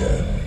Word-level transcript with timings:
Yeah. 0.00 0.39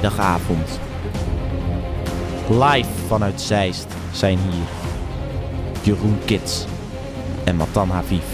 vrijdagavond. 0.00 0.80
Live 2.48 2.90
vanuit 3.06 3.40
Zeist 3.40 3.86
zijn 4.12 4.38
hier 4.38 4.66
Jeroen 5.82 6.18
Kits 6.24 6.64
en 7.44 7.56
Matan 7.56 7.90
Haviv. 7.90 8.24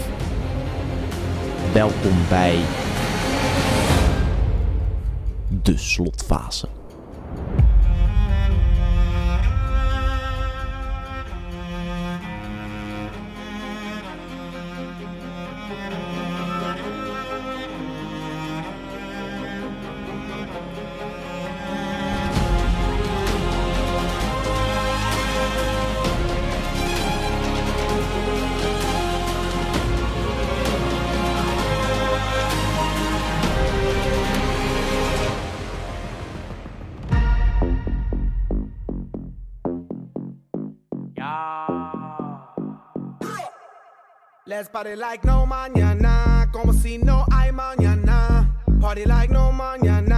Welkom 1.73 2.17
bij 2.29 2.59
de 5.47 5.77
slotfase. 5.77 6.76
Party 44.65 44.95
like 44.95 45.23
no 45.23 45.45
mañana, 45.45 46.49
como 46.51 46.73
si 46.73 46.97
no 46.97 47.25
hay 47.31 47.51
mañana. 47.51 48.49
Party 48.81 49.05
like 49.05 49.31
no 49.31 49.51
mañana. 49.51 50.16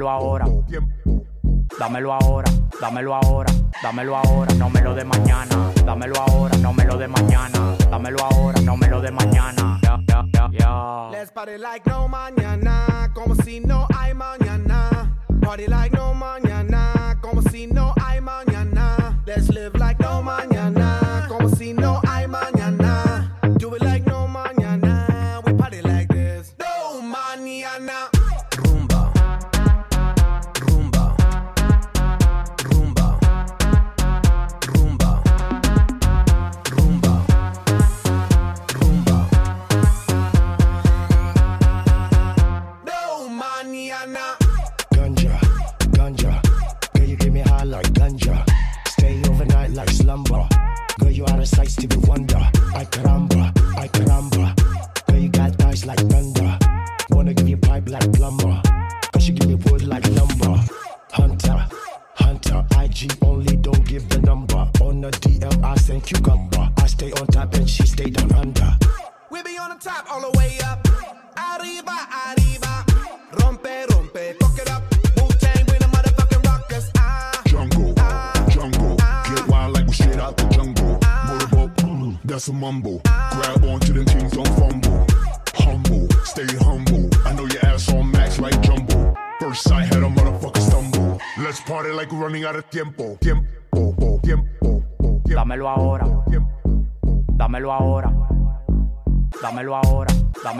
dámelo 0.00 0.10
ahora. 0.10 0.46
Dámelo 1.78 2.12
ahora, 2.12 2.50
dámelo 2.80 3.14
ahora, 3.14 3.52
dámelo 3.82 4.16
ahora, 4.16 4.54
no 4.54 4.70
me 4.70 4.80
lo 4.80 4.94
de 4.94 5.04
mañana. 5.04 5.70
Dámelo 5.84 6.14
ahora, 6.20 6.56
no 6.58 6.72
me 6.72 6.84
lo 6.84 6.96
de 6.96 7.08
mañana. 7.08 7.76
Dámelo 7.90 8.18
ahora, 8.24 8.60
no 8.62 8.76
me 8.76 8.88
lo 8.88 9.00
de 9.00 9.10
mañana. 9.10 9.78
Let's 11.10 11.30
party 11.32 11.58
like 11.58 11.86
no 11.86 12.08
mañana, 12.08 13.10
como 13.14 13.34
si 13.34 13.60
no 13.60 13.86
hay 13.96 14.14
mañana. 14.14 15.14
Party 15.42 15.66
like 15.66 15.94
no 15.94 16.14
mañana, 16.14 17.18
como 17.20 17.42
si 17.42 17.66
no 17.66 17.94
hay 18.02 18.20
mañana. 18.20 19.22
Let's 19.26 19.48
live 19.50 19.78
like 19.78 20.02
no 20.02 20.22
mañana. 20.22 21.09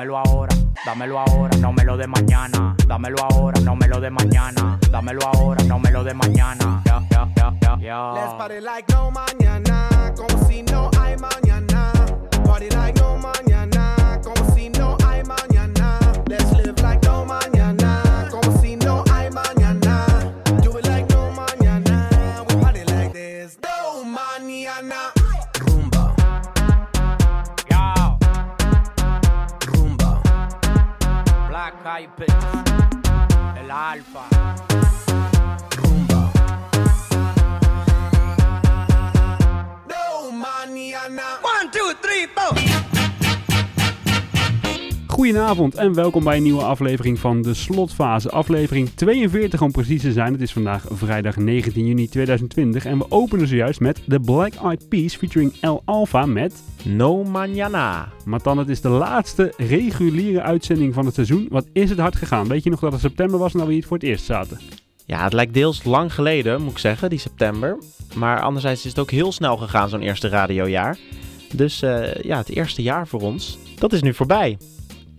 Dámelo 0.00 0.16
ahora, 0.16 0.56
dámelo 0.86 1.18
ahora, 1.18 1.58
no 1.58 1.74
me 1.74 1.84
lo 1.84 1.94
de 1.94 2.06
mañana. 2.06 2.74
Dámelo 2.86 3.22
ahora, 3.22 3.60
no 3.60 3.76
me 3.76 3.86
lo 3.86 4.00
de 4.00 4.08
mañana. 4.08 4.78
Dámelo 4.90 5.20
ahora, 5.26 5.62
no 5.64 5.78
me 5.78 5.90
lo 5.90 6.02
de 6.02 6.14
mañana. 6.14 6.80
Ya, 6.86 7.02
ya, 7.10 7.28
ya, 7.36 7.76
ya. 7.78 8.12
Les 8.14 8.32
party 8.38 8.60
like 8.62 8.90
no 8.94 9.10
mañana, 9.10 10.14
como 10.16 10.48
si 10.48 10.62
no 10.62 10.90
hay 10.98 11.18
mañana. 11.18 11.49
Vipers, 32.00 32.32
l'Alfa. 33.66 34.29
Goedenavond 45.20 45.74
en 45.74 45.94
welkom 45.94 46.24
bij 46.24 46.36
een 46.36 46.42
nieuwe 46.42 46.62
aflevering 46.62 47.18
van 47.18 47.42
de 47.42 47.54
Slotfase. 47.54 48.30
Aflevering 48.30 48.90
42 48.94 49.62
om 49.62 49.70
precies 49.70 50.02
te 50.02 50.12
zijn. 50.12 50.32
Het 50.32 50.40
is 50.40 50.52
vandaag 50.52 50.86
vrijdag 50.90 51.36
19 51.36 51.86
juni 51.86 52.08
2020 52.08 52.84
en 52.84 52.98
we 52.98 53.06
openen 53.08 53.46
zojuist 53.46 53.80
met 53.80 54.02
The 54.08 54.20
Black 54.20 54.54
Eyed 54.54 54.88
Peas 54.88 55.16
featuring 55.16 55.52
El 55.60 55.82
Alfa 55.84 56.26
met... 56.26 56.62
No 56.84 57.24
Manana. 57.24 58.08
Maar 58.24 58.42
dan, 58.42 58.58
het 58.58 58.68
is 58.68 58.80
de 58.80 58.88
laatste 58.88 59.52
reguliere 59.56 60.42
uitzending 60.42 60.94
van 60.94 61.06
het 61.06 61.14
seizoen. 61.14 61.46
Wat 61.50 61.66
is 61.72 61.90
het 61.90 61.98
hard 61.98 62.16
gegaan? 62.16 62.48
Weet 62.48 62.64
je 62.64 62.70
nog 62.70 62.80
dat 62.80 62.92
het 62.92 63.00
september 63.00 63.38
was 63.38 63.52
en 63.52 63.58
dat 63.58 63.68
we 63.68 63.74
hier 63.74 63.86
voor 63.86 63.96
het 63.96 64.06
eerst 64.06 64.24
zaten? 64.24 64.60
Ja, 65.06 65.24
het 65.24 65.32
lijkt 65.32 65.54
deels 65.54 65.84
lang 65.84 66.14
geleden, 66.14 66.62
moet 66.62 66.72
ik 66.72 66.78
zeggen, 66.78 67.10
die 67.10 67.18
september. 67.18 67.78
Maar 68.14 68.40
anderzijds 68.40 68.84
is 68.84 68.90
het 68.90 68.98
ook 68.98 69.10
heel 69.10 69.32
snel 69.32 69.56
gegaan, 69.56 69.88
zo'n 69.88 70.02
eerste 70.02 70.28
radiojaar. 70.28 70.98
Dus 71.52 71.82
eh, 71.82 72.14
ja, 72.14 72.38
het 72.38 72.48
eerste 72.48 72.82
jaar 72.82 73.08
voor 73.08 73.20
ons, 73.20 73.58
dat 73.78 73.92
is 73.92 74.02
nu 74.02 74.14
voorbij. 74.14 74.58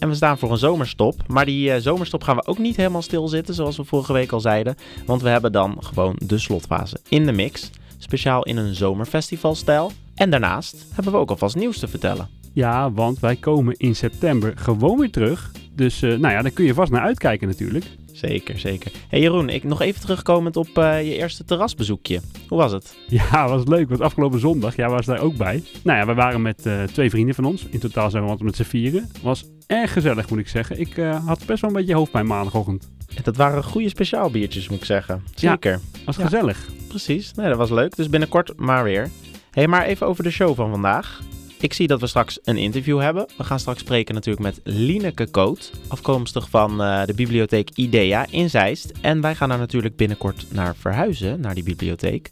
En 0.01 0.09
we 0.09 0.15
staan 0.15 0.38
voor 0.38 0.51
een 0.51 0.57
zomerstop. 0.57 1.24
Maar 1.27 1.45
die 1.45 1.71
eh, 1.71 1.81
zomerstop 1.81 2.24
gaan 2.24 2.36
we 2.36 2.45
ook 2.45 2.57
niet 2.57 2.75
helemaal 2.75 3.01
stilzitten, 3.01 3.53
zoals 3.53 3.77
we 3.77 3.83
vorige 3.83 4.13
week 4.13 4.31
al 4.31 4.39
zeiden. 4.39 4.75
Want 5.06 5.21
we 5.21 5.30
hebben 5.30 5.51
dan 5.51 5.77
gewoon 5.80 6.15
de 6.25 6.38
slotfase 6.38 7.00
in 7.09 7.25
de 7.25 7.31
mix. 7.31 7.69
Speciaal 7.98 8.44
in 8.44 8.57
een 8.57 8.75
zomerfestivalstijl. 8.75 9.92
En 10.15 10.30
daarnaast 10.30 10.86
hebben 10.94 11.13
we 11.13 11.19
ook 11.19 11.30
alvast 11.30 11.56
nieuws 11.56 11.80
te 11.80 11.88
vertellen. 11.88 12.30
Ja, 12.53 12.92
want 12.92 13.19
wij 13.19 13.36
komen 13.36 13.75
in 13.77 13.95
september 13.95 14.53
gewoon 14.56 15.00
weer 15.00 15.12
terug. 15.12 15.51
Dus 15.75 16.01
eh, 16.01 16.09
nou 16.09 16.33
ja, 16.33 16.42
daar 16.42 16.51
kun 16.51 16.65
je 16.65 16.74
vast 16.74 16.92
naar 16.92 17.01
uitkijken 17.01 17.47
natuurlijk. 17.47 17.86
Zeker, 18.21 18.59
zeker. 18.59 18.91
Hey 19.07 19.19
Jeroen, 19.19 19.50
ik 19.50 19.63
nog 19.63 19.81
even 19.81 20.01
terugkomend 20.01 20.57
op 20.57 20.77
eh, 20.77 21.03
je 21.07 21.15
eerste 21.18 21.44
terrasbezoekje. 21.44 22.19
Hoe 22.47 22.57
was 22.57 22.71
het? 22.71 22.95
Ja, 23.07 23.47
was 23.50 23.65
leuk. 23.68 23.89
Want 23.89 24.01
afgelopen 24.01 24.39
zondag, 24.39 24.75
ja, 24.75 24.89
was 24.89 25.06
daar 25.06 25.19
ook 25.19 25.35
bij. 25.38 25.63
Nou 25.83 25.97
ja, 26.00 26.06
we 26.06 26.13
waren 26.13 26.41
met 26.41 26.65
eh, 26.65 26.83
twee 26.83 27.09
vrienden 27.09 27.35
van 27.35 27.45
ons. 27.45 27.65
In 27.69 27.79
totaal 27.79 28.09
zijn 28.09 28.23
we 28.23 28.29
wat 28.29 28.41
met 28.41 28.56
z'n 28.56 28.63
vieren. 28.63 29.09
Was 29.21 29.44
erg 29.68 29.94
gezellig, 29.94 30.29
moet 30.29 30.39
ik 30.39 30.47
zeggen. 30.47 30.79
Ik 30.79 30.97
eh, 30.97 31.25
had 31.25 31.45
best 31.45 31.62
wel 31.62 31.69
een 31.69 31.75
beetje 31.75 31.94
hoofdpijn 31.95 32.25
maandagochtend. 32.27 32.89
Dat 33.23 33.35
waren 33.35 33.63
goede 33.63 33.89
speciaalbiertjes, 33.89 34.69
moet 34.69 34.79
ik 34.79 34.85
zeggen. 34.85 35.23
Ja. 35.35 35.51
Zeker. 35.51 35.79
Was 36.06 36.15
Ja. 36.15 36.23
gezellig. 36.23 36.69
Precies. 36.88 37.33
Nee, 37.33 37.47
dat 37.47 37.57
was 37.57 37.69
leuk. 37.69 37.95
Dus 37.95 38.09
binnenkort 38.09 38.59
maar 38.59 38.83
weer. 38.83 39.09
hey, 39.51 39.68
maar 39.68 39.85
even 39.85 40.07
over 40.07 40.23
de 40.23 40.31
show 40.31 40.56
van 40.56 40.69
vandaag. 40.69 41.21
Ik 41.61 41.73
zie 41.73 41.87
dat 41.87 41.99
we 41.99 42.07
straks 42.07 42.39
een 42.43 42.57
interview 42.57 42.99
hebben. 42.99 43.27
We 43.37 43.43
gaan 43.43 43.59
straks 43.59 43.79
spreken 43.79 44.13
natuurlijk 44.13 44.45
met 44.45 44.59
Lineke 44.63 45.27
Koot, 45.27 45.71
afkomstig 45.87 46.49
van 46.49 46.81
eh, 46.81 47.05
de 47.05 47.13
bibliotheek 47.13 47.69
IDEA 47.75 48.25
in 48.29 48.49
Zeist. 48.49 48.91
En 49.01 49.21
wij 49.21 49.35
gaan 49.35 49.49
daar 49.49 49.57
natuurlijk 49.57 49.95
binnenkort 49.95 50.45
naar 50.51 50.75
verhuizen, 50.75 51.39
naar 51.39 51.53
die 51.53 51.63
bibliotheek. 51.63 52.29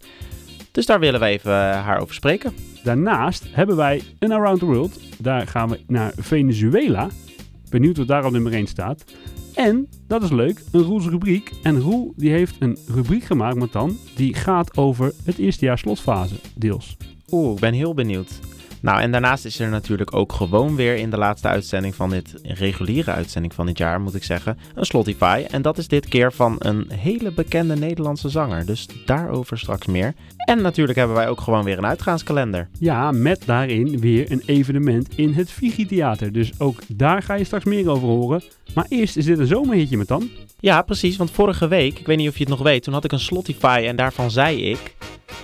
Dus 0.71 0.85
daar 0.85 0.99
willen 0.99 1.19
we 1.19 1.25
even 1.25 1.51
eh, 1.51 1.85
haar 1.85 1.99
over 1.99 2.15
spreken. 2.15 2.53
Daarnaast 2.83 3.43
hebben 3.51 3.75
wij 3.75 4.01
een 4.19 4.31
Around 4.31 4.59
the 4.59 4.65
World. 4.65 4.99
Daar 5.17 5.47
gaan 5.47 5.69
we 5.69 5.79
naar 5.87 6.13
Venezuela. 6.17 7.09
Benieuwd 7.69 7.97
wat 7.97 8.07
daar 8.07 8.25
op 8.25 8.31
nummer 8.31 8.53
1 8.53 8.67
staat. 8.67 9.03
En, 9.53 9.87
dat 10.07 10.23
is 10.23 10.29
leuk, 10.29 10.61
een 10.71 10.81
Roels 10.81 11.05
rubriek. 11.05 11.51
En 11.63 11.79
Roel 11.79 12.13
die 12.15 12.31
heeft 12.31 12.55
een 12.59 12.77
rubriek 12.87 13.23
gemaakt 13.23 13.57
met 13.57 13.71
dan. 13.71 13.97
Die 14.15 14.33
gaat 14.33 14.77
over 14.77 15.13
het 15.23 15.37
eerste 15.37 15.65
jaar 15.65 15.77
slotfase, 15.77 16.35
deels. 16.55 16.97
Oeh, 17.31 17.53
ik 17.53 17.59
ben 17.59 17.73
heel 17.73 17.93
benieuwd. 17.93 18.39
Nou, 18.81 19.01
en 19.01 19.11
daarnaast 19.11 19.45
is 19.45 19.59
er 19.59 19.69
natuurlijk 19.69 20.15
ook 20.15 20.33
gewoon 20.33 20.75
weer 20.75 20.95
in 20.95 21.09
de 21.09 21.17
laatste 21.17 21.47
uitzending 21.47 21.95
van 21.95 22.09
dit, 22.09 22.33
reguliere 22.43 23.11
uitzending 23.11 23.53
van 23.53 23.65
dit 23.65 23.77
jaar, 23.77 24.01
moet 24.01 24.15
ik 24.15 24.23
zeggen, 24.23 24.57
een 24.75 24.85
Slotify. 24.85 25.45
En 25.51 25.61
dat 25.61 25.77
is 25.77 25.87
dit 25.87 26.07
keer 26.07 26.33
van 26.33 26.55
een 26.59 26.91
hele 26.91 27.31
bekende 27.31 27.75
Nederlandse 27.75 28.29
zanger. 28.29 28.65
Dus 28.65 28.87
daarover 29.05 29.57
straks 29.59 29.85
meer. 29.85 30.13
En 30.45 30.61
natuurlijk 30.61 30.97
hebben 30.97 31.15
wij 31.15 31.27
ook 31.29 31.41
gewoon 31.41 31.63
weer 31.63 31.77
een 31.77 31.85
uitgaanskalender. 31.85 32.69
Ja, 32.79 33.11
met 33.11 33.43
daarin 33.45 33.99
weer 33.99 34.31
een 34.31 34.43
evenement 34.45 35.17
in 35.17 35.33
het 35.33 35.51
Vigi-theater. 35.51 36.31
Dus 36.31 36.51
ook 36.57 36.79
daar 36.87 37.21
ga 37.23 37.33
je 37.33 37.43
straks 37.43 37.63
meer 37.65 37.89
over 37.89 38.07
horen. 38.07 38.41
Maar 38.73 38.85
eerst 38.89 39.17
is 39.17 39.25
dit 39.25 39.39
een 39.39 39.47
zomerhitje 39.47 39.97
met 39.97 40.07
dan. 40.07 40.29
Ja, 40.59 40.81
precies, 40.81 41.17
want 41.17 41.31
vorige 41.31 41.67
week, 41.67 41.99
ik 41.99 42.05
weet 42.05 42.17
niet 42.17 42.27
of 42.29 42.33
je 42.33 42.39
het 42.43 42.49
nog 42.49 42.61
weet, 42.61 42.83
toen 42.83 42.93
had 42.93 43.03
ik 43.03 43.11
een 43.11 43.19
Slotify 43.19 43.83
en 43.87 43.95
daarvan 43.95 44.31
zei 44.31 44.63
ik, 44.69 44.95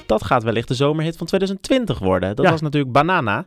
dat 0.06 0.24
gaat 0.24 0.44
wellicht 0.44 0.68
de 0.68 0.74
zomerhit 0.74 1.18
van 1.18 1.28
2020 1.28 2.00
worden. 2.00 2.36
Dat 2.36 2.46
Ja. 2.46 2.52
was 2.52 2.62
natuurlijk 2.62 2.94
Banana. 2.94 3.46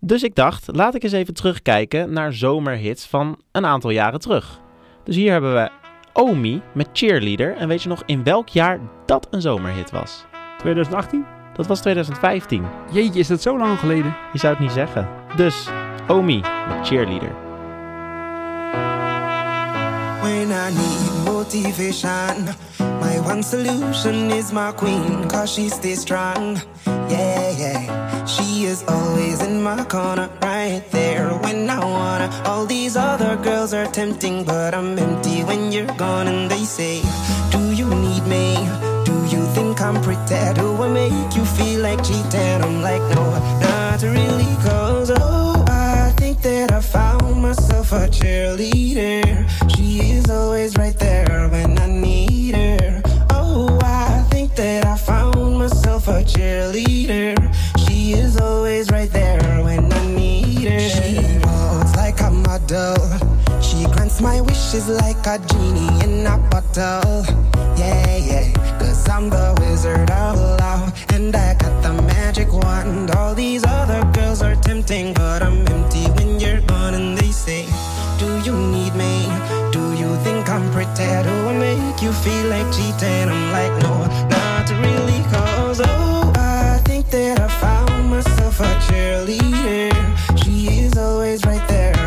Dus 0.00 0.22
ik 0.22 0.34
dacht, 0.34 0.66
laat 0.72 0.94
ik 0.94 1.02
eens 1.02 1.12
even 1.12 1.34
terugkijken 1.34 2.12
naar 2.12 2.32
zomerhits 2.32 3.06
van 3.06 3.38
een 3.52 3.66
aantal 3.66 3.90
jaren 3.90 4.20
terug. 4.20 4.60
Dus 5.04 5.16
hier 5.16 5.32
hebben 5.32 5.54
we 5.54 5.70
Omi 6.12 6.60
met 6.74 6.88
Cheerleader. 6.92 7.56
En 7.56 7.68
weet 7.68 7.82
je 7.82 7.88
nog 7.88 8.02
in 8.06 8.24
welk 8.24 8.48
jaar 8.48 8.80
dat 9.06 9.28
een 9.30 9.40
zomerhit 9.40 9.90
was? 9.90 10.24
2018? 10.60 11.26
Dat 11.52 11.66
was 11.66 11.80
2015. 11.80 12.64
Jeetje, 12.90 13.18
is 13.18 13.26
dat 13.26 13.42
zo 13.42 13.58
lang 13.58 13.78
geleden? 13.78 14.14
Je 14.32 14.38
zou 14.38 14.52
het 14.52 14.62
niet 14.62 14.72
zeggen. 14.72 15.08
Dus, 15.36 15.68
Omi 16.08 16.40
met 16.68 16.86
Cheerleader. 16.86 17.32
When 20.22 20.50
I 20.50 20.70
need 20.70 21.24
motivation, 21.24 22.48
my 23.00 23.18
one 23.32 23.42
solution 23.42 24.30
is 24.30 24.52
my 24.52 24.72
queen, 24.76 25.26
cause 25.26 25.52
she 25.52 25.68
stays 25.68 26.00
strong. 26.00 26.58
Yeah, 27.08 27.58
yeah. 27.58 28.26
She 28.26 28.66
is 28.66 28.84
always 28.86 29.40
in 29.40 29.62
my 29.62 29.84
corner, 29.86 30.28
right 30.40 30.90
there 30.90 31.28
when 31.40 31.68
I 31.70 31.78
wanna. 31.78 32.28
All 32.44 32.66
these 32.66 32.96
other 32.96 33.36
girls 33.42 33.72
are 33.72 33.86
tempting, 33.90 34.44
but 34.44 34.74
I'm 34.74 34.98
empty 34.98 35.42
when 35.44 35.72
you're 35.72 35.96
gone. 35.96 36.28
And 36.28 36.50
they 36.50 36.64
say, 36.64 37.02
Do 37.50 37.72
you 37.72 37.86
need 37.94 38.26
me? 38.26 38.89
I'm 39.90 40.00
pretty? 40.02 40.54
Do 40.54 40.68
oh, 40.68 40.82
I 40.84 40.88
make 40.88 41.34
you 41.34 41.44
feel 41.44 41.80
like 41.80 42.04
cheating? 42.04 42.62
I'm 42.62 42.80
like, 42.80 43.02
No, 43.12 43.24
not 43.58 44.00
really, 44.02 44.54
cause 44.62 45.10
oh, 45.12 45.64
I 45.66 46.12
think 46.16 46.40
that 46.42 46.70
I 46.70 46.80
found 46.80 47.42
myself 47.42 47.90
a 47.90 48.06
cheerleader. 48.06 49.48
She 49.74 50.12
is 50.12 50.30
always 50.30 50.76
right 50.76 50.96
there 50.96 51.48
when 51.48 51.76
I 51.76 51.88
need 51.88 52.54
her. 52.54 53.02
Oh, 53.30 53.80
I 53.82 54.24
think 54.30 54.54
that 54.54 54.84
I 54.86 54.96
found 54.96 55.58
myself 55.58 56.06
a 56.06 56.22
cheerleader. 56.22 57.34
She 57.84 58.12
is 58.12 58.40
always 58.40 58.92
right 58.92 59.10
there 59.10 59.40
when 59.64 59.92
I 59.92 60.06
need 60.06 60.68
her. 60.68 60.88
She 60.88 61.38
walks 61.44 61.96
like 61.96 62.20
a 62.20 62.30
model. 62.30 63.29
She 64.20 64.40
wish 64.42 64.74
is 64.74 64.88
like 64.88 65.26
a 65.26 65.38
genie 65.48 66.04
in 66.04 66.26
a 66.26 66.36
bottle. 66.50 67.24
Yeah, 67.74 68.16
yeah. 68.18 68.78
Cause 68.78 69.08
I'm 69.08 69.30
the 69.30 69.56
wizard 69.60 70.10
of 70.10 70.36
love. 70.60 70.92
And 71.14 71.34
I 71.34 71.54
got 71.54 71.82
the 71.82 72.02
magic 72.02 72.52
wand. 72.52 73.12
All 73.12 73.34
these 73.34 73.64
other 73.64 74.04
girls 74.12 74.42
are 74.42 74.56
tempting, 74.56 75.14
but 75.14 75.42
I'm 75.42 75.66
empty 75.68 76.04
when 76.16 76.38
you're 76.38 76.60
gone. 76.60 76.92
And 76.92 77.16
they 77.16 77.30
say, 77.30 77.64
Do 78.18 78.28
you 78.44 78.52
need 78.52 78.94
me? 78.94 79.24
Do 79.72 79.92
you 79.94 80.14
think 80.22 80.50
I'm 80.50 80.70
pretty? 80.70 81.08
Do 81.24 81.30
oh, 81.32 81.48
I 81.48 81.56
make 81.56 82.02
you 82.02 82.12
feel 82.12 82.46
like 82.48 82.70
cheating? 82.74 83.26
I'm 83.34 83.52
like, 83.56 83.74
No, 83.82 84.04
not 84.28 84.68
really. 84.84 85.22
Cause 85.32 85.80
oh, 85.82 86.30
I 86.36 86.78
think 86.84 87.08
that 87.08 87.40
I 87.40 87.48
found 87.48 88.10
myself 88.10 88.60
a 88.60 88.70
cheerleader. 88.84 89.92
She 90.44 90.80
is 90.84 90.98
always 90.98 91.42
right 91.46 91.66
there 91.68 91.99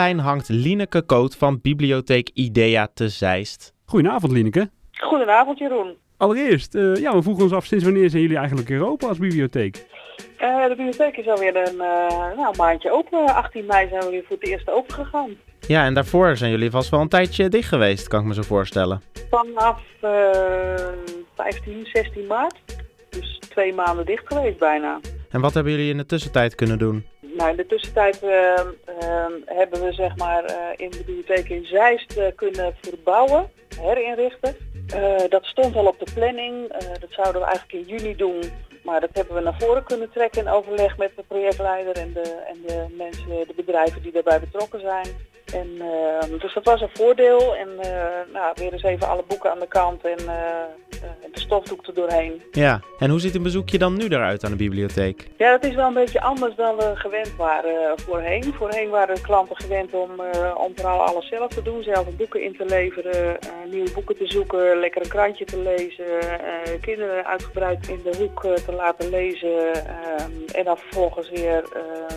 lijn 0.00 0.18
hangt 0.18 0.48
Lineke 0.48 1.02
Koot 1.02 1.36
van 1.36 1.60
Bibliotheek 1.60 2.30
IDEA 2.34 2.88
te 2.94 3.08
Zeist. 3.08 3.74
Goedenavond, 3.84 4.32
Lineke. 4.32 4.70
Goedenavond, 4.92 5.58
Jeroen. 5.58 5.96
Allereerst, 6.16 6.74
eh, 6.74 6.94
ja, 6.94 7.14
we 7.14 7.22
vroegen 7.22 7.44
ons 7.44 7.52
af 7.52 7.64
sinds 7.64 7.84
wanneer 7.84 8.10
zijn 8.10 8.22
jullie 8.22 8.36
eigenlijk 8.36 8.68
weer 8.68 8.86
open 8.86 9.08
als 9.08 9.18
bibliotheek? 9.18 9.86
Eh, 10.36 10.62
de 10.62 10.74
bibliotheek 10.76 11.16
is 11.16 11.28
alweer 11.28 11.56
een 11.56 11.80
eh, 11.80 12.36
nou, 12.36 12.56
maandje 12.56 12.92
open. 12.92 13.34
18 13.34 13.66
mei 13.66 13.88
zijn 13.88 14.02
we 14.02 14.10
weer 14.10 14.24
voor 14.26 14.36
het 14.40 14.48
eerst 14.48 14.70
open 14.70 14.94
gegaan. 14.94 15.30
Ja, 15.66 15.84
en 15.84 15.94
daarvoor 15.94 16.36
zijn 16.36 16.50
jullie 16.50 16.70
vast 16.70 16.90
wel 16.90 17.00
een 17.00 17.08
tijdje 17.08 17.48
dicht 17.48 17.68
geweest, 17.68 18.08
kan 18.08 18.20
ik 18.20 18.26
me 18.26 18.34
zo 18.34 18.42
voorstellen. 18.42 19.02
Vanaf 19.30 19.82
eh 20.00 20.10
15, 21.36 21.86
16 21.92 22.26
maart. 22.26 22.58
Dus 23.10 23.38
twee 23.38 23.74
maanden 23.74 24.06
dicht 24.06 24.26
geweest 24.26 24.58
bijna. 24.58 25.00
En 25.30 25.40
wat 25.40 25.54
hebben 25.54 25.72
jullie 25.72 25.90
in 25.90 25.96
de 25.96 26.06
tussentijd 26.06 26.54
kunnen 26.54 26.78
doen? 26.78 27.06
Nou, 27.36 27.50
in 27.50 27.56
de 27.56 27.66
tussentijd 27.66 28.22
eh, 28.22 28.58
eh, 28.58 29.26
hebben 29.46 29.84
we 29.84 29.92
zeg 29.92 30.16
maar 30.16 30.44
eh, 30.44 30.56
in 30.76 30.90
de 30.90 30.96
bibliotheek 30.96 31.48
in 31.48 31.64
Zeist 31.64 32.16
eh, 32.16 32.26
kunnen 32.34 32.76
verbouwen, 32.80 33.50
herinrichten. 33.80 34.56
Eh, 34.94 35.28
dat 35.28 35.44
stond 35.44 35.76
al 35.76 35.86
op 35.86 35.98
de 35.98 36.12
planning. 36.14 36.68
Dat 37.00 37.10
zouden 37.10 37.40
we 37.40 37.46
eigenlijk 37.48 37.72
in 37.72 37.96
juni 37.96 38.16
doen. 38.16 38.42
Maar 38.84 39.00
dat 39.00 39.10
hebben 39.12 39.34
we 39.34 39.40
naar 39.40 39.58
voren 39.58 39.84
kunnen 39.84 40.10
trekken 40.10 40.42
in 40.42 40.48
overleg 40.48 40.96
met 40.96 41.10
de 41.16 41.22
projectleider 41.28 41.96
en 41.96 42.12
de, 42.12 42.42
en 42.48 42.56
de 42.66 42.86
mensen, 42.96 43.28
de 43.28 43.52
bedrijven 43.56 44.02
die 44.02 44.12
daarbij 44.12 44.40
betrokken 44.40 44.80
zijn. 44.80 45.06
En, 45.54 45.68
eh, 45.80 46.40
dus 46.40 46.54
dat 46.54 46.64
was 46.64 46.80
een 46.80 46.90
voordeel. 46.92 47.56
En 47.56 47.68
nou, 48.32 48.52
weer 48.54 48.72
eens 48.72 48.82
even 48.82 49.08
alle 49.08 49.24
boeken 49.28 49.50
aan 49.50 49.58
de 49.58 49.68
kant 49.68 50.04
en 50.04 50.18
stofdoek 51.50 51.86
er 51.86 51.94
doorheen. 51.94 52.42
Ja, 52.52 52.80
en 52.98 53.10
hoe 53.10 53.20
ziet 53.20 53.34
een 53.34 53.42
bezoekje 53.42 53.78
dan 53.78 53.96
nu 53.96 54.04
eruit 54.08 54.44
aan 54.44 54.50
de 54.50 54.56
bibliotheek? 54.56 55.28
Ja, 55.36 55.50
dat 55.50 55.64
is 55.64 55.74
wel 55.74 55.86
een 55.86 55.94
beetje 55.94 56.20
anders 56.20 56.54
dan 56.54 56.76
we 56.76 56.92
gewend 56.94 57.36
waren 57.36 57.70
eh, 57.70 57.92
voorheen. 57.96 58.54
Voorheen 58.54 58.90
waren 58.90 59.20
klanten 59.20 59.56
gewend 59.56 59.94
om, 59.94 60.10
eh, 60.20 60.54
om 60.56 60.72
vooral 60.74 61.00
alles 61.00 61.28
zelf 61.28 61.48
te 61.48 61.62
doen. 61.62 61.82
Zelf 61.82 62.16
boeken 62.16 62.42
in 62.42 62.56
te 62.56 62.64
leveren, 62.64 63.40
eh, 63.40 63.48
nieuwe 63.70 63.90
boeken 63.90 64.16
te 64.16 64.26
zoeken, 64.26 64.78
lekker 64.78 65.02
een 65.02 65.08
krantje 65.08 65.44
te 65.44 65.58
lezen. 65.58 66.08
kinderen 66.80 67.26
uitgebreid 67.26 67.88
in 67.88 68.00
de 68.02 68.16
hoek 68.18 68.40
te 68.40 68.72
laten 68.72 69.10
lezen. 69.10 69.74
ehm, 69.74 70.30
en 70.52 70.64
dan 70.64 70.78
vervolgens 70.78 71.30
weer 71.30 71.64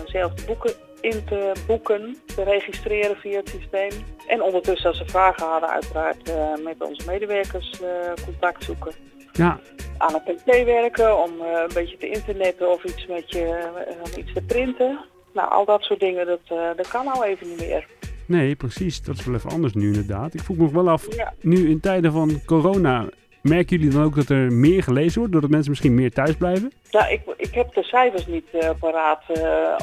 zelf 0.04 0.34
de 0.34 0.44
boeken 0.46 0.72
in 1.00 1.24
te 1.24 1.52
boeken, 1.66 2.16
te 2.34 2.42
registreren 2.42 3.16
via 3.16 3.36
het 3.36 3.48
systeem. 3.48 3.90
En 4.26 4.42
ondertussen 4.42 4.88
als 4.88 4.98
ze 4.98 5.04
vragen 5.06 5.46
hadden 5.46 5.68
uiteraard 5.68 6.32
met 6.62 6.82
onze 6.82 7.02
medewerkers 7.06 7.80
contact 8.24 8.64
zoeken 8.64 8.92
Ja, 9.36 9.60
aan 9.98 10.14
een 10.14 10.34
pc 10.34 10.64
werken, 10.64 11.22
om 11.22 11.30
eh, 11.40 11.60
een 11.66 11.74
beetje 11.74 11.96
te 11.96 12.08
internetten 12.10 12.70
of 12.70 12.84
iets 12.84 13.06
met 13.06 13.30
je, 13.30 13.68
om 14.04 14.20
iets 14.20 14.32
te 14.32 14.42
printen. 14.42 14.98
Nou, 15.34 15.50
al 15.50 15.64
dat 15.64 15.82
soort 15.82 16.00
dingen, 16.00 16.26
dat, 16.26 16.40
eh, 16.44 16.68
dat 16.76 16.88
kan 16.88 17.04
nou 17.04 17.24
even 17.24 17.48
niet 17.48 17.58
meer. 17.68 17.86
nee, 18.26 18.54
precies. 18.56 19.02
Dat 19.02 19.18
is 19.18 19.24
wel 19.24 19.34
even 19.34 19.50
anders 19.50 19.74
nu 19.74 19.86
inderdaad. 19.86 20.34
Ik 20.34 20.40
vroeg 20.40 20.56
me 20.56 20.72
wel 20.72 20.88
af, 20.90 21.14
Ja. 21.16 21.32
nu 21.40 21.68
in 21.70 21.80
tijden 21.80 22.12
van 22.12 22.40
corona, 22.46 23.04
merken 23.42 23.76
jullie 23.76 23.92
dan 23.92 24.04
ook 24.04 24.14
dat 24.14 24.28
er 24.28 24.52
meer 24.52 24.82
gelezen 24.82 25.18
wordt, 25.18 25.32
doordat 25.32 25.50
mensen 25.50 25.70
misschien 25.70 25.94
meer 25.94 26.10
thuis 26.12 26.34
blijven? 26.36 26.72
Nou, 26.90 27.12
ik, 27.12 27.20
ik 27.36 27.54
heb 27.54 27.74
de 27.74 27.82
cijfers 27.82 28.26
niet 28.26 28.44
paraat 28.78 29.22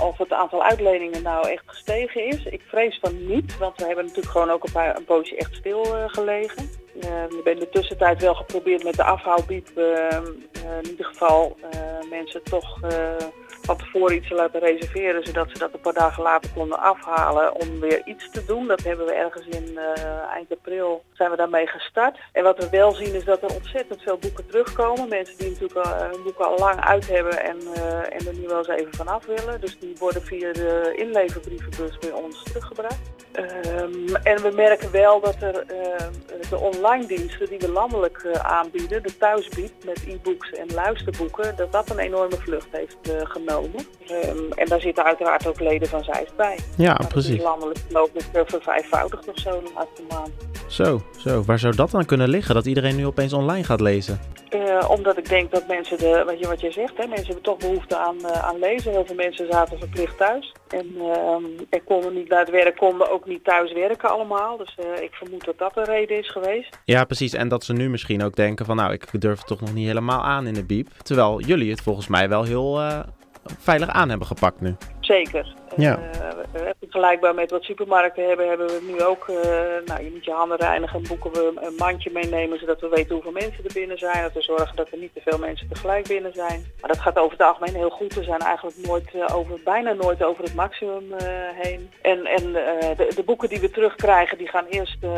of 0.01 0.17
het 0.17 0.31
aantal 0.33 0.63
uitleningen 0.63 1.23
nou 1.23 1.49
echt 1.49 1.63
gestegen 1.65 2.25
is. 2.27 2.45
Ik 2.45 2.61
vrees 2.67 2.99
van 3.01 3.25
niet, 3.27 3.57
want 3.57 3.77
we 3.77 3.85
hebben 3.85 4.03
natuurlijk 4.05 4.31
gewoon 4.31 4.49
ook 4.49 4.63
een, 4.63 4.71
paar, 4.71 4.97
een 4.97 5.05
poosje 5.05 5.35
echt 5.35 5.55
stil 5.55 5.83
gelegen. 6.07 6.69
Eh, 6.99 7.01
we 7.03 7.33
hebben 7.35 7.53
in 7.53 7.59
de 7.59 7.69
tussentijd 7.69 8.21
wel 8.21 8.33
geprobeerd 8.33 8.83
met 8.83 8.95
de 8.95 9.03
afhaalbiep 9.03 9.67
eh, 9.75 10.15
eh, 10.15 10.23
in 10.81 10.89
ieder 10.89 11.05
geval 11.05 11.57
eh, 11.71 12.09
mensen 12.09 12.43
toch 12.43 12.81
eh, 12.81 13.15
van 13.61 13.77
tevoren 13.77 14.15
iets 14.15 14.27
te 14.27 14.35
laten 14.35 14.59
reserveren, 14.59 15.23
zodat 15.23 15.49
ze 15.51 15.57
dat 15.57 15.73
een 15.73 15.79
paar 15.79 15.93
dagen 15.93 16.23
later 16.23 16.51
konden 16.53 16.79
afhalen 16.79 17.55
om 17.55 17.79
weer 17.79 18.01
iets 18.05 18.29
te 18.31 18.45
doen. 18.45 18.67
Dat 18.67 18.83
hebben 18.83 19.05
we 19.05 19.13
ergens 19.13 19.47
in 19.47 19.77
eh, 19.77 20.33
eind 20.33 20.51
april 20.51 21.03
zijn 21.13 21.31
we 21.31 21.37
daarmee 21.37 21.67
gestart. 21.67 22.19
En 22.31 22.43
wat 22.43 22.57
we 22.57 22.69
wel 22.69 22.91
zien 22.91 23.13
is 23.13 23.23
dat 23.23 23.43
er 23.43 23.53
ontzettend 23.53 24.01
veel 24.01 24.17
boeken 24.17 24.47
terugkomen. 24.47 25.09
Mensen 25.09 25.37
die 25.37 25.49
natuurlijk 25.49 25.79
al, 25.79 25.93
hun 25.93 26.23
boeken 26.23 26.45
al 26.45 26.57
lang 26.57 26.81
uit 26.81 27.07
hebben 27.07 27.43
en, 27.43 27.57
eh, 27.75 27.97
en 27.97 28.27
er 28.27 28.33
nu 28.33 28.47
wel 28.47 28.57
eens 28.57 28.67
even 28.67 28.95
vanaf 28.95 29.25
willen. 29.25 29.61
Dus 29.61 29.79
die 29.79 29.95
worden 29.99 30.21
via 30.21 30.53
de 30.53 30.93
inleverbrievenbus 30.95 31.97
bij 31.97 32.11
ons 32.11 32.43
teruggebracht. 32.43 32.99
Ehm, 33.31 34.15
en 34.23 34.41
we 34.41 34.51
merken 34.55 34.91
wel 34.91 35.19
dat 35.19 35.41
er 35.41 35.59
eh, 35.59 36.07
de 36.49 36.57
online 36.57 37.05
diensten 37.05 37.49
die 37.49 37.59
we 37.59 37.71
landelijk 37.71 38.17
eh, 38.17 38.31
aanbieden, 38.31 39.03
de 39.03 39.17
thuisbied 39.17 39.73
met 39.85 40.03
e-books 40.07 40.51
en 40.51 40.73
luisterboeken, 40.73 41.55
dat 41.55 41.71
dat 41.71 41.89
een 41.89 41.99
enorme 41.99 42.35
vlucht 42.35 42.67
heeft 42.71 43.11
eh, 43.11 43.21
genomen. 43.51 43.85
Ehm, 44.07 44.51
en 44.55 44.67
daar 44.67 44.81
zitten 44.81 45.03
uiteraard 45.03 45.47
ook 45.47 45.59
leden 45.59 45.87
van 45.87 46.03
Zeist 46.03 46.35
bij. 46.35 46.59
Ja, 46.77 46.93
Maar 46.97 47.07
precies. 47.07 47.35
is 47.35 47.43
landelijk 47.43 47.79
geloof 47.87 48.09
ik 48.13 48.23
eh, 48.33 48.41
vervijfvoudigd 48.45 49.27
of 49.27 49.39
zo 49.39 49.49
de 49.49 49.71
laatste 49.75 50.03
maand. 50.09 50.29
Zo, 50.67 51.01
zo. 51.17 51.43
Waar 51.43 51.59
zou 51.59 51.75
dat 51.75 51.91
dan 51.91 52.05
kunnen 52.05 52.29
liggen? 52.29 52.55
Dat 52.55 52.65
iedereen 52.65 52.95
nu 52.95 53.05
opeens 53.05 53.33
online 53.33 53.63
gaat 53.63 53.81
lezen? 53.81 54.19
Eh, 54.49 54.89
omdat 54.89 55.17
ik 55.17 55.29
denk 55.29 55.51
dat 55.51 55.67
mensen, 55.67 55.97
de, 55.97 56.23
wat, 56.25 56.39
je, 56.39 56.47
wat 56.47 56.61
je 56.61 56.71
zegt, 56.71 56.97
hè, 56.97 57.07
mensen 57.07 57.25
hebben 57.25 57.43
toch 57.43 57.57
behoefte 57.57 57.97
aan, 57.97 58.25
eh, 58.25 58.43
aan 58.43 58.59
lezen. 58.59 58.91
Heel 58.91 59.05
veel 59.05 59.15
mensen 59.15 59.47
zaten 59.51 59.77
verplicht 59.79 60.17
thuis. 60.17 60.51
En 60.67 60.95
ehm 60.97 61.43
en 61.69 61.83
konden 61.83 62.13
niet 62.13 62.29
naar 62.29 62.39
het 62.39 62.49
werk, 62.49 62.77
konden 62.77 63.11
ook 63.11 63.25
niet 63.25 63.43
thuis 63.43 63.73
werken 63.73 64.09
allemaal. 64.09 64.57
Dus 64.57 64.75
eh, 64.77 65.03
ik 65.03 65.13
vermoed 65.13 65.45
dat 65.45 65.57
dat 65.57 65.77
een 65.77 65.83
reden 65.83 66.17
is 66.17 66.31
geweest. 66.31 66.79
Ja, 66.85 67.03
precies. 67.03 67.33
En 67.33 67.47
dat 67.47 67.63
ze 67.63 67.73
nu 67.73 67.89
misschien 67.89 68.23
ook 68.23 68.35
denken 68.35 68.65
van, 68.65 68.75
nou, 68.75 68.93
ik 68.93 69.21
durf 69.21 69.37
het 69.37 69.47
toch 69.47 69.61
nog 69.61 69.73
niet 69.73 69.87
helemaal 69.87 70.23
aan 70.23 70.47
in 70.47 70.53
de 70.53 70.65
biep. 70.65 70.87
Terwijl 71.03 71.41
jullie 71.41 71.71
het 71.71 71.81
volgens 71.81 72.07
mij 72.07 72.29
wel 72.29 72.43
heel 72.43 72.81
veilig 73.45 73.89
aan 73.89 74.09
hebben 74.09 74.27
gepakt 74.27 74.61
nu. 74.61 74.75
Zeker. 75.01 75.53
Ja. 75.75 75.99
We- 76.51 76.75
vergelijkbaar 76.79 77.35
met 77.35 77.51
wat 77.51 77.63
supermarkten 77.63 78.27
hebben, 78.27 78.47
hebben 78.47 78.67
we 78.67 78.81
nu 78.91 79.03
ook, 79.03 79.27
eh, 79.27 79.35
nou 79.85 80.03
je 80.03 80.11
moet 80.13 80.25
je 80.25 80.31
handen 80.31 80.57
reinigen, 80.57 81.03
boeken 81.07 81.31
we 81.31 81.51
een 81.55 81.75
mandje 81.77 82.09
meenemen 82.13 82.59
zodat 82.59 82.79
we 82.79 82.89
weten 82.89 83.13
hoeveel 83.13 83.31
mensen 83.31 83.63
er 83.63 83.73
binnen 83.73 83.97
zijn. 83.97 84.21
Dat 84.21 84.33
we 84.33 84.41
zorgen 84.41 84.75
dat 84.75 84.91
er 84.91 84.97
niet 84.97 85.13
te 85.13 85.21
veel 85.25 85.37
mensen 85.37 85.67
tegelijk 85.67 86.07
binnen 86.07 86.33
zijn. 86.33 86.65
Maar 86.81 86.89
dat 86.89 86.99
gaat 86.99 87.17
over 87.17 87.37
het 87.37 87.47
algemeen 87.47 87.75
heel 87.75 87.89
goed. 87.89 88.13
We 88.13 88.23
zijn 88.23 88.39
eigenlijk 88.39 88.77
nooit 88.81 89.09
eh, 89.13 89.35
over, 89.35 89.59
bijna 89.63 89.93
nooit 89.93 90.23
over 90.23 90.43
het 90.43 90.55
maximum 90.55 91.03
heen. 91.61 91.89
En, 92.01 92.25
en 92.25 92.51
de, 92.97 93.11
de 93.15 93.23
boeken 93.25 93.49
die 93.49 93.59
we 93.59 93.69
terugkrijgen, 93.69 94.37
die 94.37 94.47
gaan 94.47 94.65
eerst 94.65 94.97
eh, 95.01 95.11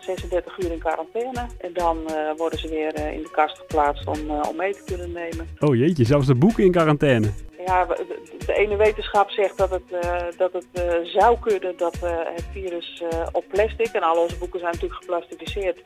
36 0.00 0.58
uur 0.58 0.72
in 0.72 0.78
quarantaine. 0.78 1.46
En 1.60 1.72
dan 1.72 1.96
worden 2.36 2.58
ze 2.58 2.68
weer 2.68 3.12
in 3.12 3.22
de 3.22 3.30
kast 3.30 3.58
geplaatst 3.58 4.06
om, 4.06 4.30
om 4.30 4.56
mee 4.56 4.72
te 4.72 4.84
kunnen 4.84 5.12
nemen. 5.12 5.48
Oh 5.58 5.74
jeetje, 5.76 6.04
zelfs 6.04 6.26
de 6.26 6.34
boeken 6.34 6.64
in 6.64 6.72
quarantaine. 6.72 7.28
Ja, 7.66 7.84
de, 7.84 8.36
de 8.46 8.54
ene 8.54 8.76
wetenschap 8.76 9.17
zegt 9.26 9.58
dat 9.58 9.70
het, 9.70 9.92
eh, 9.92 10.24
dat 10.36 10.52
het 10.52 10.66
eh, 10.72 10.94
zou 11.02 11.38
kunnen 11.38 11.76
dat 11.76 12.02
eh, 12.02 12.18
het 12.34 12.44
virus 12.52 13.02
op 13.32 13.44
plastic, 13.48 13.92
en 13.92 14.02
al 14.02 14.22
onze 14.22 14.38
boeken 14.38 14.60
zijn 14.60 14.72
natuurlijk 14.72 15.00
geplastificeerd, 15.00 15.78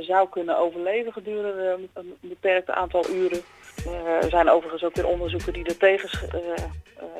zou 0.00 0.28
kunnen 0.28 0.58
overleven 0.58 1.12
gedurende 1.12 1.78
een 1.94 2.16
beperkt 2.20 2.70
aantal 2.70 3.10
uren. 3.10 3.40
Er 4.22 4.30
zijn 4.30 4.50
overigens 4.50 4.84
ook 4.84 4.94
weer 4.94 5.06
onderzoeken 5.06 5.52
die 5.52 5.64
er 5.64 5.76
tegen, 5.76 6.28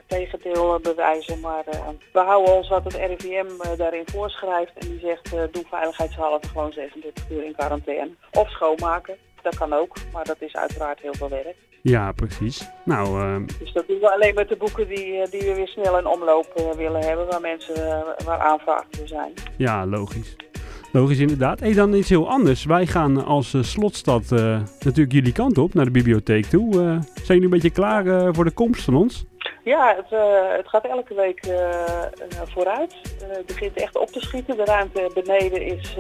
tegendeel 0.07 0.79
bewijzen. 0.79 1.40
Maar 1.40 1.64
we 2.12 2.19
houden 2.19 2.55
ons 2.55 2.69
wat 2.69 2.85
het 2.85 2.95
RIVM 2.95 3.76
daarin 3.76 4.05
voorschrijft. 4.07 4.73
En 4.75 4.88
die 4.88 4.99
zegt, 4.99 5.31
doe 5.31 5.64
veiligheidshalve 5.69 6.49
gewoon 6.49 6.73
36 6.73 7.31
uur 7.31 7.45
in 7.45 7.55
quarantaine. 7.55 8.11
Of 8.33 8.50
schoonmaken. 8.50 9.17
Dat 9.43 9.57
kan 9.57 9.73
ook, 9.73 9.97
maar 10.12 10.25
dat 10.25 10.40
is 10.40 10.55
uiteraard 10.55 11.00
heel 11.00 11.14
veel 11.14 11.29
werk. 11.29 11.57
Ja, 11.82 12.12
precies. 12.12 12.68
Nou, 12.84 13.20
eh, 13.20 13.37
Dus 13.58 13.72
dat 13.72 13.87
doen 13.87 13.99
we 14.00 14.12
alleen 14.12 14.34
met 14.34 14.49
de 14.49 14.56
boeken 14.56 14.88
die, 14.88 15.16
eh, 15.20 15.30
die 15.30 15.40
we 15.40 15.54
weer 15.54 15.68
snel 15.68 15.99
in 15.99 16.06
omloop 16.06 16.46
eh, 16.54 16.70
willen 16.76 17.00
hebben, 17.00 17.26
waar 17.26 17.40
mensen, 17.40 17.75
eh, 17.75 18.25
waar 18.25 18.38
aanvragen 18.38 18.87
voor 18.90 19.08
zijn. 19.08 19.32
ja, 19.56 19.87
logisch. 19.87 20.37
Logisch 20.92 21.18
inderdaad. 21.18 21.60
Hey, 21.60 21.72
dan 21.72 21.94
iets 21.94 22.08
heel 22.08 22.28
anders. 22.28 22.64
Wij 22.64 22.87
gaan 22.87 23.25
als 23.25 23.54
slotstad 23.60 24.30
natuurlijk 24.84 25.12
jullie 25.12 25.32
kant 25.32 25.58
op, 25.58 25.75
naar 25.75 25.84
de 25.84 25.90
bibliotheek 25.90 26.44
toe. 26.44 26.72
Zijn 26.72 27.02
jullie 27.26 27.42
een 27.42 27.50
beetje 27.50 27.70
klaar 27.70 28.34
voor 28.34 28.44
de 28.44 28.50
komst 28.50 28.82
van 28.84 28.94
ons? 28.94 29.25
Ja, 29.71 29.95
het, 29.97 30.12
eh, 30.12 30.57
het 30.57 30.69
gaat 30.69 30.85
elke 30.85 31.15
week 31.15 31.47
eh, 31.47 32.03
eh, 32.03 32.09
vooruit. 32.45 32.95
Het 33.25 33.47
begint 33.47 33.77
echt 33.77 33.97
op 33.97 34.09
te 34.09 34.21
schieten. 34.21 34.57
De 34.57 34.65
ruimte 34.65 35.11
beneden 35.15 35.62
is, 35.62 35.97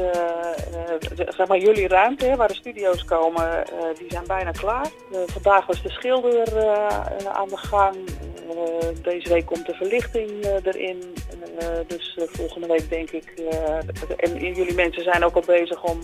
zeg 1.14 1.46
maar 1.48 1.58
jullie 1.58 1.88
ruimte, 1.88 2.26
hè, 2.26 2.36
waar 2.36 2.48
de 2.48 2.54
studio's 2.54 3.04
komen, 3.04 3.64
die 3.98 4.10
zijn 4.10 4.26
bijna 4.26 4.50
klaar. 4.50 4.86
Vandaag 5.26 5.66
was 5.66 5.82
de 5.82 5.90
schilder 5.90 6.62
aan 7.32 7.48
de 7.48 7.56
gang. 7.56 7.96
Deze 9.02 9.28
week 9.28 9.46
komt 9.46 9.66
de 9.66 9.74
verlichting 9.74 10.30
erin. 10.62 11.14
Dus 11.86 12.18
volgende 12.32 12.66
week 12.66 12.90
denk 12.90 13.10
ik. 13.10 13.32
en 14.16 14.54
jullie 14.54 14.74
mensen 14.74 15.02
zijn 15.02 15.24
ook 15.24 15.34
al 15.34 15.44
bezig 15.46 15.82
om 15.82 16.00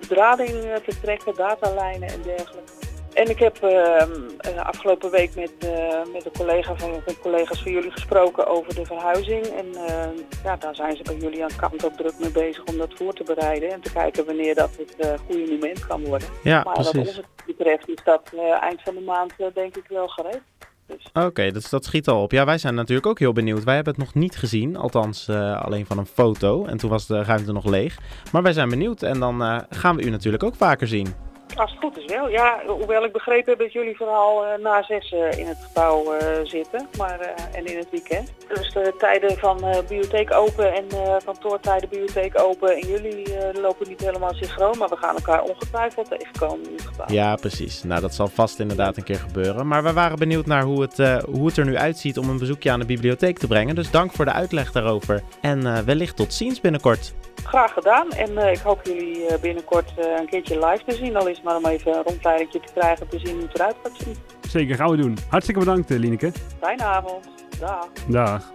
bedrading 0.00 0.50
te 0.86 1.00
trekken, 1.02 1.34
datalijnen 1.34 2.08
en 2.08 2.22
dergelijke. 2.22 2.81
En 3.14 3.30
ik 3.30 3.38
heb 3.38 3.56
ehm, 3.62 4.10
eh, 4.38 4.56
afgelopen 4.56 5.10
week 5.10 5.34
met, 5.34 5.52
eh, 5.58 6.12
met 6.12 6.24
een 6.24 6.32
collega 6.32 6.76
van, 6.76 6.90
met 7.06 7.18
collega's 7.20 7.62
van 7.62 7.72
jullie 7.72 7.90
gesproken 7.90 8.46
over 8.46 8.74
de 8.74 8.84
verhuizing. 8.84 9.46
En 9.46 9.74
eh, 9.74 10.08
ja, 10.44 10.56
daar 10.56 10.74
zijn 10.74 10.96
ze 10.96 11.02
bij 11.02 11.16
jullie 11.16 11.42
aan 11.42 11.48
de 11.48 11.56
kant 11.56 11.84
ook 11.84 11.96
druk 11.96 12.18
mee 12.18 12.30
bezig 12.30 12.64
om 12.64 12.78
dat 12.78 12.94
voor 12.94 13.12
te 13.14 13.24
bereiden. 13.24 13.72
En 13.72 13.80
te 13.80 13.92
kijken 13.92 14.24
wanneer 14.24 14.54
dat 14.54 14.70
het 14.76 14.96
eh, 14.96 15.12
goede 15.26 15.52
moment 15.52 15.86
kan 15.86 16.04
worden. 16.04 16.28
Ja, 16.42 16.62
maar 16.62 16.76
wat 16.76 16.90
precies. 16.90 17.16
ons 17.16 17.26
betreft 17.46 17.88
is 17.88 18.00
dat 18.04 18.30
eind 18.60 18.82
van 18.82 18.94
de 18.94 19.00
maand 19.00 19.32
denk 19.54 19.76
ik 19.76 19.84
wel 19.88 20.08
gereed. 20.08 20.40
Dus 20.86 21.24
Oké, 21.24 21.50
dus 21.50 21.70
dat 21.70 21.84
schiet 21.84 22.08
al 22.08 22.22
op. 22.22 22.32
Ja, 22.32 22.44
wij 22.44 22.58
zijn 22.58 22.74
natuurlijk 22.74 23.06
ook 23.06 23.18
heel 23.18 23.32
benieuwd. 23.32 23.64
Wij 23.64 23.74
hebben 23.74 23.94
het 23.94 24.02
nog 24.02 24.14
niet 24.14 24.36
gezien, 24.36 24.76
althans 24.76 25.28
alleen 25.58 25.86
van 25.86 25.98
een 25.98 26.06
foto. 26.06 26.64
En 26.64 26.76
toen 26.76 26.90
was 26.90 27.06
de 27.06 27.22
ruimte 27.22 27.52
nog 27.52 27.64
leeg. 27.64 27.98
Maar 28.32 28.42
wij 28.42 28.52
zijn 28.52 28.68
benieuwd 28.68 29.02
en 29.02 29.20
dan 29.20 29.64
gaan 29.70 29.96
we 29.96 30.02
u 30.02 30.10
natuurlijk 30.10 30.42
ook 30.42 30.54
vaker 30.54 30.88
zien. 30.88 31.14
Als 31.56 31.70
het 31.70 31.80
goed 31.80 31.96
is 31.98 32.04
wel. 32.04 32.28
Ja, 32.28 32.62
hoewel 32.66 33.04
ik 33.04 33.12
begrepen 33.12 33.50
heb 33.50 33.58
dat 33.58 33.72
jullie 33.72 33.96
vooral 33.96 34.46
eh, 34.46 34.58
na 34.58 34.82
zes 34.82 35.12
eh, 35.12 35.38
in 35.38 35.46
het 35.46 35.58
gebouw 35.62 36.12
eh, 36.12 36.26
zitten. 36.44 36.88
Maar, 36.98 37.20
en 37.52 37.64
in 37.64 37.76
het 37.76 37.90
weekend. 37.90 38.32
Dus 38.48 38.72
de 38.72 38.94
tijden 38.98 39.38
van 39.38 39.64
bibliotheek 39.88 40.34
open 40.34 40.74
en 40.74 40.84
kantoortijden 41.24 41.88
bibliotheek 41.88 42.40
open. 42.40 42.76
En 42.76 42.88
jullie 42.88 43.26
lopen 43.60 43.88
niet 43.88 44.00
helemaal 44.00 44.34
synchroon. 44.34 44.78
Maar 44.78 44.88
we 44.88 44.96
gaan 44.96 45.14
elkaar 45.14 45.42
ongetwijfeld 45.42 46.08
tegenkomen 46.08 46.66
in 46.68 46.72
het 46.72 46.86
gebouw. 46.86 47.06
Ja, 47.08 47.34
precies. 47.34 47.82
Nou, 47.82 48.00
dat 48.00 48.14
zal 48.14 48.28
vast 48.28 48.58
inderdaad 48.58 48.96
een 48.96 49.04
keer 49.04 49.18
gebeuren. 49.18 49.66
Maar 49.66 49.82
we 49.82 49.92
waren 49.92 50.18
benieuwd 50.18 50.46
naar 50.46 50.62
hoe 50.62 50.80
het, 50.82 50.96
hoe 51.24 51.46
het 51.46 51.56
er 51.56 51.64
nu 51.64 51.76
uitziet 51.76 52.18
om 52.18 52.28
een 52.28 52.38
bezoekje 52.38 52.70
aan 52.70 52.80
de 52.80 52.86
bibliotheek 52.86 53.38
te 53.38 53.46
brengen. 53.46 53.74
Dus 53.74 53.90
dank 53.90 54.12
voor 54.12 54.24
de 54.24 54.32
uitleg 54.32 54.72
daarover. 54.72 55.22
En 55.40 55.84
wellicht 55.84 56.16
tot 56.16 56.34
ziens 56.34 56.60
binnenkort. 56.60 57.14
Graag 57.44 57.72
gedaan. 57.72 58.10
En 58.10 58.38
eh, 58.38 58.52
ik 58.52 58.58
hoop 58.58 58.80
jullie 58.84 59.26
eh, 59.26 59.40
binnenkort 59.40 59.92
eh, 59.96 60.04
een 60.20 60.26
keertje 60.26 60.54
live 60.54 60.84
te 60.86 60.94
zien. 60.94 61.16
Al 61.16 61.28
is 61.28 61.36
het 61.36 61.44
maar 61.44 61.56
om 61.56 61.66
even 61.66 61.96
een 61.96 62.02
rondleidingje 62.02 62.60
te 62.60 62.72
krijgen 62.74 63.08
te 63.08 63.18
zien 63.18 63.34
hoe 63.34 63.42
het 63.42 63.54
eruit 63.54 63.76
gaat 63.82 63.96
zien. 64.04 64.16
Zeker, 64.48 64.76
gaan 64.76 64.90
we 64.90 64.96
doen. 64.96 65.16
Hartstikke 65.28 65.60
bedankt, 65.60 65.90
Lineke. 65.90 66.32
Fijne 66.60 66.84
avond. 66.84 67.28
Dag. 67.58 67.86
Dag. 68.08 68.52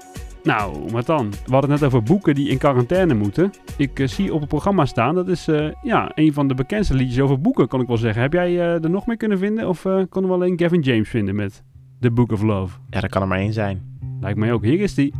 Nou, 0.47 0.91
maar 0.91 1.03
dan. 1.03 1.29
We 1.29 1.51
hadden 1.51 1.71
het 1.71 1.79
net 1.79 1.89
over 1.89 2.03
boeken 2.03 2.35
die 2.35 2.49
in 2.49 2.57
quarantaine 2.57 3.13
moeten. 3.13 3.51
Ik 3.77 4.01
zie 4.03 4.33
op 4.33 4.39
het 4.39 4.49
programma 4.49 4.85
staan, 4.85 5.15
dat 5.15 5.27
is 5.27 5.47
eh, 5.47 5.67
ja, 5.81 6.11
een 6.15 6.33
van 6.33 6.47
de 6.47 6.53
bekendste 6.53 6.93
liedjes 6.93 7.19
over 7.19 7.41
boeken, 7.41 7.67
kan 7.67 7.81
ik 7.81 7.87
wel 7.87 7.97
zeggen. 7.97 8.21
Heb 8.21 8.33
jij 8.33 8.47
eh, 8.47 8.83
er 8.83 8.89
nog 8.89 9.05
meer 9.05 9.17
kunnen 9.17 9.37
vinden? 9.37 9.67
Of 9.67 9.85
eh, 9.85 10.01
konden 10.09 10.31
we 10.31 10.37
alleen 10.37 10.59
Gavin 10.59 10.81
James 10.81 11.09
vinden 11.09 11.35
met 11.35 11.63
The 11.99 12.11
Book 12.11 12.31
of 12.31 12.41
Love? 12.41 12.77
Ja, 12.89 12.99
dat 12.99 13.09
kan 13.09 13.21
er 13.21 13.27
maar 13.27 13.39
één 13.39 13.53
zijn. 13.53 13.99
Lijkt 14.21 14.37
mij 14.37 14.53
ook. 14.53 14.63
Hier 14.63 14.79
is 14.79 14.93
die. 14.93 15.13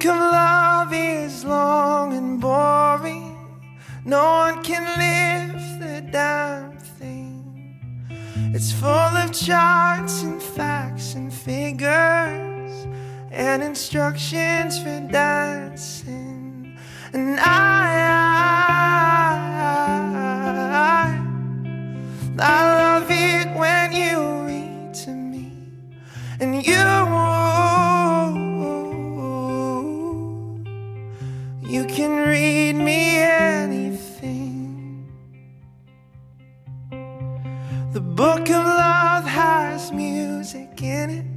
Book 0.00 0.14
of 0.14 0.16
love 0.18 0.94
is 0.94 1.44
long 1.44 2.14
and 2.14 2.40
boring. 2.40 3.36
No 4.06 4.24
one 4.46 4.62
can 4.62 4.82
lift 4.96 5.78
the 5.78 6.00
damn 6.10 6.78
thing. 6.78 8.08
It's 8.54 8.72
full 8.72 8.88
of 8.88 9.30
charts 9.30 10.22
and 10.22 10.42
facts 10.42 11.12
and 11.12 11.30
figures 11.30 12.86
and 13.30 13.62
instructions 13.62 14.78
for 14.82 15.00
dancing. 15.00 16.78
And 17.12 17.38
I, 17.38 17.44
I, 22.38 22.38
I 22.38 22.74
love 22.74 22.79
in 40.82 41.30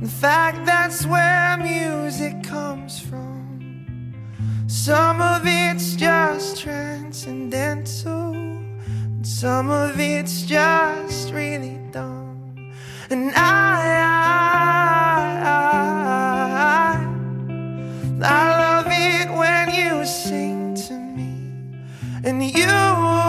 in 0.00 0.08
fact 0.08 0.66
that's 0.66 1.06
where 1.06 1.56
music 1.56 2.42
comes 2.42 3.00
from. 3.00 4.14
Some 4.66 5.20
of 5.20 5.42
it's 5.44 5.94
just 5.94 6.60
transcendental 6.60 8.34
and 8.34 9.26
some 9.26 9.70
of 9.70 9.98
it's 9.98 10.42
just 10.42 11.32
really 11.32 11.78
dumb. 11.92 12.72
And 13.08 13.32
I, 13.34 13.40
I, 14.02 15.40
I, 15.46 17.06
I 18.22 18.58
love 18.58 18.86
it 18.88 19.30
when 19.30 19.72
you 19.72 20.04
sing 20.04 20.74
to 20.74 20.94
me, 20.94 21.52
and 22.24 22.42
you, 22.42 23.23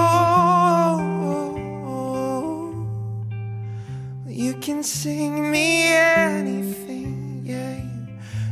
can 4.65 4.81
sing 4.81 5.51
me 5.51 5.93
anything, 5.93 7.43
yeah. 7.45 7.83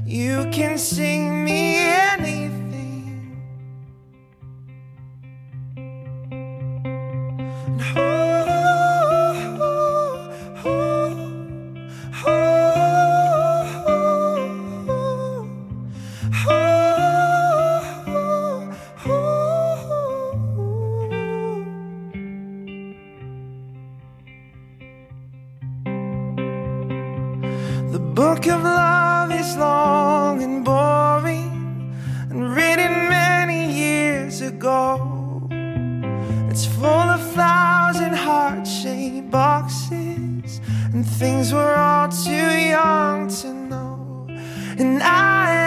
You, 0.05 0.43
you 0.43 0.51
can 0.51 0.77
sing 0.77 1.43
me 1.43 1.77
anything. 1.77 2.02
We're 41.63 41.75
all 41.75 42.09
too 42.09 42.49
young 42.75 43.29
to 43.29 43.53
know. 43.53 44.27
And 44.77 45.01
I, 45.01 45.62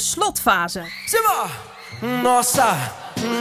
slotfase. 0.00 0.82
Nossa, 2.22 2.76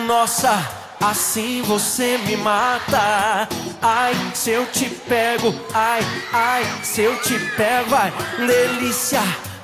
nossa, 0.07 0.57
assim 0.99 1.61
você 1.61 2.17
me 2.19 2.35
mata. 2.37 3.47
Ai, 3.81 4.13
se 4.33 4.51
eu 4.51 4.65
te 4.65 4.85
pego, 4.85 5.53
ai, 5.73 6.01
ai, 6.33 6.63
se 6.83 7.01
eu 7.01 7.21
te 7.21 7.37
pego, 7.55 7.95
ai, 7.95 8.11
delícia, 8.37 9.21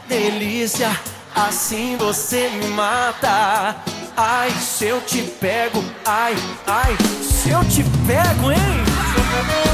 delícia, 0.07 0.91
assim 1.35 1.97
você 1.97 2.49
me 2.49 2.67
mata. 2.67 3.75
Ai, 4.15 4.51
se 4.51 4.85
eu 4.85 5.01
te 5.01 5.23
pego, 5.23 5.83
ai, 6.05 6.35
ai, 6.67 6.95
se 7.23 7.49
eu 7.49 7.63
te 7.65 7.83
pego, 8.05 8.51
hein? 8.51 9.72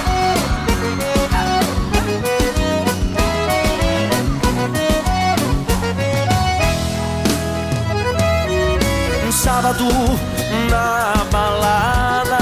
Na 9.70 11.14
balada, 11.32 12.40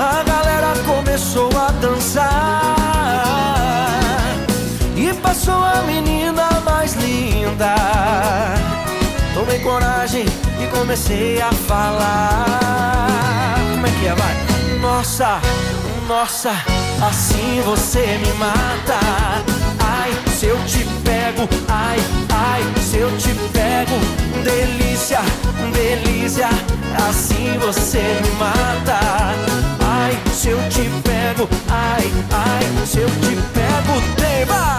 a 0.00 0.22
galera 0.24 0.74
começou 0.84 1.48
a 1.56 1.70
dançar 1.80 2.74
e 4.96 5.14
passou 5.22 5.54
a 5.54 5.84
menina 5.86 6.60
mais 6.64 6.94
linda. 6.94 7.76
Tomei 9.32 9.60
coragem 9.60 10.24
e 10.60 10.66
comecei 10.76 11.40
a 11.40 11.52
falar. 11.52 13.06
Como 13.74 13.86
é 13.86 13.90
que 13.90 14.06
é, 14.08 14.14
vai? 14.14 14.34
Nossa, 14.80 15.40
nossa, 16.08 16.50
assim 17.00 17.62
você 17.64 18.18
me 18.18 18.32
mata. 18.32 18.98
Ai, 19.78 20.10
se 20.36 20.48
eu 20.48 20.58
te 20.66 20.84
pego, 21.02 21.48
ai, 21.66 21.98
ai, 22.28 22.62
se 22.82 22.98
eu 22.98 23.10
te 23.16 23.30
pego, 23.54 23.98
delícia, 24.44 25.20
delícia, 25.72 26.48
assim 27.08 27.58
você 27.58 28.20
me 28.22 28.30
mata. 28.38 29.00
Ai, 29.80 30.14
se 30.34 30.50
eu 30.50 30.58
te 30.68 30.90
pego, 31.02 31.48
ai, 31.70 32.12
ai, 32.32 32.86
se 32.86 32.98
eu 32.98 33.08
te 33.08 33.34
pego, 33.54 33.94
tema. 34.16 34.78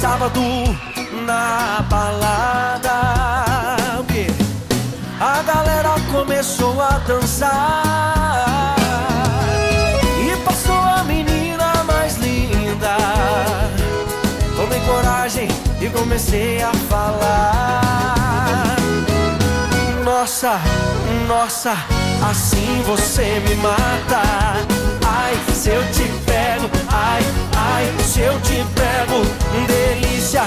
Sábado 0.00 0.40
na 1.26 1.84
E 10.20 10.36
passou 10.44 10.74
a 10.74 11.04
menina 11.04 11.84
mais 11.84 12.16
linda. 12.16 12.96
Tomei 14.56 14.80
coragem 14.80 15.48
e 15.80 15.88
comecei 15.88 16.60
a 16.62 16.72
falar. 16.88 18.76
Nossa, 20.04 20.60
nossa, 21.28 21.76
assim 22.28 22.82
você 22.84 23.40
me 23.46 23.54
mata. 23.56 24.22
Ai, 25.06 25.38
se 25.54 25.70
eu 25.70 25.82
te 25.92 26.04
pego, 26.26 26.68
ai, 26.88 27.22
ai, 27.56 27.94
se 28.02 28.20
eu 28.20 28.40
te 28.40 28.64
pego, 28.74 29.24
delícia, 29.66 30.42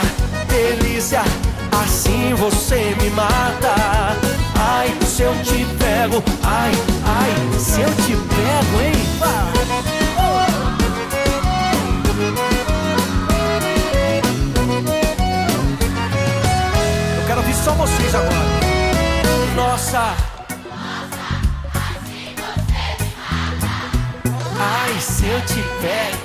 delícia, 0.47 1.23
assim 1.71 2.33
você 2.35 2.95
me 3.01 3.09
mata. 3.11 4.17
Ai, 4.55 4.93
se 5.05 5.23
eu 5.23 5.33
te 5.43 5.65
pego, 5.81 6.23
ai, 6.43 6.71
ai, 7.05 7.59
se 7.59 7.81
eu 7.81 7.89
te 7.95 8.15
pego, 8.15 8.81
hein? 8.81 8.91
Eu 17.17 17.27
quero 17.27 17.39
ouvir 17.39 17.55
só 17.55 17.71
vocês 17.73 18.15
agora. 18.15 18.31
Nossa. 19.55 20.13
Ai, 24.59 24.99
se 24.99 25.25
eu 25.25 25.41
te 25.41 25.63
pego. 25.81 26.17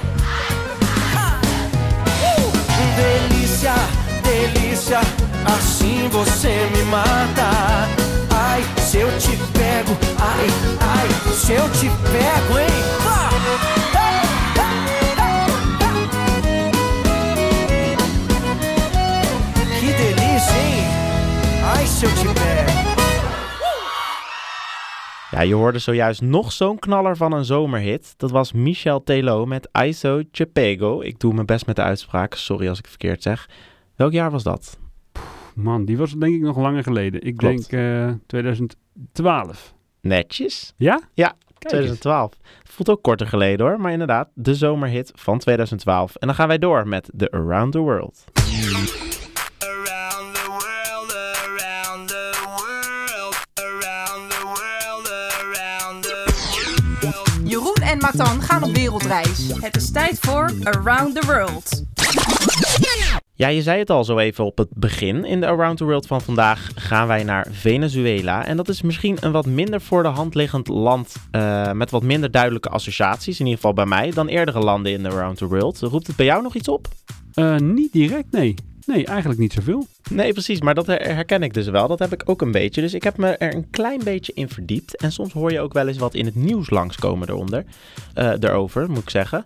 Uh! 2.12 2.52
Delícia, 2.96 3.74
delícia, 4.22 5.00
assim 5.46 6.08
você 6.10 6.68
me 6.74 6.82
mata. 6.84 8.05
Ai, 8.56 8.62
se 8.80 8.98
eu 8.98 9.08
pego, 9.52 9.92
ai, 10.18 10.46
ai, 10.80 11.08
pego. 12.02 12.54
Ja, 25.30 25.40
je 25.40 25.54
hoorde 25.54 25.78
zojuist 25.78 26.20
nog 26.20 26.52
zo'n 26.52 26.78
knaller 26.78 27.16
van 27.16 27.32
een 27.32 27.44
zomerhit. 27.44 28.14
Dat 28.16 28.30
was 28.30 28.52
Michel 28.52 29.02
Telo 29.02 29.46
met 29.46 29.68
ISO 29.84 30.22
Chepego. 30.32 31.00
Ik 31.00 31.18
doe 31.18 31.34
mijn 31.34 31.46
best 31.46 31.66
met 31.66 31.76
de 31.76 31.82
uitspraak, 31.82 32.34
sorry 32.34 32.68
als 32.68 32.78
ik 32.78 32.86
verkeerd 32.86 33.22
zeg. 33.22 33.48
Welk 33.96 34.12
jaar 34.12 34.30
was 34.30 34.42
dat? 34.42 34.78
Man, 35.56 35.84
die 35.84 35.96
was 35.96 36.12
denk 36.12 36.34
ik 36.34 36.40
nog 36.40 36.56
langer 36.56 36.82
geleden. 36.82 37.22
Ik 37.22 37.36
Klopt. 37.36 37.70
denk 37.70 37.82
eh 38.08 38.12
2012. 38.26 39.74
Netjes. 40.00 40.72
Ja? 40.76 41.00
Ja, 41.14 41.26
Kijk 41.28 41.48
eens. 41.48 41.98
2012. 41.98 42.32
Het 42.62 42.70
voelt 42.72 42.90
ook 42.90 43.02
korter 43.02 43.26
geleden 43.26 43.66
hoor, 43.66 43.80
maar 43.80 43.92
inderdaad, 43.92 44.28
de 44.34 44.54
zomerhit 44.54 45.12
van 45.14 45.38
2012. 45.38 46.14
En 46.14 46.26
dan 46.26 46.36
gaan 46.36 46.48
wij 46.48 46.58
door 46.58 46.88
met 46.88 47.10
The 47.16 47.30
Around 47.30 47.72
the 47.72 47.78
World. 47.78 48.24
Around 48.34 48.88
the 50.34 50.44
world, 50.48 51.14
around 51.14 52.08
the 52.08 52.44
world, 52.46 53.36
around 53.54 54.30
the 54.30 54.40
world, 54.44 55.10
around 55.10 56.02
the 56.02 56.24
world. 57.02 57.30
Jeroen 57.50 57.74
en 57.90 57.98
Matan 57.98 58.40
gaan 58.42 58.62
op 58.62 58.74
wereldreis. 58.74 59.52
Het 59.60 59.76
is 59.76 59.90
tijd 59.90 60.18
voor 60.20 60.50
Around 60.62 61.20
the 61.20 61.26
World. 61.26 61.84
Ja, 63.38 63.48
je 63.48 63.62
zei 63.62 63.78
het 63.78 63.90
al 63.90 64.04
zo 64.04 64.18
even 64.18 64.44
op 64.44 64.58
het 64.58 64.68
begin. 64.74 65.24
In 65.24 65.40
de 65.40 65.46
Around 65.46 65.76
the 65.78 65.84
World 65.84 66.06
van 66.06 66.20
vandaag 66.20 66.70
gaan 66.74 67.06
wij 67.06 67.24
naar 67.24 67.46
Venezuela. 67.50 68.44
En 68.46 68.56
dat 68.56 68.68
is 68.68 68.82
misschien 68.82 69.16
een 69.20 69.32
wat 69.32 69.46
minder 69.46 69.80
voor 69.80 70.02
de 70.02 70.08
hand 70.08 70.34
liggend 70.34 70.68
land 70.68 71.14
eh, 71.30 71.72
met 71.72 71.90
wat 71.90 72.02
minder 72.02 72.30
duidelijke 72.30 72.68
associaties. 72.68 73.38
In 73.40 73.44
ieder 73.46 73.60
geval 73.60 73.72
bij 73.74 73.86
mij 73.86 74.10
dan 74.10 74.28
eerdere 74.28 74.58
landen 74.58 74.92
in 74.92 75.02
de 75.02 75.08
Around 75.08 75.36
the 75.38 75.46
World. 75.46 75.78
Roept 75.80 76.06
het 76.06 76.16
bij 76.16 76.26
jou 76.26 76.42
nog 76.42 76.54
iets 76.54 76.68
op? 76.68 76.88
Eh, 77.34 77.56
niet 77.56 77.92
direct, 77.92 78.30
nee. 78.32 78.54
Nee, 78.86 79.04
eigenlijk 79.06 79.40
niet 79.40 79.52
zoveel. 79.52 79.86
Nee, 80.10 80.32
precies. 80.32 80.60
Maar 80.60 80.74
dat 80.74 80.86
her- 80.86 81.14
herken 81.14 81.42
ik 81.42 81.54
dus 81.54 81.66
wel. 81.68 81.88
Dat 81.88 81.98
heb 81.98 82.12
ik 82.12 82.22
ook 82.24 82.42
een 82.42 82.50
beetje. 82.52 82.80
Dus 82.80 82.94
ik 82.94 83.02
heb 83.02 83.16
me 83.16 83.28
er 83.28 83.54
een 83.54 83.70
klein 83.70 84.00
beetje 84.04 84.32
in 84.34 84.48
verdiept. 84.48 84.96
En 84.96 85.12
soms 85.12 85.32
hoor 85.32 85.52
je 85.52 85.60
ook 85.60 85.72
wel 85.72 85.88
eens 85.88 85.98
wat 85.98 86.14
in 86.14 86.24
het 86.24 86.34
nieuws 86.34 86.70
langskomen 86.70 87.28
eronder. 87.28 87.64
eh 88.14 88.32
erover, 88.40 88.90
moet 88.90 89.02
ik 89.02 89.10
zeggen. 89.10 89.42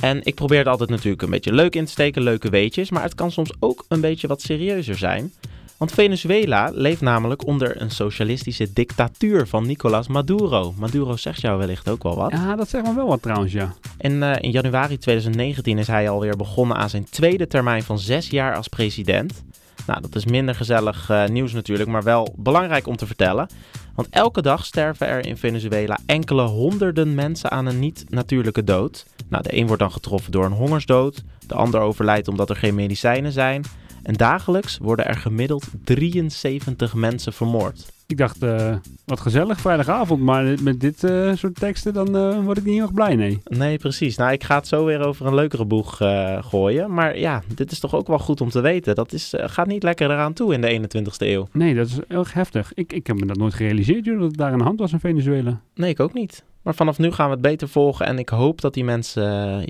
En 0.00 0.20
ik 0.24 0.34
probeer 0.34 0.58
het 0.58 0.68
altijd 0.68 0.90
natuurlijk 0.90 1.22
een 1.22 1.30
beetje 1.30 1.52
leuk 1.52 1.74
in 1.74 1.84
te 1.84 1.90
steken, 1.90 2.22
leuke 2.22 2.50
weetjes. 2.50 2.90
Maar 2.90 3.02
het 3.02 3.14
kan 3.14 3.32
soms 3.32 3.52
ook 3.58 3.84
een 3.88 4.00
beetje 4.00 4.28
wat 4.28 4.42
serieuzer 4.42 4.98
zijn. 4.98 5.32
Want 5.80 5.92
Venezuela 5.92 6.70
leeft 6.74 7.00
namelijk 7.00 7.46
onder 7.46 7.80
een 7.80 7.90
socialistische 7.90 8.72
dictatuur 8.72 9.46
van 9.46 9.66
Nicolas 9.66 10.08
Maduro. 10.08 10.74
Maduro 10.76 11.16
zegt 11.16 11.40
jou 11.40 11.58
wellicht 11.58 11.88
ook 11.88 12.02
wel 12.02 12.16
wat. 12.16 12.30
Ja, 12.30 12.56
dat 12.56 12.68
zegt 12.68 12.86
me 12.86 12.94
wel 12.94 13.06
wat 13.06 13.22
trouwens, 13.22 13.52
ja. 13.52 13.74
En 13.98 14.22
eh, 14.22 14.42
in 14.42 14.50
januari 14.50 14.98
2019 14.98 15.78
is 15.78 15.86
hij 15.86 16.08
alweer 16.08 16.36
begonnen 16.36 16.76
aan 16.76 16.90
zijn 16.90 17.06
tweede 17.10 17.46
termijn 17.46 17.82
van 17.82 17.98
zes 17.98 18.30
jaar 18.30 18.56
als 18.56 18.68
president. 18.68 19.44
Nou, 19.86 20.00
dat 20.00 20.14
is 20.14 20.24
minder 20.24 20.54
gezellig 20.54 21.10
eh, 21.10 21.26
nieuws 21.26 21.52
natuurlijk, 21.52 21.88
maar 21.88 22.02
wel 22.02 22.34
belangrijk 22.36 22.86
om 22.86 22.96
te 22.96 23.06
vertellen. 23.06 23.48
Want 23.94 24.08
elke 24.10 24.42
dag 24.42 24.64
sterven 24.64 25.06
er 25.06 25.26
in 25.26 25.36
Venezuela 25.36 25.98
enkele 26.06 26.42
honderden 26.42 27.14
mensen 27.14 27.50
aan 27.50 27.66
een 27.66 27.78
niet-natuurlijke 27.78 28.64
dood. 28.64 29.06
Nou, 29.28 29.42
de 29.42 29.56
een 29.56 29.66
wordt 29.66 29.82
dan 29.82 29.92
getroffen 29.92 30.32
door 30.32 30.44
een 30.44 30.52
hongersdood, 30.52 31.22
de 31.46 31.54
ander 31.54 31.80
overlijdt 31.80 32.28
omdat 32.28 32.50
er 32.50 32.56
geen 32.56 32.74
medicijnen 32.74 33.32
zijn. 33.32 33.64
En 34.02 34.14
dagelijks 34.14 34.78
worden 34.78 35.06
er 35.06 35.16
gemiddeld 35.16 35.64
73 35.84 36.94
mensen 36.94 37.32
vermoord. 37.32 37.92
Ik 38.10 38.16
dacht, 38.16 38.42
eh, 38.42 38.76
wat 39.04 39.20
gezellig, 39.20 39.60
vrijdagavond. 39.60 40.20
Maar 40.20 40.44
met 40.62 40.80
dit 40.80 41.04
eh, 41.04 41.34
soort 41.34 41.54
teksten, 41.54 41.92
dan 41.92 42.16
eh, 42.16 42.44
word 42.44 42.58
ik 42.58 42.64
niet 42.64 42.74
heel 42.74 42.82
erg 42.82 42.94
blij, 42.94 43.16
nee. 43.16 43.40
Nee, 43.44 43.78
precies. 43.78 44.16
Nou, 44.16 44.32
ik 44.32 44.44
ga 44.44 44.56
het 44.56 44.66
zo 44.66 44.84
weer 44.84 45.06
over 45.06 45.26
een 45.26 45.34
leukere 45.34 45.64
boeg 45.64 45.96
gooien. 46.40 46.94
Maar 46.94 47.18
ja, 47.18 47.42
dit 47.54 47.70
is 47.70 47.78
toch 47.78 47.94
ook 47.94 48.06
wel 48.06 48.18
goed 48.18 48.40
om 48.40 48.50
te 48.50 48.60
weten. 48.60 48.94
Dat 48.94 49.12
is, 49.12 49.34
gaat 49.36 49.66
niet 49.66 49.82
lekker 49.82 50.10
eraan 50.10 50.32
toe 50.32 50.54
in 50.54 50.60
de 50.60 50.80
21ste 50.80 51.26
eeuw. 51.26 51.48
Nee, 51.52 51.74
dat 51.74 51.86
is 51.86 51.98
erg 52.08 52.32
heftig. 52.32 52.74
Ik, 52.74 52.92
ik 52.92 53.06
heb 53.06 53.20
me 53.20 53.26
dat 53.26 53.36
nooit 53.36 53.54
gerealiseerd, 53.54 54.04
joh, 54.04 54.18
dat 54.18 54.28
het 54.28 54.36
daar 54.36 54.52
aan 54.52 54.58
de 54.58 54.64
hand 54.64 54.78
was 54.78 54.92
in 54.92 55.00
Venezuela. 55.00 55.60
Nee, 55.74 55.90
ik 55.90 56.00
ook 56.00 56.12
niet. 56.12 56.44
Maar 56.62 56.74
vanaf 56.74 56.98
nu 56.98 57.12
gaan 57.12 57.26
we 57.26 57.32
het 57.32 57.42
beter 57.42 57.68
volgen. 57.68 58.06
En 58.06 58.18
ik 58.18 58.28
hoop 58.28 58.60
dat 58.60 58.74
die 58.74 58.84
mensen 58.84 59.22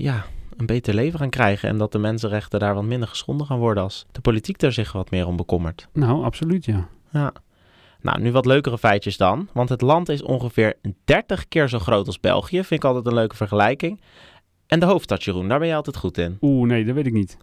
ja, 0.03 0.25
een 0.57 0.67
beter 0.67 0.95
leven 0.95 1.19
gaan 1.19 1.31
krijgen. 1.31 1.69
En 1.69 1.79
dat 1.79 1.93
de 1.93 1.99
mensenrechten 1.99 2.61
daar 2.61 2.75
wat 2.75 2.85
minder 2.85 3.09
geschonden 3.09 3.47
gaan 3.47 3.59
worden 3.59 3.83
als 3.83 4.07
de 4.13 4.21
politiek 4.21 4.63
er 4.63 4.73
zich 4.73 4.93
wat 4.93 5.11
meer 5.11 5.27
om 5.27 5.37
bekommert. 5.37 5.89
Nou, 5.93 6.25
absoluut, 6.25 6.65
ja. 6.65 6.89
Ja. 7.11 7.33
Nou, 8.03 8.21
nu 8.21 8.33
wat 8.33 8.47
leukere 8.47 8.79
feitjes 8.79 9.17
dan. 9.17 9.49
Want 9.53 9.69
het 9.69 9.81
land 9.81 10.09
is 10.09 10.23
ongeveer 10.23 10.75
30 11.05 11.49
keer 11.49 11.69
zo 11.69 11.79
groot 11.79 12.07
als 12.07 12.21
België. 12.21 12.65
Vind 12.65 12.83
ik 12.83 12.85
altijd 12.85 13.07
een 13.07 13.15
leuke 13.15 13.37
vergelijking. 13.37 14.01
En 14.67 14.81
de 14.81 14.87
hoofdstad, 14.87 15.25
Jeroen, 15.25 15.49
daar 15.49 15.59
ben 15.59 15.69
je 15.69 15.75
altijd 15.75 15.97
goed 15.97 16.19
in. 16.19 16.39
Oeh, 16.41 16.69
nee, 16.69 16.85
dat 16.85 16.95
weet 16.95 17.07
ik 17.07 17.13
niet. 17.13 17.37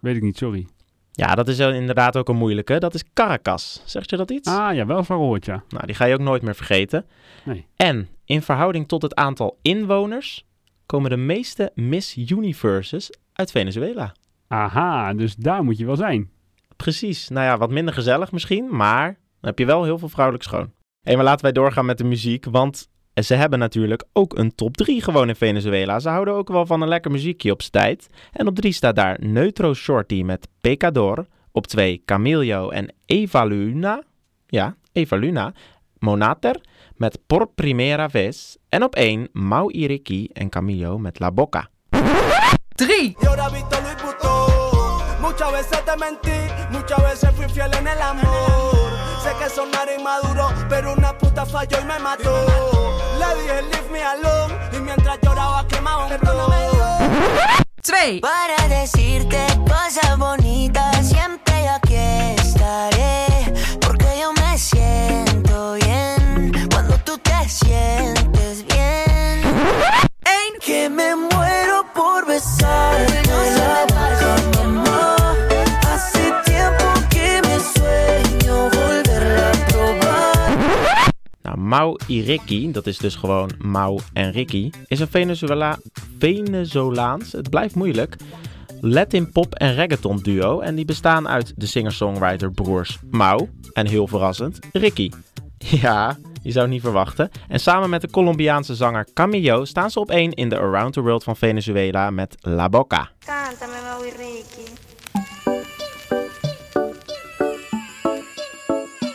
Weet 0.00 0.16
ik 0.16 0.22
niet, 0.22 0.36
sorry. 0.36 0.66
Ja, 1.12 1.34
dat 1.34 1.48
is 1.48 1.58
inderdaad 1.58 2.16
ook 2.16 2.28
een 2.28 2.36
moeilijke. 2.36 2.78
Dat 2.78 2.94
is 2.94 3.04
Caracas. 3.14 3.82
Zegt 3.84 4.10
je 4.10 4.16
dat 4.16 4.30
iets? 4.30 4.48
Ah, 4.48 4.74
ja, 4.74 4.86
wel 4.86 5.04
van 5.04 5.16
gehoord, 5.16 5.44
ja. 5.44 5.62
Nou, 5.68 5.86
die 5.86 5.94
ga 5.94 6.04
je 6.04 6.14
ook 6.14 6.20
nooit 6.20 6.42
meer 6.42 6.54
vergeten. 6.54 7.06
Nee. 7.44 7.66
En 7.76 8.08
in 8.24 8.42
verhouding 8.42 8.88
tot 8.88 9.02
het 9.02 9.14
aantal 9.14 9.58
inwoners 9.62 10.44
komen 10.86 11.10
de 11.10 11.16
meeste 11.16 11.70
Miss 11.74 12.16
Universes 12.16 13.10
uit 13.32 13.50
Venezuela. 13.50 14.12
Aha, 14.48 15.14
dus 15.14 15.36
daar 15.36 15.64
moet 15.64 15.78
je 15.78 15.86
wel 15.86 15.96
zijn. 15.96 16.30
Precies. 16.76 17.28
Nou 17.28 17.46
ja, 17.46 17.58
wat 17.58 17.70
minder 17.70 17.94
gezellig 17.94 18.32
misschien, 18.32 18.76
maar 18.76 19.18
dan 19.40 19.50
heb 19.50 19.58
je 19.58 19.66
wel 19.66 19.84
heel 19.84 19.98
veel 19.98 20.08
vrouwelijk 20.08 20.44
schoon. 20.44 20.72
Hé, 21.00 21.14
maar 21.14 21.24
laten 21.24 21.42
wij 21.42 21.52
doorgaan 21.52 21.86
met 21.86 21.98
de 21.98 22.04
muziek, 22.04 22.44
want 22.44 22.88
ze 23.14 23.34
hebben 23.34 23.58
natuurlijk 23.58 24.04
ook 24.12 24.38
een 24.38 24.54
top 24.54 24.76
3 24.76 25.02
gewoon 25.02 25.28
in 25.28 25.36
Venezuela. 25.36 25.98
Ze 25.98 26.08
houden 26.08 26.34
ook 26.34 26.48
wel 26.48 26.66
van 26.66 26.82
een 26.82 26.88
lekker 26.88 27.10
muziekje 27.10 27.52
op 27.52 27.62
z'n 27.62 27.70
tijd. 27.70 28.06
En 28.32 28.46
op 28.46 28.54
3 28.54 28.72
staat 28.72 28.96
daar 28.96 29.16
Neutro 29.20 29.74
Shorty 29.74 30.22
met 30.22 30.48
Pecador. 30.60 31.26
Op 31.52 31.66
2 31.66 32.02
Camillo 32.04 32.70
en 32.70 32.94
Eva 33.06 33.44
Luna. 33.44 34.02
Ja, 34.46 34.76
Eva 34.92 35.16
Luna. 35.16 35.52
Monater 35.98 36.60
met 36.96 37.18
Por 37.26 37.48
Primera 37.54 38.08
Vez. 38.10 38.56
En 38.68 38.82
op 38.82 38.94
1 38.94 39.28
Mau 39.32 39.72
Iriki 39.72 40.28
en 40.32 40.48
Camillo 40.48 40.98
met 40.98 41.18
La 41.18 41.32
Boca. 41.32 41.70
3. 42.74 43.16
Y 43.20 43.26
ahora 43.26 43.48
visto 43.50 43.80
Luis 43.82 43.96
Vuitton. 44.02 45.20
Muchas 45.20 45.52
veces 45.52 45.84
te 45.84 45.96
mentí, 45.96 46.52
muchas 46.70 47.02
veces 47.02 47.30
fui 47.34 47.48
fiel 47.48 47.72
en 47.72 47.86
el 47.86 48.00
amor. 48.00 48.87
Sé 49.22 49.34
que 49.38 49.48
sonar 49.50 49.88
inmaduro, 49.96 50.48
pero 50.68 50.92
una 50.92 51.16
puta 51.16 51.44
falló 51.44 51.80
y 51.80 51.84
me 51.84 51.98
mató. 51.98 52.46
Le 53.18 53.42
dije 53.42 53.62
leave 53.62 53.88
me 53.90 54.02
alone 54.02 54.54
y 54.72 54.80
mientras 54.80 55.18
lloraba 55.22 55.66
quemaba 55.66 56.04
un. 56.06 56.10
2. 56.10 56.18
Para 58.20 58.68
decirte 58.68 59.44
cosas 59.66 60.16
bonitas, 60.18 61.08
siempre 61.08 61.64
yo 61.64 61.72
aquí 61.72 61.96
estaré. 61.96 63.52
Porque 63.80 64.18
yo 64.20 64.32
me 64.34 64.56
siento 64.58 65.72
bien 65.74 66.52
cuando 66.70 66.96
tú 66.98 67.18
te 67.18 67.48
sientes 67.48 68.64
bien. 68.66 69.42
1. 70.52 70.60
Que 70.60 70.88
me 70.88 71.16
muero 71.16 71.84
por 71.94 72.24
besarte 72.26 73.07
Mau 81.58 81.96
y 82.06 82.22
Ricky, 82.22 82.70
dat 82.70 82.86
is 82.86 82.98
dus 82.98 83.16
gewoon 83.16 83.50
Mau 83.58 83.98
en 84.12 84.32
Ricky, 84.32 84.70
is 84.86 85.00
een 85.00 85.08
Venezuela 85.08 85.78
Venezolaans, 86.18 87.32
het 87.32 87.50
blijft 87.50 87.74
moeilijk, 87.74 88.16
Latin 88.80 89.32
pop 89.32 89.54
en 89.54 89.74
reggaeton 89.74 90.18
duo. 90.18 90.60
En 90.60 90.74
die 90.74 90.84
bestaan 90.84 91.28
uit 91.28 91.52
de 91.56 91.66
singer-songwriter 91.66 92.50
broers 92.50 92.98
Mau 93.10 93.48
en 93.72 93.86
heel 93.86 94.06
verrassend 94.06 94.58
Ricky. 94.72 95.10
Ja, 95.58 96.18
je 96.42 96.50
zou 96.50 96.64
het 96.64 96.74
niet 96.74 96.82
verwachten. 96.82 97.30
En 97.48 97.60
samen 97.60 97.90
met 97.90 98.00
de 98.00 98.10
Colombiaanse 98.10 98.74
zanger 98.74 99.06
Camillo 99.14 99.64
staan 99.64 99.90
ze 99.90 100.00
op 100.00 100.10
één 100.10 100.32
in 100.32 100.48
de 100.48 100.58
Around 100.58 100.92
the 100.92 101.00
World 101.00 101.24
van 101.24 101.36
Venezuela 101.36 102.10
met 102.10 102.36
La 102.40 102.68
Boca. 102.68 103.10
Cántame, 103.18 103.72
Mau 103.82 104.06
y 104.06 104.10
Ricky. 104.10 104.70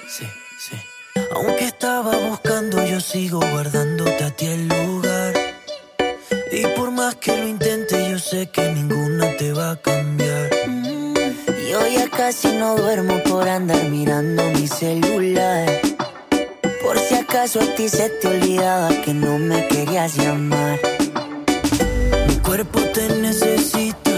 Sí, 0.08 0.26
sí. 0.58 0.93
Aunque 1.36 1.66
estaba 1.66 2.16
buscando, 2.30 2.86
yo 2.86 3.00
sigo 3.00 3.40
guardándote 3.40 4.24
a 4.24 4.30
ti 4.32 4.46
el 4.46 4.68
lugar. 4.68 5.34
Y 6.52 6.66
por 6.76 6.92
más 6.92 7.16
que 7.16 7.36
lo 7.36 7.48
intente, 7.48 8.12
yo 8.12 8.20
sé 8.20 8.48
que 8.48 8.72
ninguna 8.72 9.36
te 9.38 9.52
va 9.52 9.72
a 9.72 9.76
cambiar. 9.76 10.50
Yo 11.70 11.88
ya 11.88 12.08
casi 12.10 12.50
no 12.50 12.76
duermo 12.76 13.22
por 13.24 13.50
andar 13.50 13.90
mirando 13.90 14.44
mi 14.52 14.68
celular. 14.68 15.82
Por 16.84 17.00
si 17.00 17.16
acaso 17.16 17.62
a 17.62 17.76
ti 17.76 17.90
se 17.90 18.10
te 18.10 18.28
olvidaba 18.28 18.90
que 19.04 19.14
no 19.14 19.40
me 19.40 19.68
querías 19.68 20.16
llamar. 20.16 20.80
Mi 22.28 22.36
cuerpo 22.38 22.80
te 22.94 23.10
necesita, 23.10 24.12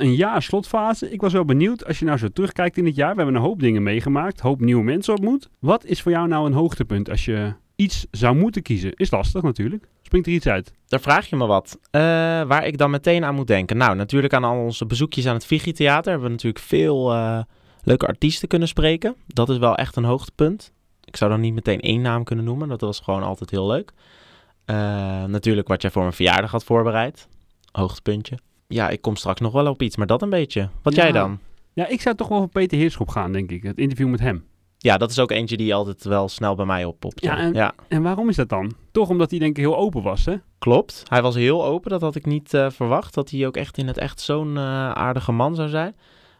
een 0.00 0.14
jaar 0.14 0.42
slotfase. 0.42 1.10
Ik 1.10 1.20
was 1.20 1.32
wel 1.32 1.44
benieuwd 1.44 1.86
als 1.86 1.98
je 1.98 2.04
nou 2.04 2.18
zo 2.18 2.28
terugkijkt 2.28 2.76
in 2.76 2.86
het 2.86 2.96
jaar. 2.96 3.10
We 3.10 3.16
hebben 3.16 3.34
een 3.34 3.46
hoop 3.48 3.60
dingen 3.60 3.82
meegemaakt, 3.82 4.40
hoop 4.40 4.60
nieuwe 4.60 4.84
mensen 4.84 5.14
ontmoet. 5.14 5.48
Wat 5.58 5.84
is 5.84 6.02
voor 6.02 6.12
jou 6.12 6.28
nou 6.28 6.46
een 6.46 6.52
hoogtepunt 6.52 7.10
als 7.10 7.24
je 7.24 7.52
iets 7.76 8.06
zou 8.10 8.36
moeten 8.36 8.62
kiezen? 8.62 8.92
Is 8.94 9.10
lastig 9.10 9.42
natuurlijk. 9.42 9.88
Springt 10.02 10.26
er 10.26 10.32
iets 10.32 10.46
uit? 10.46 10.72
Daar 10.86 11.00
vraag 11.00 11.26
je 11.26 11.36
me 11.36 11.46
wat. 11.46 11.78
Eh, 11.90 12.00
waar 12.42 12.66
ik 12.66 12.78
dan 12.78 12.90
meteen 12.90 13.24
aan 13.24 13.34
moet 13.34 13.46
denken. 13.46 13.76
Nou, 13.76 13.96
natuurlijk 13.96 14.32
aan 14.32 14.44
al 14.44 14.56
onze 14.56 14.86
bezoekjes 14.86 15.26
aan 15.26 15.34
het 15.34 15.46
Vigi-theater 15.46 16.10
hebben 16.10 16.28
we 16.28 16.34
natuurlijk 16.34 16.64
veel 16.64 17.12
eh, 17.12 17.40
leuke 17.82 18.06
artiesten 18.06 18.48
kunnen 18.48 18.68
spreken. 18.68 19.16
Dat 19.26 19.48
is 19.48 19.58
wel 19.58 19.76
echt 19.76 19.96
een 19.96 20.04
hoogtepunt. 20.04 20.72
Ik 21.04 21.16
zou 21.16 21.30
dan 21.30 21.40
niet 21.40 21.54
meteen 21.54 21.80
één 21.80 22.00
naam 22.00 22.24
kunnen 22.24 22.44
noemen. 22.44 22.68
Dat 22.68 22.80
was 22.80 23.00
gewoon 23.00 23.22
altijd 23.22 23.50
heel 23.50 23.66
leuk. 23.66 23.92
Eh, 24.64 24.76
natuurlijk 25.24 25.68
wat 25.68 25.82
jij 25.82 25.90
voor 25.90 26.02
mijn 26.02 26.14
verjaardag 26.14 26.50
had 26.50 26.64
voorbereid. 26.64 27.28
Hoogtepuntje. 27.72 28.38
Ja, 28.68 28.88
ik 28.88 29.00
kom 29.00 29.16
straks 29.16 29.40
nog 29.40 29.52
wel 29.52 29.66
op 29.66 29.82
iets, 29.82 29.96
maar 29.96 30.06
dat 30.06 30.22
een 30.22 30.30
beetje. 30.30 30.68
Wat 30.82 30.94
Ja. 30.94 31.02
jij 31.02 31.12
dan? 31.12 31.38
Ja, 31.72 31.86
ik 31.86 32.00
zou 32.00 32.16
toch 32.16 32.28
wel 32.28 32.38
voor 32.38 32.48
Peter 32.48 32.78
Heerschop 32.78 33.08
gaan, 33.08 33.32
denk 33.32 33.50
ik. 33.50 33.62
Het 33.62 33.78
interview 33.78 34.08
met 34.08 34.20
hem. 34.20 34.44
Ja, 34.78 34.96
dat 34.96 35.10
is 35.10 35.18
ook 35.18 35.30
eentje 35.30 35.56
die 35.56 35.74
altijd 35.74 36.04
wel 36.04 36.28
snel 36.28 36.54
bij 36.54 36.64
mij 36.66 36.84
oppopt. 36.84 37.22
Ja, 37.22 37.36
en, 37.38 37.52
ja. 37.54 37.74
en 37.88 38.02
waarom 38.02 38.28
is 38.28 38.36
dat 38.36 38.48
dan? 38.48 38.72
Toch 38.92 39.08
omdat 39.08 39.30
hij 39.30 39.38
denk 39.38 39.56
ik 39.56 39.62
heel 39.62 39.76
open 39.76 40.02
was, 40.02 40.24
hè? 40.24 40.34
Klopt. 40.58 41.02
Hij 41.08 41.22
was 41.22 41.34
heel 41.34 41.64
open. 41.64 41.90
Dat 41.90 42.00
had 42.00 42.14
ik 42.14 42.26
niet 42.26 42.54
eh, 42.54 42.70
verwacht. 42.70 43.14
Dat 43.14 43.30
hij 43.30 43.46
ook 43.46 43.56
echt 43.56 43.78
in 43.78 43.86
het 43.86 43.98
echt 43.98 44.20
zo'n 44.20 44.56
eh, 44.56 44.90
aardige 44.90 45.32
man 45.32 45.54
zou 45.54 45.68
zijn. 45.68 45.96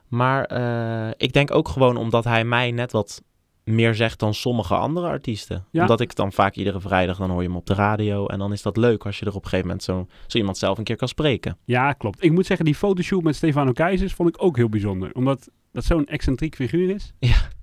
Maar 0.09 0.45
eh, 0.45 1.11
ik 1.17 1.33
denk 1.33 1.55
ook 1.55 1.69
gewoon 1.69 1.97
omdat 1.97 2.25
hij 2.25 2.45
mij 2.45 2.71
net 2.71 2.93
wat 2.93 3.23
meer 3.69 3.95
zegt 3.95 4.19
dan 4.19 4.35
sommige 4.35 4.75
andere 4.75 5.07
artiesten. 5.07 5.65
Ja. 5.71 5.81
Omdat 5.81 6.01
ik 6.01 6.15
dan 6.15 6.33
vaak 6.33 6.55
iedere 6.55 6.81
vrijdag, 6.81 7.19
dan 7.19 7.31
hoor 7.31 7.43
je 7.43 7.49
hem 7.49 7.57
op 7.57 7.67
de 7.67 7.75
radio. 7.75 8.27
En 8.27 8.39
dan 8.39 8.53
is 8.53 8.63
dat 8.63 8.77
leuk 8.77 9.07
als 9.07 9.19
je 9.19 9.25
er 9.25 9.35
op 9.35 9.43
een 9.43 9.49
gegeven 9.49 9.67
moment 9.67 9.85
zo, 9.85 10.07
zo 10.27 10.39
iemand 10.39 10.59
zelf 10.59 10.79
een 10.79 10.85
keer 10.85 10.97
kan 10.97 11.09
spreken. 11.09 11.57
Ja, 11.65 11.93
klopt. 11.93 12.25
Ik 12.25 12.33
moet 12.33 12.47
zeggen, 12.47 12.65
die 12.67 12.75
fotoshoot 12.75 13.23
met 13.23 13.37
Stefano 13.37 13.73
Keizers 13.73 14.15
vond 14.15 14.29
ik 14.29 14.43
ook 14.43 14.57
heel 14.57 14.69
bijzonder. 14.69 15.11
Omdat 15.15 15.49
dat 15.73 15.85
zo'n 15.85 16.07
excentriek 16.07 16.55
figuur 16.55 16.91
is. 16.95 17.13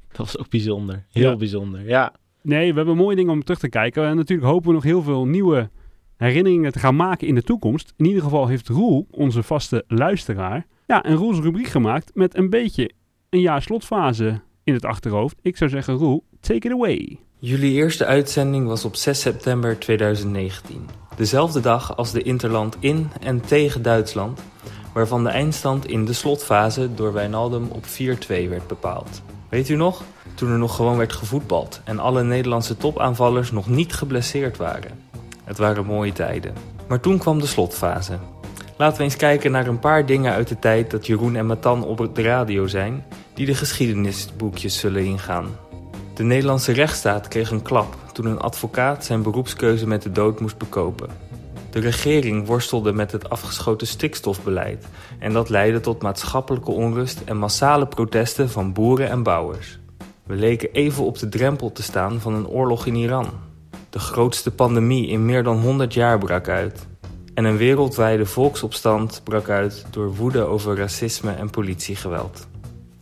Dat 0.07 0.17
was 0.17 0.37
ook 0.37 0.49
bijzonder. 0.49 1.05
Heel 1.11 1.29
Ja. 1.29 1.35
bijzonder, 1.35 1.87
ja. 1.87 2.13
Nee, 2.41 2.69
we 2.71 2.77
hebben 2.77 2.95
mooie 2.97 3.15
dingen 3.15 3.31
om 3.31 3.43
terug 3.43 3.59
te 3.59 3.69
kijken. 3.69 4.05
En 4.07 4.15
natuurlijk 4.15 4.47
hopen 4.47 4.67
we 4.67 4.73
nog 4.73 4.83
heel 4.83 5.01
veel 5.01 5.25
nieuwe 5.25 5.69
herinneringen 6.17 6.71
te 6.71 6.79
gaan 6.79 6.95
maken 6.95 7.27
in 7.27 7.35
de 7.35 7.43
toekomst. 7.43 7.93
In 7.97 8.05
ieder 8.05 8.21
geval 8.21 8.47
heeft 8.47 8.67
Roel, 8.67 9.07
onze 9.11 9.43
vaste 9.43 9.83
luisteraar, 9.87 10.65
ja, 10.85 11.05
een 11.05 11.15
Roels 11.15 11.39
rubriek 11.39 11.67
gemaakt 11.67 12.11
met 12.13 12.37
een 12.37 12.49
beetje 12.49 12.91
een 13.29 13.39
jaar 13.41 13.61
slotfase 13.61 14.41
in 14.65 14.73
het 14.73 14.85
achterhoofd. 14.85 15.35
Ik 15.41 15.57
zou 15.57 15.69
zeggen, 15.69 15.93
Roel, 15.93 16.23
take 16.39 16.67
it 16.67 16.71
away. 16.71 17.19
Jullie 17.39 17.73
eerste 17.73 18.05
uitzending 18.05 18.67
was 18.67 18.85
op 18.85 18.95
6 18.95 19.19
september 19.19 19.79
2019. 19.79 20.89
Dezelfde 21.15 21.59
dag 21.59 21.97
als 21.97 22.11
de 22.11 22.21
Interland 22.21 22.77
in 22.79 23.09
en 23.21 23.41
tegen 23.41 23.81
Duitsland, 23.81 24.39
waarvan 24.93 25.23
de 25.23 25.29
eindstand 25.29 25.87
in 25.87 26.05
de 26.05 26.13
slotfase 26.13 26.93
door 26.93 27.13
Wijnaldum 27.13 27.67
op 27.71 27.85
4-2 27.85 27.87
werd 28.27 28.67
bepaald. 28.67 29.21
Weet 29.49 29.69
u 29.69 29.75
nog? 29.75 30.03
Toen 30.35 30.51
er 30.51 30.57
nog 30.57 30.75
gewoon 30.75 30.97
werd 30.97 31.13
gevoetbald 31.13 31.81
en 31.83 31.99
alle 31.99 32.23
Nederlandse 32.23 32.77
topaanvallers 32.77 33.51
nog 33.51 33.69
niet 33.69 33.93
geblesseerd 33.93 34.57
waren. 34.57 34.99
Het 35.43 35.57
waren 35.57 35.85
mooie 35.85 36.13
tijden. 36.13 36.53
Maar 36.87 36.99
toen 36.99 37.17
kwam 37.17 37.39
de 37.39 37.45
slotfase. 37.45 38.19
Laten 38.77 38.97
we 38.97 39.03
eens 39.03 39.15
kijken 39.15 39.51
naar 39.51 39.67
een 39.67 39.79
paar 39.79 40.05
dingen 40.05 40.33
uit 40.33 40.47
de 40.47 40.59
tijd 40.59 40.91
dat 40.91 41.05
Jeroen 41.05 41.35
en 41.35 41.45
Matan 41.45 41.85
op 41.85 42.15
de 42.15 42.21
radio 42.21 42.67
zijn, 42.67 43.05
die 43.35 43.45
de 43.45 43.55
geschiedenisboekjes 43.55 44.79
zullen 44.79 45.05
ingaan. 45.05 45.57
De 46.13 46.23
Nederlandse 46.23 46.71
rechtsstaat 46.71 47.27
kreeg 47.27 47.51
een 47.51 47.61
klap 47.61 47.95
toen 48.13 48.25
een 48.25 48.39
advocaat 48.39 49.05
zijn 49.05 49.21
beroepskeuze 49.21 49.87
met 49.87 50.01
de 50.01 50.11
dood 50.11 50.39
moest 50.39 50.57
bekopen. 50.57 51.09
De 51.69 51.79
regering 51.79 52.47
worstelde 52.47 52.93
met 52.93 53.11
het 53.11 53.29
afgeschoten 53.29 53.87
stikstofbeleid 53.87 54.87
en 55.19 55.33
dat 55.33 55.49
leidde 55.49 55.79
tot 55.79 56.01
maatschappelijke 56.01 56.71
onrust 56.71 57.21
en 57.25 57.37
massale 57.37 57.87
protesten 57.87 58.49
van 58.49 58.73
boeren 58.73 59.09
en 59.09 59.23
bouwers. 59.23 59.79
We 60.23 60.35
leken 60.35 60.71
even 60.71 61.03
op 61.03 61.17
de 61.17 61.29
drempel 61.29 61.71
te 61.71 61.83
staan 61.83 62.19
van 62.19 62.33
een 62.33 62.47
oorlog 62.47 62.85
in 62.85 62.95
Iran. 62.95 63.29
De 63.89 63.99
grootste 63.99 64.51
pandemie 64.51 65.07
in 65.07 65.25
meer 65.25 65.43
dan 65.43 65.61
100 65.61 65.93
jaar 65.93 66.17
brak 66.17 66.47
uit. 66.47 66.87
En 67.33 67.45
een 67.45 67.57
wereldwijde 67.57 68.25
volksopstand 68.25 69.21
brak 69.23 69.49
uit 69.49 69.85
door 69.91 70.15
woede 70.15 70.43
over 70.43 70.77
racisme 70.77 71.31
en 71.31 71.49
politiegeweld. 71.49 72.47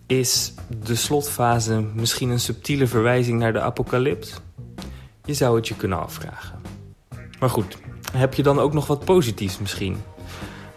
Is 0.07 0.53
de 0.85 0.95
slotfase 0.95 1.85
misschien 1.93 2.29
een 2.29 2.39
subtiele 2.39 2.87
verwijzing 2.87 3.39
naar 3.39 3.53
de 3.53 3.61
apocalyps? 3.61 4.33
Je 5.25 5.33
zou 5.33 5.55
het 5.55 5.67
je 5.67 5.75
kunnen 5.75 5.99
afvragen. 5.99 6.61
Maar 7.39 7.49
goed, 7.49 7.77
heb 8.11 8.33
je 8.33 8.43
dan 8.43 8.59
ook 8.59 8.73
nog 8.73 8.87
wat 8.87 9.05
positiefs 9.05 9.59
misschien? 9.59 9.97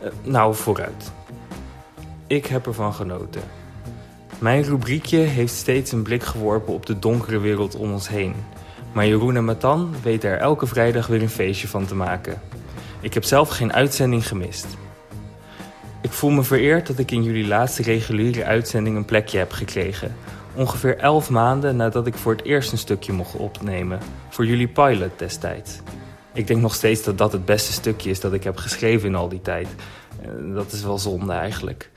Eh, 0.01 0.09
nou, 0.23 0.55
vooruit. 0.55 1.13
Ik 2.27 2.47
heb 2.47 2.67
ervan 2.67 2.95
genoten. 2.95 3.43
Mijn 4.39 4.63
rubriekje 4.63 5.19
heeft 5.19 5.55
steeds 5.55 5.93
een 5.93 6.03
blik 6.03 6.23
geworpen 6.23 6.75
op 6.75 6.87
de 6.87 6.99
donkere 6.99 7.39
wereld 7.39 7.75
om 7.75 7.93
ons 7.93 8.09
heen. 8.09 8.35
Maar 8.93 9.07
Jeroen 9.07 9.37
en 9.37 9.45
Matan 9.45 9.95
weten 10.03 10.31
er 10.31 10.39
elke 10.39 10.67
vrijdag 10.67 11.07
weer 11.07 11.23
een 11.23 11.29
feestje 11.29 11.69
van 11.69 11.87
te 11.87 11.95
maken. 11.95 12.41
Ik 13.01 13.15
heb 13.15 13.25
zelf 13.25 13.49
geen 13.49 13.73
uitzending 13.73 14.29
gemist. 14.29 14.67
Ik 16.07 16.13
voel 16.13 16.31
me 16.31 16.43
vereerd 16.43 16.87
dat 16.87 16.99
ik 16.99 17.11
in 17.11 17.23
jullie 17.23 17.47
laatste 17.47 17.83
reguliere 17.83 18.45
uitzending 18.45 18.97
een 18.97 19.05
plekje 19.05 19.39
heb 19.39 19.53
gekregen. 19.53 20.15
Ongeveer 20.55 20.99
11 20.99 21.31
maanden 21.31 21.77
nadat 21.77 22.07
ik 22.07 22.15
voor 22.15 22.33
het 22.33 22.45
eerst 22.45 22.73
een 22.73 22.79
stukje 22.79 23.13
mocht 23.13 23.35
opnemen. 23.35 23.99
Voor 24.29 24.47
jullie 24.47 24.69
pilot 24.69 25.19
destijds. 25.19 25.79
Ik 26.33 26.47
denk 26.47 26.61
nog 26.61 26.75
steeds 26.75 27.03
dat 27.03 27.19
dat 27.19 27.33
het 27.33 27.45
beste 27.45 27.73
stukje 27.73 28.11
is 28.11 28.21
dat 28.21 28.33
ik 28.33 28.45
heb 28.45 28.57
geschreven 28.57 29.09
in 29.09 29.15
al 29.15 29.29
die 29.29 29.41
tijd. 29.43 29.69
Eh, 30.23 30.29
Dat 30.55 30.73
is 30.73 30.83
wel 30.83 30.99
zonde 30.99 31.33
eigenlijk. 31.33 31.91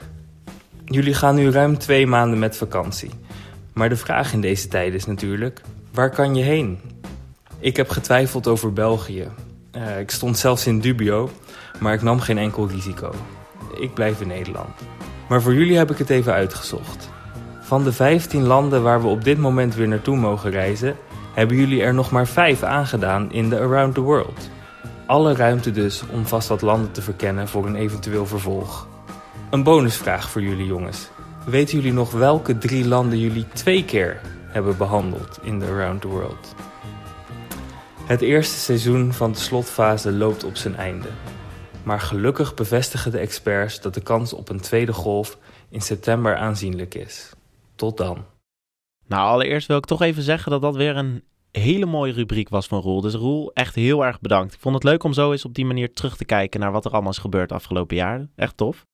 Jullie 0.85 1.13
gaan 1.13 1.35
nu 1.35 1.51
ruim 1.51 1.77
twee 1.77 2.07
maanden 2.07 2.39
met 2.39 2.57
vakantie. 2.57 3.11
Maar 3.73 3.89
de 3.89 3.97
vraag 3.97 4.33
in 4.33 4.41
deze 4.41 4.67
tijd 4.67 4.93
is 4.93 5.05
natuurlijk: 5.05 5.61
waar 5.93 6.09
kan 6.09 6.35
je 6.35 6.43
heen? 6.43 6.79
Ik 7.59 7.75
heb 7.75 7.89
getwijfeld 7.89 8.47
over 8.47 8.73
België. 8.73 9.27
Eh, 9.71 9.99
ik 9.99 10.11
stond 10.11 10.37
zelfs 10.37 10.67
in 10.67 10.79
dubio, 10.79 11.29
maar 11.79 11.93
ik 11.93 12.01
nam 12.01 12.19
geen 12.19 12.37
enkel 12.37 12.67
risico. 12.67 13.11
Ik 13.79 13.93
blijf 13.93 14.21
in 14.21 14.27
Nederland. 14.27 14.75
Maar 15.29 15.41
voor 15.41 15.53
jullie 15.53 15.77
heb 15.77 15.91
ik 15.91 15.97
het 15.97 16.09
even 16.09 16.33
uitgezocht. 16.33 17.09
Van 17.61 17.83
de 17.83 17.91
15 17.91 18.43
landen 18.43 18.83
waar 18.83 19.01
we 19.01 19.07
op 19.07 19.23
dit 19.23 19.37
moment 19.37 19.75
weer 19.75 19.87
naartoe 19.87 20.17
mogen 20.17 20.51
reizen, 20.51 20.95
hebben 21.33 21.57
jullie 21.57 21.81
er 21.81 21.93
nog 21.93 22.11
maar 22.11 22.27
5 22.27 22.63
aangedaan 22.63 23.31
in 23.31 23.49
de 23.49 23.59
Around 23.59 23.93
the 23.93 24.01
World. 24.01 24.49
Alle 25.05 25.35
ruimte 25.35 25.71
dus 25.71 26.03
om 26.11 26.25
vast 26.25 26.47
wat 26.47 26.61
landen 26.61 26.91
te 26.91 27.01
verkennen 27.01 27.47
voor 27.47 27.65
een 27.65 27.75
eventueel 27.75 28.25
vervolg. 28.25 28.87
Een 29.49 29.63
bonusvraag 29.63 30.29
voor 30.29 30.41
jullie 30.41 30.65
jongens. 30.65 31.09
Weten 31.45 31.77
jullie 31.77 31.93
nog 31.93 32.11
welke 32.11 32.57
drie 32.57 32.87
landen 32.87 33.19
jullie 33.19 33.47
twee 33.53 33.85
keer 33.85 34.21
hebben 34.47 34.77
behandeld 34.77 35.39
in 35.41 35.59
de 35.59 35.65
Around 35.65 36.01
the 36.01 36.07
World? 36.07 36.55
Het 38.05 38.21
eerste 38.21 38.59
seizoen 38.59 39.13
van 39.13 39.31
de 39.31 39.37
slotfase 39.37 40.11
loopt 40.11 40.43
op 40.43 40.55
zijn 40.55 40.75
einde. 40.75 41.07
Maar 41.89 41.99
gelukkig 41.99 42.53
bevestigen 42.53 43.11
de 43.11 43.17
experts 43.17 43.81
dat 43.81 43.93
de 43.93 44.01
kans 44.01 44.33
op 44.33 44.49
een 44.49 44.59
tweede 44.59 44.93
golf 44.93 45.37
in 45.69 45.81
september 45.81 46.35
aanzienlijk 46.35 46.95
is. 46.95 47.33
Tot 47.75 47.97
dan. 47.97 48.25
Nou, 49.07 49.29
allereerst 49.29 49.67
wil 49.67 49.77
ik 49.77 49.85
toch 49.85 50.01
even 50.01 50.23
zeggen 50.23 50.51
dat 50.51 50.61
dat 50.61 50.75
weer 50.75 50.97
een 50.97 51.23
hele 51.51 51.85
mooie 51.85 52.13
rubriek 52.13 52.49
was 52.49 52.67
van 52.67 52.81
Roel. 52.81 53.01
Dus 53.01 53.13
Roel, 53.13 53.51
echt 53.53 53.75
heel 53.75 54.05
erg 54.05 54.19
bedankt. 54.19 54.53
Ik 54.53 54.59
vond 54.59 54.75
het 54.75 54.83
leuk 54.83 55.03
om 55.03 55.13
zo 55.13 55.31
eens 55.31 55.45
op 55.45 55.53
die 55.53 55.65
manier 55.65 55.93
terug 55.93 56.17
te 56.17 56.25
kijken 56.25 56.59
naar 56.59 56.71
wat 56.71 56.85
er 56.85 56.91
allemaal 56.91 57.11
is 57.11 57.17
gebeurd 57.17 57.51
afgelopen 57.51 57.95
jaar. 57.95 58.27
Echt 58.35 58.57
tof. 58.57 58.85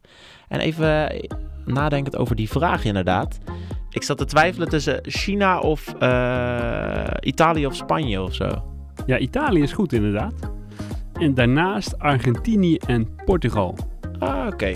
En 0.48 0.60
even 0.60 1.10
eh, 1.10 1.30
nadenkend 1.66 2.18
over 2.18 2.36
die 2.36 2.50
vraag 2.50 2.84
inderdaad. 2.84 3.38
Ik 3.90 4.04
zat 4.04 4.18
te 4.18 4.26
twijfelen 4.26 4.70
tussen 4.70 5.00
China 5.02 5.60
of 5.60 5.94
eh, 5.94 7.08
Italië 7.20 7.66
of 7.66 7.76
Spanje 7.76 8.22
of 8.22 8.34
zo. 8.34 8.64
Ja, 9.06 9.18
Italië 9.18 9.62
is 9.62 9.74
goed 9.74 9.94
inderdaad. 9.94 10.55
En 11.20 11.34
daarnaast 11.34 12.00
Argentinië 12.00 12.76
en 12.88 13.08
Portugal. 13.26 13.76
Ah, 14.20 14.48
oké. 14.48 14.74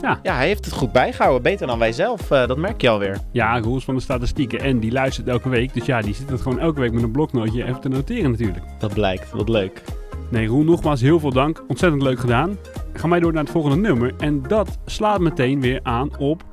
Ja. 0.00 0.18
ja, 0.22 0.34
hij 0.34 0.46
heeft 0.46 0.64
het 0.64 0.74
goed 0.74 0.92
bijgehouden. 0.92 1.42
Beter 1.42 1.66
dan 1.66 1.78
wij 1.78 1.92
zelf. 1.92 2.30
eh, 2.30 2.46
dat 2.46 2.56
merk 2.56 2.80
je 2.80 2.88
alweer. 2.88 3.18
Ja, 3.32 3.60
Roels 3.60 3.84
van 3.84 3.94
de 3.94 4.00
statistieken. 4.00 4.60
En 4.60 4.78
die 4.78 4.92
luistert 4.92 5.28
elke 5.28 5.48
week. 5.48 5.74
Dus 5.74 5.86
ja, 5.86 6.00
die 6.00 6.14
zit 6.14 6.30
het 6.30 6.40
gewoon 6.40 6.58
elke 6.58 6.80
week 6.80 6.92
met 6.92 7.02
een 7.02 7.10
bloknootje 7.10 7.64
even 7.64 7.80
te 7.80 7.88
noteren 7.88 8.30
natuurlijk. 8.30 8.64
Dat 8.78 8.94
blijkt. 8.94 9.30
Wat 9.30 9.48
leuk. 9.48 9.82
Nee, 10.30 10.46
Roel, 10.46 10.62
nogmaals 10.64 11.00
heel 11.00 11.20
veel 11.20 11.32
dank. 11.32 11.64
Ontzettend 11.68 12.02
leuk 12.02 12.18
gedaan. 12.18 12.56
Ga 12.92 13.06
mij 13.06 13.20
door 13.20 13.32
naar 13.32 13.42
het 13.42 13.52
volgende 13.52 13.76
nummer. 13.76 14.14
En 14.18 14.42
dat 14.42 14.78
slaat 14.84 15.20
meteen 15.20 15.60
weer 15.60 15.80
aan 15.82 16.18
op 16.18 16.44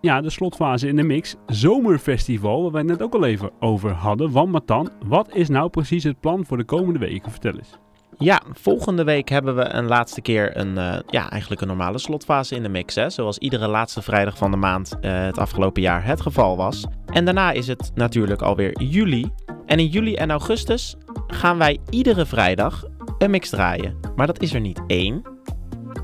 ja, 0.00 0.20
de 0.20 0.30
slotfase 0.30 0.88
in 0.88 0.96
de 0.96 1.02
mix. 1.02 1.36
Zomerfestival, 1.46 2.62
waar 2.62 2.70
wij 2.72 2.80
het 2.80 2.90
net 2.90 3.02
ook 3.02 3.14
al 3.14 3.24
even 3.24 3.50
over 3.60 3.90
hadden. 3.90 4.30
Want 4.30 4.52
Matan, 4.52 4.88
wat 5.06 5.34
is 5.34 5.48
nou 5.48 5.68
precies 5.70 6.04
het 6.04 6.20
plan 6.20 6.44
voor 6.46 6.56
de 6.56 6.64
komende 6.64 6.98
weken? 6.98 7.30
Vertel 7.30 7.52
eens. 7.54 7.78
Ja, 8.18 8.42
volgende 8.52 9.04
week 9.04 9.28
hebben 9.28 9.56
we 9.56 9.64
een 9.64 9.86
laatste 9.86 10.20
keer 10.20 10.56
een, 10.56 10.78
eh, 10.78 10.98
ja, 11.06 11.30
eigenlijk 11.30 11.60
een 11.60 11.66
normale 11.66 11.98
slotfase 11.98 12.54
in 12.54 12.62
de 12.62 12.68
mix. 12.68 12.94
Zoals 13.06 13.38
iedere 13.38 13.68
laatste 13.68 14.02
vrijdag 14.02 14.36
van 14.36 14.50
de 14.50 14.56
maand 14.56 14.98
eh, 15.00 15.24
het 15.24 15.38
afgelopen 15.38 15.82
jaar 15.82 16.04
het 16.04 16.20
geval 16.20 16.56
was. 16.56 16.86
En 17.06 17.24
daarna 17.24 17.50
is 17.50 17.66
het 17.66 17.90
natuurlijk 17.94 18.42
alweer 18.42 18.82
juli. 18.82 19.30
En 19.66 19.78
in 19.78 19.86
juli 19.86 20.14
en 20.14 20.30
augustus 20.30 20.96
gaan 21.26 21.58
wij 21.58 21.78
iedere 21.90 22.26
vrijdag 22.26 22.84
een 23.18 23.30
mix 23.30 23.48
draaien. 23.48 23.96
Maar 24.16 24.26
dat 24.26 24.42
is 24.42 24.54
er 24.54 24.60
niet 24.60 24.80
één, 24.86 25.22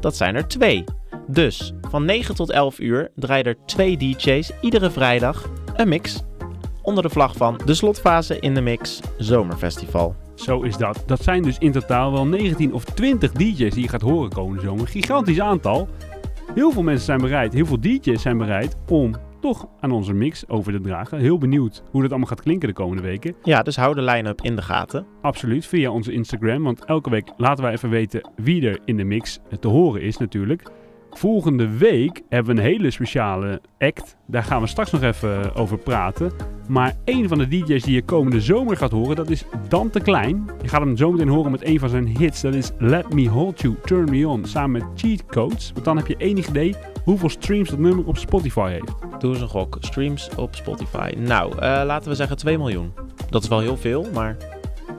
dat 0.01 0.17
zijn 0.17 0.35
er 0.35 0.49
twee. 0.49 0.85
Dus 1.27 1.73
van 1.89 2.05
9 2.05 2.35
tot 2.35 2.51
11 2.51 2.79
uur 2.79 3.11
draaien 3.15 3.45
er 3.45 3.57
twee 3.67 3.97
DJ's 3.97 4.53
iedere 4.61 4.91
vrijdag 4.91 5.51
een 5.77 5.89
mix. 5.89 6.23
Onder 6.83 7.03
de 7.03 7.11
vlag 7.11 7.37
van 7.37 7.61
de 7.65 7.75
slotfase 7.75 8.39
in 8.39 8.55
de 8.55 8.61
mix 8.61 9.01
Zomerfestival. 9.19 10.24
Zo 10.35 10.63
is 10.63 10.77
dat. 10.77 11.03
Dat 11.07 11.23
zijn 11.23 11.43
dus 11.43 11.59
in 11.59 11.73
totaal 11.73 12.13
wel 12.13 12.27
19 12.27 12.73
of 12.73 12.85
20 12.85 13.33
DJ's 13.33 13.75
die 13.75 13.83
je 13.83 13.89
gaat 13.89 14.01
horen 14.01 14.31
komende 14.31 14.63
zomer. 14.63 14.89
Gigantisch 14.89 15.41
aantal. 15.41 15.89
Heel 16.55 16.71
veel 16.71 16.83
mensen 16.83 17.05
zijn 17.05 17.21
bereid, 17.21 17.53
heel 17.53 17.67
veel 17.67 17.81
DJ's 17.81 18.23
zijn 18.23 18.39
bereid 18.39 18.77
om 18.89 19.15
toch 19.41 19.69
aan 19.81 19.91
onze 19.91 20.13
mix 20.13 20.49
over 20.49 20.73
te 20.73 20.81
dragen. 20.81 21.19
Heel 21.19 21.39
benieuwd 21.39 21.83
hoe 21.91 22.03
dat 22.03 22.11
allemaal 22.11 22.29
gaat 22.29 22.43
klinken 22.43 22.69
de 22.69 22.75
komende 22.75 23.03
weken. 23.03 23.35
Ja, 23.43 23.63
dus 23.63 23.77
hou 23.77 23.95
de 23.95 24.03
line-up 24.03 24.41
in 24.43 24.57
de 24.57 24.63
gaten. 24.63 25.07
Absoluut, 25.21 25.67
via 25.67 25.91
onze 25.91 26.13
Instagram. 26.13 26.63
Want 26.63 26.85
elke 26.85 27.11
week 27.11 27.33
laten 27.37 27.65
wij 27.65 27.73
even 27.73 27.91
weten 27.91 28.31
wie 28.37 28.69
er 28.69 28.79
in 28.85 28.97
de 28.97 29.05
mix 29.05 29.41
te 29.61 29.69
horen 29.69 30.03
is 30.03 30.17
natuurlijk. 30.17 30.71
Volgende 31.15 31.69
week 31.69 32.23
hebben 32.29 32.55
we 32.55 32.61
een 32.61 32.67
hele 32.67 32.91
speciale 32.91 33.61
act. 33.79 34.17
Daar 34.27 34.43
gaan 34.43 34.61
we 34.61 34.67
straks 34.67 34.91
nog 34.91 35.03
even 35.03 35.55
over 35.55 35.79
praten. 35.79 36.33
Maar 36.69 36.97
een 37.05 37.29
van 37.29 37.39
de 37.39 37.49
DJ's 37.49 37.83
die 37.83 37.95
je 37.95 38.03
komende 38.03 38.41
zomer 38.41 38.77
gaat 38.77 38.91
horen, 38.91 39.17
dat 39.17 39.31
is 39.31 39.45
Dante 39.69 40.01
Klein. 40.01 40.51
Je 40.63 40.69
gaat 40.69 40.81
hem 40.81 40.97
zo 40.97 41.11
meteen 41.11 41.29
horen 41.29 41.51
met 41.51 41.65
een 41.65 41.79
van 41.79 41.89
zijn 41.89 42.07
hits. 42.07 42.41
Dat 42.41 42.55
is 42.55 42.71
Let 42.79 43.15
Me 43.15 43.29
Hold 43.29 43.61
You, 43.61 43.75
Turn 43.85 44.11
Me 44.11 44.29
On, 44.29 44.45
samen 44.45 44.71
met 44.71 45.01
Cheat 45.01 45.27
Codes. 45.27 45.71
Want 45.73 45.85
dan 45.85 45.97
heb 45.97 46.07
je 46.07 46.17
enig 46.17 46.49
idee 46.49 46.75
hoeveel 47.05 47.29
streams 47.29 47.71
dat 47.71 47.79
nummer 47.79 48.07
op 48.07 48.17
Spotify 48.17 48.71
heeft. 48.71 48.93
Doe 49.19 49.33
eens 49.33 49.41
een 49.41 49.49
gok. 49.49 49.77
Streams 49.81 50.29
op 50.37 50.55
Spotify. 50.55 51.13
Nou, 51.19 51.59
eh, 51.59 51.83
laten 51.85 52.09
we 52.09 52.15
zeggen 52.15 52.37
2 52.37 52.59
miljoen. 52.59 52.93
Dat 53.31 53.43
is 53.43 53.49
wel 53.49 53.61
heel 53.61 53.77
veel, 53.77 54.07
maar... 54.15 54.37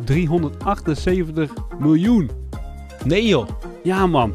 378 0.03 1.53
miljoen. 1.79 2.29
Nee 3.05 3.27
joh. 3.27 3.47
Ja 3.83 4.07
man. 4.07 4.33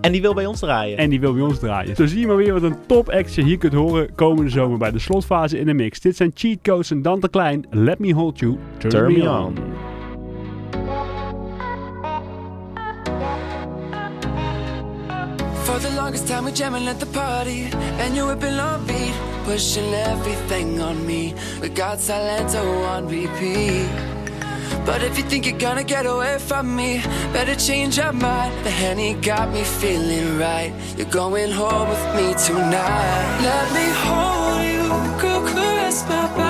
En 0.00 0.12
die 0.12 0.20
wil 0.20 0.34
bij 0.34 0.46
ons 0.46 0.60
draaien. 0.60 0.98
En 0.98 1.10
die 1.10 1.20
wil 1.20 1.32
bij 1.32 1.42
ons 1.42 1.58
draaien. 1.58 1.96
Zo 1.96 2.06
zie 2.06 2.20
je 2.20 2.26
maar 2.26 2.36
weer 2.36 2.52
wat 2.52 2.62
een 2.62 2.76
top 2.86 3.08
act 3.08 3.34
je 3.34 3.42
hier 3.42 3.58
kunt 3.58 3.72
horen 3.72 4.14
komende 4.14 4.50
zomer 4.50 4.78
bij 4.78 4.90
de 4.90 4.98
slotfase 4.98 5.58
in 5.58 5.66
de 5.66 5.74
mix. 5.74 6.00
Dit 6.00 6.16
zijn 6.16 6.30
Cheat 6.34 6.58
Codes 6.62 6.90
en 6.90 7.02
Dante 7.02 7.28
Klein. 7.28 7.66
Let 7.70 7.98
me 7.98 8.12
hold 8.12 8.38
you. 8.38 8.56
Turn, 8.78 9.12
me, 9.12 9.30
on. 9.30 9.54
For 15.62 15.80
the 15.80 15.92
longest 15.94 16.26
time 16.26 16.52
the 16.98 17.06
party 17.12 17.66
And 18.00 18.14
Pushing 19.44 19.94
everything 19.94 20.80
on 20.80 21.06
me 21.06 21.34
We 21.60 21.68
got 21.68 21.98
oh, 22.54 22.96
on 22.96 23.08
But 24.88 25.02
if 25.02 25.18
you 25.18 25.24
think 25.24 25.44
you're 25.44 25.58
gonna 25.58 25.84
get 25.84 26.06
away 26.06 26.38
from 26.38 26.74
me, 26.74 27.02
better 27.34 27.54
change 27.54 27.98
your 27.98 28.10
mind. 28.10 28.54
The 28.64 28.70
honey 28.70 29.12
got 29.20 29.52
me 29.52 29.62
feeling 29.62 30.38
right. 30.38 30.72
You're 30.96 31.14
going 31.22 31.50
home 31.50 31.90
with 31.90 32.06
me 32.16 32.32
tonight. 32.46 33.26
Let 33.50 33.66
me 33.76 33.86
hold 34.04 34.62
you, 34.72 34.88
go 35.20 35.32
caress 35.52 36.08
my 36.08 36.26
body. 36.34 36.47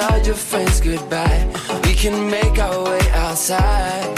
tell 0.00 0.22
your 0.24 0.34
friends 0.34 0.80
goodbye. 0.80 1.42
We 1.84 1.94
can 1.94 2.30
make 2.30 2.58
our 2.58 2.78
way 2.84 3.04
outside. 3.24 4.08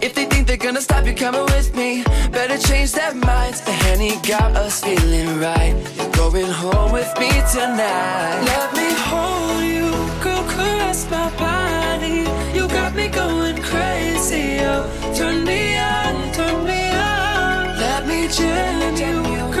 If 0.00 0.14
they 0.14 0.26
think 0.30 0.46
they're 0.46 0.64
gonna 0.66 0.80
stop 0.80 1.06
you 1.06 1.14
coming 1.14 1.46
with 1.56 1.74
me, 1.80 1.90
better 2.38 2.58
change 2.68 2.92
their 2.92 3.14
minds. 3.14 3.60
The 3.60 3.74
honey 3.84 4.14
got 4.32 4.50
us 4.64 4.74
feeling 4.84 5.30
right. 5.46 5.74
You're 5.96 6.14
going 6.22 6.52
home 6.62 6.92
with 6.92 7.10
me 7.22 7.30
tonight. 7.54 8.38
Let 8.52 8.68
me 8.78 8.88
hold 9.08 9.62
you, 9.76 9.88
girl, 10.24 10.44
caress 10.54 11.00
my 11.10 11.28
body. 11.44 12.18
You 12.56 12.64
got 12.78 12.94
me 12.94 13.06
going 13.08 13.58
crazy. 13.70 14.46
Oh, 14.70 14.82
turn 15.18 15.44
me 15.50 15.60
on, 15.94 16.14
turn 16.36 16.56
me 16.70 16.82
on. 17.12 17.60
Let 17.84 18.02
me 18.10 18.18
gently 18.38 19.32
you. 19.32 19.57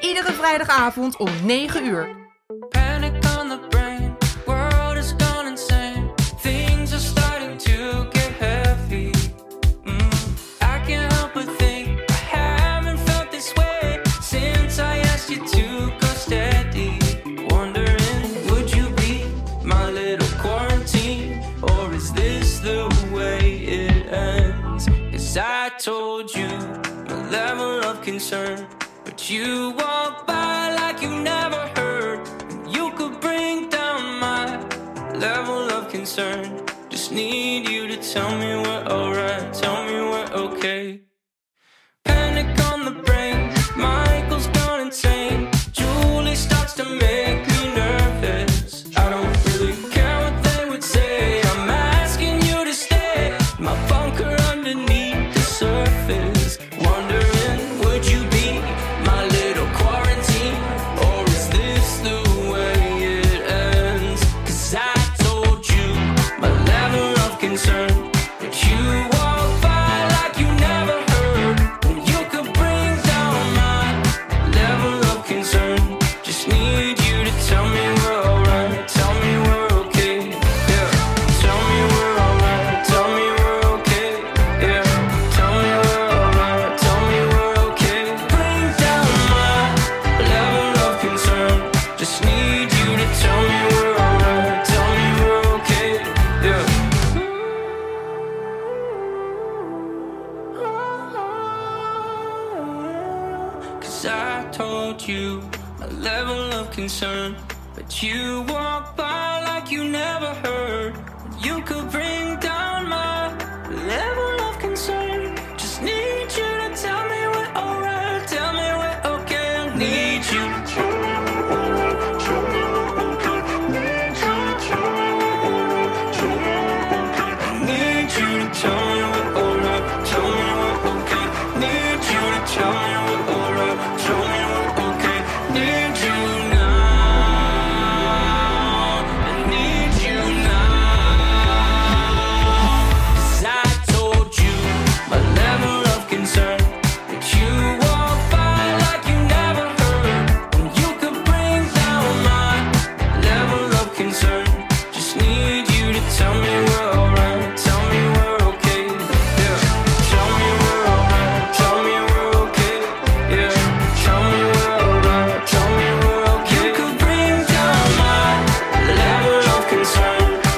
Iedere 0.00 0.32
vrijdagavond 0.32 1.16
om 1.16 1.28
9 1.44 1.86
uur. 1.86 2.25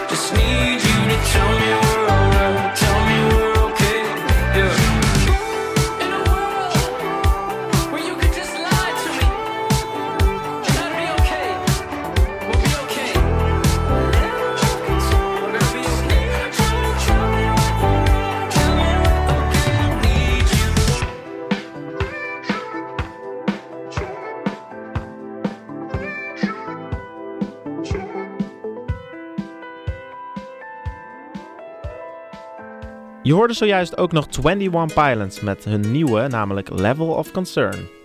Just 0.08 0.32
need 0.32 0.72
you 0.72 1.08
to 1.10 1.16
tell 1.26 1.58
me 1.60 1.87
Je 33.28 33.34
hoorde 33.34 33.54
zojuist 33.54 33.96
ook 33.96 34.12
nog 34.12 34.26
21 34.42 34.94
Pilots 34.94 35.40
met 35.40 35.64
hun 35.64 35.92
nieuwe, 35.92 36.28
namelijk 36.28 36.68
Level 36.68 37.06
of 37.06 37.30
Concern. 37.30 37.97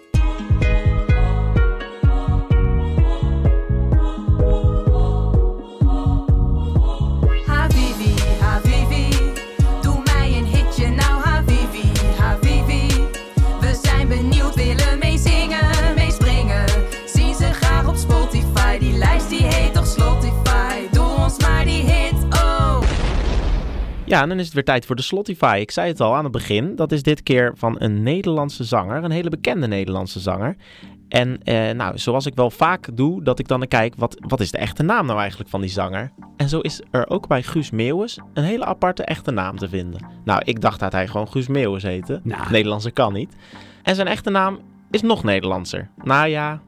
En 24.23 24.29
dan 24.29 24.39
is 24.39 24.45
het 24.45 24.53
weer 24.53 24.63
tijd 24.63 24.85
voor 24.85 24.95
de 24.95 25.01
Slotify. 25.01 25.57
Ik 25.59 25.71
zei 25.71 25.87
het 25.87 26.01
al 26.01 26.15
aan 26.15 26.23
het 26.23 26.31
begin, 26.31 26.75
dat 26.75 26.91
is 26.91 27.03
dit 27.03 27.23
keer 27.23 27.51
van 27.55 27.75
een 27.79 28.03
Nederlandse 28.03 28.63
zanger, 28.63 29.03
een 29.03 29.11
hele 29.11 29.29
bekende 29.29 29.67
Nederlandse 29.67 30.19
zanger. 30.19 30.55
En 31.09 31.43
eh, 31.43 31.71
nou, 31.71 31.97
zoals 31.97 32.25
ik 32.25 32.35
wel 32.35 32.49
vaak 32.49 32.97
doe, 32.97 33.23
dat 33.23 33.39
ik 33.39 33.47
dan 33.47 33.67
kijk, 33.67 33.95
wat, 33.97 34.17
wat 34.27 34.39
is 34.39 34.51
de 34.51 34.57
echte 34.57 34.83
naam 34.83 35.05
nou 35.05 35.19
eigenlijk 35.19 35.49
van 35.49 35.61
die 35.61 35.69
zanger? 35.69 36.11
En 36.37 36.49
zo 36.49 36.59
is 36.59 36.81
er 36.91 37.09
ook 37.09 37.27
bij 37.27 37.43
Guus 37.43 37.71
Meeuwis 37.71 38.19
een 38.33 38.43
hele 38.43 38.65
aparte 38.65 39.03
echte 39.03 39.31
naam 39.31 39.57
te 39.57 39.69
vinden. 39.69 40.05
Nou, 40.23 40.41
ik 40.45 40.61
dacht 40.61 40.79
dat 40.79 40.91
hij 40.91 41.07
gewoon 41.07 41.27
Guus 41.27 41.47
Meeuwis 41.47 41.83
heette. 41.83 42.21
Nederlandser 42.51 42.93
kan 42.93 43.13
niet. 43.13 43.35
En 43.81 43.95
zijn 43.95 44.07
echte 44.07 44.29
naam 44.29 44.59
is 44.91 45.01
nog 45.01 45.23
Nederlandser. 45.23 45.89
Nou 46.03 46.27
ja, 46.27 46.61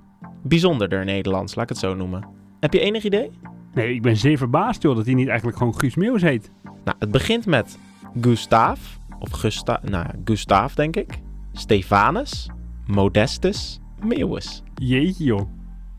bijzonderder 0.43 1.05
Nederlands, 1.05 1.55
laat 1.55 1.63
ik 1.63 1.69
het 1.69 1.79
zo 1.79 1.95
noemen. 1.95 2.27
Heb 2.59 2.73
je 2.73 2.79
enig 2.79 3.03
idee? 3.03 3.31
Nee, 3.73 3.93
ik 3.93 4.01
ben 4.01 4.17
zeer 4.17 4.37
verbaasd 4.37 4.81
joh, 4.81 4.95
dat 4.95 5.05
hij 5.05 5.13
niet 5.13 5.27
eigenlijk 5.27 5.57
gewoon 5.57 5.79
Guus 5.79 5.95
Meeuwis 5.95 6.21
heet. 6.21 6.51
Nou, 6.85 6.97
het 6.99 7.11
begint 7.11 7.45
met 7.45 7.77
Gustav, 8.21 8.79
of 9.19 9.31
Gusta, 9.31 9.79
nou, 9.83 10.05
Gustav 10.23 10.73
denk 10.73 10.95
ik. 10.95 11.19
Stefanus, 11.53 12.49
Modestus, 12.85 13.79
Meeuwis. 14.03 14.63
Jeetje 14.75 15.23
joh. 15.23 15.49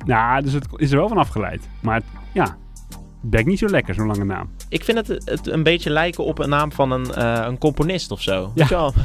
Nou, 0.05 0.43
dus 0.43 0.53
het 0.53 0.67
is 0.77 0.91
er 0.91 0.99
wel 0.99 1.09
van 1.09 1.19
afgeleid. 1.19 1.69
Maar 1.83 1.95
het, 1.95 2.05
ja, 2.33 2.57
het 2.89 3.31
bekt 3.31 3.47
niet 3.47 3.59
zo 3.59 3.67
lekker, 3.67 3.95
zo'n 3.95 4.07
lange 4.07 4.25
naam. 4.25 4.51
Ik 4.69 4.85
vind 4.85 5.07
het, 5.07 5.23
het 5.25 5.47
een 5.47 5.63
beetje 5.63 5.91
lijken 5.91 6.25
op 6.25 6.39
een 6.39 6.49
naam 6.49 6.73
van 6.73 6.91
een, 6.91 7.15
eh, 7.15 7.45
een 7.47 7.59
componist 7.59 8.11
of 8.11 8.23
zo. 8.23 8.33
Ja. 8.33 8.51
Weet 8.55 8.69
je 8.69 8.75
wel? 8.75 8.95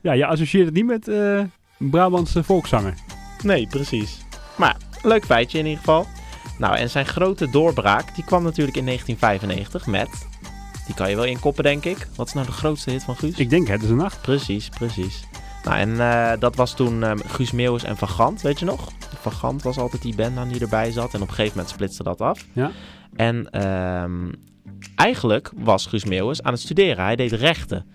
Ja, 0.00 0.12
je 0.12 0.26
associeert 0.26 0.66
het 0.66 0.74
niet 0.74 0.86
met 0.86 1.06
een 1.06 1.50
Brabantse 1.78 2.42
volkszanger. 2.42 2.94
Nee, 3.42 3.66
precies. 3.66 4.18
Maar 4.56 4.76
leuk 5.02 5.24
feitje 5.24 5.58
in 5.58 5.64
ieder 5.64 5.78
geval. 5.78 6.06
Nou, 6.58 6.76
en 6.76 6.90
zijn 6.90 7.06
grote 7.06 7.50
doorbraak, 7.50 8.14
die 8.14 8.24
kwam 8.24 8.42
natuurlijk 8.42 8.76
in 8.76 8.84
1995 8.84 9.86
met... 9.86 10.28
Die 10.88 10.96
kan 10.96 11.10
je 11.10 11.16
wel 11.16 11.24
inkoppen, 11.24 11.62
denk 11.64 11.84
ik. 11.84 12.08
Wat 12.16 12.26
is 12.26 12.32
nou 12.32 12.46
de 12.46 12.52
grootste 12.52 12.90
hit 12.90 13.04
van 13.04 13.16
Guus? 13.16 13.38
Ik 13.38 13.50
denk 13.50 13.68
Het 13.68 13.82
is 13.82 13.90
een 13.90 13.96
nacht. 13.96 14.22
Precies, 14.22 14.68
precies. 14.68 15.24
Nou, 15.64 15.76
en 15.76 16.00
eh, 16.00 16.40
dat 16.40 16.56
was 16.56 16.74
toen 16.74 17.02
ehm, 17.02 17.18
Guus 17.18 17.52
Meeuwis 17.52 17.84
en 17.84 17.96
Van 17.96 18.08
Gant, 18.08 18.42
weet 18.42 18.58
je 18.58 18.64
nog? 18.64 18.88
Van 19.20 19.32
Gant 19.32 19.62
was 19.62 19.78
altijd 19.78 20.02
die 20.02 20.14
bandnaam 20.14 20.48
die 20.48 20.60
erbij 20.60 20.90
zat. 20.90 21.14
En 21.14 21.22
op 21.22 21.28
een 21.28 21.34
gegeven 21.34 21.56
moment 21.56 21.74
splitste 21.74 22.02
dat 22.02 22.20
af. 22.20 22.46
Ja. 22.52 22.70
En 23.14 23.50
ehm, 23.50 24.32
eigenlijk 24.94 25.52
was 25.56 25.86
Guus 25.86 26.04
Meeuwis 26.04 26.42
aan 26.42 26.52
het 26.52 26.60
studeren. 26.60 27.04
Hij 27.04 27.16
deed 27.16 27.32
rechten. 27.32 27.86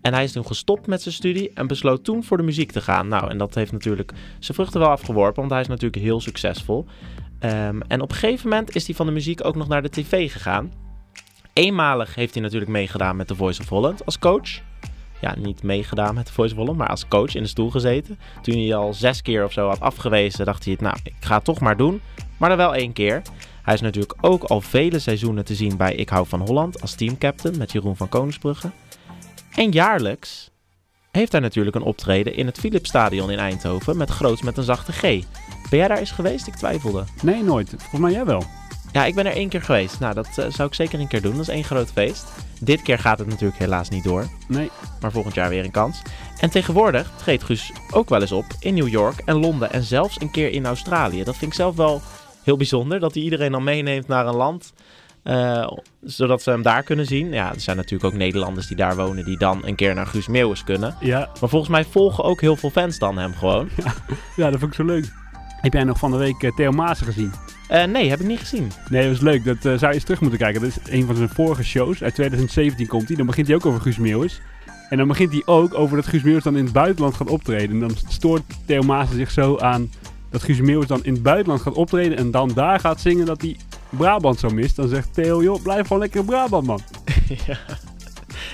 En 0.00 0.14
hij 0.14 0.24
is 0.24 0.32
toen 0.32 0.46
gestopt 0.46 0.86
met 0.86 1.02
zijn 1.02 1.14
studie 1.14 1.50
en 1.54 1.66
besloot 1.66 2.04
toen 2.04 2.24
voor 2.24 2.36
de 2.36 2.42
muziek 2.42 2.72
te 2.72 2.80
gaan. 2.80 3.08
Nou, 3.08 3.30
en 3.30 3.38
dat 3.38 3.54
heeft 3.54 3.72
natuurlijk 3.72 4.12
zijn 4.38 4.54
vruchten 4.56 4.80
wel 4.80 4.88
afgeworpen, 4.90 5.40
want 5.40 5.50
hij 5.50 5.60
is 5.60 5.68
natuurlijk 5.68 6.02
heel 6.02 6.20
succesvol. 6.20 6.86
Ehm, 7.38 7.80
en 7.88 8.00
op 8.00 8.10
een 8.10 8.16
gegeven 8.16 8.48
moment 8.48 8.74
is 8.74 8.86
hij 8.86 8.94
van 8.94 9.06
de 9.06 9.12
muziek 9.12 9.44
ook 9.44 9.56
nog 9.56 9.68
naar 9.68 9.82
de 9.82 9.88
tv 9.88 10.32
gegaan. 10.32 10.72
Eenmalig 11.52 12.14
heeft 12.14 12.34
hij 12.34 12.42
natuurlijk 12.42 12.70
meegedaan 12.70 13.16
met 13.16 13.26
The 13.26 13.34
Voice 13.34 13.60
of 13.60 13.68
Holland 13.68 14.04
als 14.04 14.18
coach. 14.18 14.60
Ja, 15.20 15.34
niet 15.38 15.62
meegedaan 15.62 16.14
met 16.14 16.26
The 16.26 16.32
Voice 16.32 16.52
of 16.52 16.58
Holland, 16.58 16.78
maar 16.78 16.88
als 16.88 17.08
coach 17.08 17.34
in 17.34 17.42
de 17.42 17.48
stoel 17.48 17.70
gezeten. 17.70 18.18
Toen 18.42 18.54
hij 18.54 18.74
al 18.74 18.94
zes 18.94 19.22
keer 19.22 19.44
of 19.44 19.52
zo 19.52 19.68
had 19.68 19.80
afgewezen, 19.80 20.44
dacht 20.44 20.64
hij, 20.64 20.76
nou, 20.80 20.96
ik 21.02 21.14
ga 21.20 21.34
het 21.34 21.44
toch 21.44 21.60
maar 21.60 21.76
doen. 21.76 22.00
Maar 22.36 22.48
dan 22.48 22.58
wel 22.58 22.74
één 22.74 22.92
keer. 22.92 23.22
Hij 23.62 23.74
is 23.74 23.80
natuurlijk 23.80 24.14
ook 24.20 24.42
al 24.42 24.60
vele 24.60 24.98
seizoenen 24.98 25.44
te 25.44 25.54
zien 25.54 25.76
bij 25.76 25.94
Ik 25.94 26.08
hou 26.08 26.26
van 26.26 26.40
Holland 26.40 26.80
als 26.80 26.94
teamcaptain 26.94 27.58
met 27.58 27.72
Jeroen 27.72 27.96
van 27.96 28.08
Koningsbrugge. 28.08 28.70
En 29.54 29.70
jaarlijks 29.70 30.50
heeft 31.10 31.32
hij 31.32 31.40
natuurlijk 31.40 31.76
een 31.76 31.82
optreden 31.82 32.34
in 32.34 32.46
het 32.46 32.58
Philipsstadion 32.58 33.30
in 33.30 33.38
Eindhoven 33.38 33.96
met 33.96 34.10
groots 34.10 34.42
met 34.42 34.56
een 34.56 34.64
zachte 34.64 34.92
G. 34.92 35.00
Ben 35.70 35.78
jij 35.78 35.88
daar 35.88 35.98
eens 35.98 36.10
geweest? 36.10 36.46
Ik 36.46 36.54
twijfelde. 36.54 37.04
Nee, 37.22 37.42
nooit. 37.42 37.68
Volgens 37.68 38.00
mij 38.00 38.12
jij 38.12 38.24
wel. 38.24 38.42
Ja, 38.92 39.04
ik 39.04 39.14
ben 39.14 39.26
er 39.26 39.32
één 39.32 39.48
keer 39.48 39.62
geweest. 39.62 40.00
Nou, 40.00 40.14
dat 40.14 40.26
eh, 40.26 40.46
zou 40.48 40.68
ik 40.68 40.74
zeker 40.74 41.00
een 41.00 41.08
keer 41.08 41.22
doen. 41.22 41.32
Dat 41.32 41.40
is 41.40 41.48
één 41.48 41.64
groot 41.64 41.90
feest. 41.92 42.24
Dit 42.60 42.82
keer 42.82 42.98
gaat 42.98 43.18
het 43.18 43.28
natuurlijk 43.28 43.58
helaas 43.58 43.88
niet 43.88 44.04
door. 44.04 44.26
Nee. 44.48 44.70
Maar 45.00 45.12
volgend 45.12 45.34
jaar 45.34 45.48
weer 45.48 45.64
een 45.64 45.70
kans. 45.70 46.02
En 46.40 46.50
tegenwoordig 46.50 47.10
treedt 47.16 47.44
Guus 47.44 47.72
ook 47.90 48.08
wel 48.08 48.20
eens 48.20 48.32
op 48.32 48.44
in 48.60 48.74
New 48.74 48.88
York 48.88 49.22
en 49.24 49.36
Londen 49.36 49.72
en 49.72 49.82
zelfs 49.82 50.20
een 50.20 50.30
keer 50.30 50.50
in 50.50 50.66
Australië. 50.66 51.24
Dat 51.24 51.36
vind 51.36 51.50
ik 51.50 51.56
zelf 51.56 51.76
wel 51.76 52.00
heel 52.42 52.56
bijzonder, 52.56 53.00
dat 53.00 53.14
hij 53.14 53.22
iedereen 53.22 53.52
dan 53.52 53.64
meeneemt 53.64 54.06
naar 54.06 54.26
een 54.26 54.34
land, 54.34 54.72
eh, 55.22 55.70
zodat 56.02 56.42
ze 56.42 56.50
hem 56.50 56.62
daar 56.62 56.82
kunnen 56.82 57.06
zien. 57.06 57.32
Ja, 57.32 57.54
er 57.54 57.60
zijn 57.60 57.76
natuurlijk 57.76 58.04
ook 58.04 58.18
Nederlanders 58.18 58.66
die 58.66 58.76
daar 58.76 58.96
wonen 58.96 59.24
die 59.24 59.38
dan 59.38 59.66
een 59.66 59.74
keer 59.74 59.94
naar 59.94 60.06
Guus 60.06 60.26
Meeuwis 60.26 60.64
kunnen. 60.64 60.96
Ja. 61.00 61.18
Maar 61.40 61.48
volgens 61.48 61.70
mij 61.70 61.84
volgen 61.84 62.24
ook 62.24 62.40
heel 62.40 62.56
veel 62.56 62.70
fans 62.70 62.98
dan 62.98 63.18
hem 63.18 63.34
gewoon. 63.34 63.68
Ja, 64.36 64.50
dat 64.50 64.60
vond 64.60 64.70
ik 64.70 64.76
zo 64.76 64.84
leuk. 64.84 65.12
Heb 65.60 65.72
jij 65.72 65.84
nog 65.84 65.98
van 65.98 66.10
de 66.10 66.16
week 66.16 66.42
eh, 66.42 66.54
Theo 66.54 66.70
Maassen 66.70 67.06
gezien? 67.06 67.32
Eh, 67.68 67.84
nee, 67.84 68.10
heb 68.10 68.20
ik 68.20 68.26
niet 68.26 68.38
gezien. 68.38 68.70
Nee, 68.88 69.02
dat 69.02 69.10
was 69.10 69.20
leuk. 69.20 69.44
Dat 69.44 69.56
eh, 69.56 69.62
zou 69.62 69.86
je 69.86 69.92
eens 69.92 70.04
terug 70.04 70.20
moeten 70.20 70.38
kijken. 70.38 70.60
Dat 70.60 70.70
is 70.70 70.92
een 70.92 71.06
van 71.06 71.16
zijn 71.16 71.28
vorige 71.28 71.64
shows. 71.64 72.02
Uit 72.02 72.14
2017 72.14 72.86
komt 72.86 73.08
hij. 73.08 73.16
Dan 73.16 73.26
begint 73.26 73.46
hij 73.46 73.56
ook 73.56 73.66
over 73.66 73.80
Guus 73.80 73.96
Meeuwis. 73.96 74.40
En 74.88 74.98
dan 74.98 75.08
begint 75.08 75.32
hij 75.32 75.42
ook 75.44 75.74
over 75.74 75.96
dat 75.96 76.06
Guus 76.06 76.22
Meeuwis 76.22 76.42
dan 76.42 76.56
in 76.56 76.64
het 76.64 76.72
buitenland 76.72 77.14
gaat 77.14 77.30
optreden. 77.30 77.70
En 77.70 77.80
dan 77.80 77.96
stoort 78.08 78.42
Theo 78.66 78.82
Maassen 78.82 79.16
zich 79.16 79.30
zo 79.30 79.58
aan 79.58 79.90
dat 80.30 80.42
Guus 80.42 80.60
Meeuwis 80.60 80.86
dan 80.86 81.04
in 81.04 81.12
het 81.12 81.22
buitenland 81.22 81.62
gaat 81.62 81.74
optreden. 81.74 82.18
En 82.18 82.30
dan 82.30 82.50
daar 82.54 82.80
gaat 82.80 83.00
zingen 83.00 83.26
dat 83.26 83.40
hij 83.40 83.56
Brabant 83.88 84.38
zo 84.38 84.48
mist. 84.48 84.76
Dan 84.76 84.88
zegt 84.88 85.14
Theo, 85.14 85.42
joh, 85.42 85.62
blijf 85.62 85.86
gewoon 85.86 86.02
lekker 86.02 86.20
in 86.20 86.26
Brabant, 86.26 86.66
man. 86.66 86.80
ja. 87.46 87.58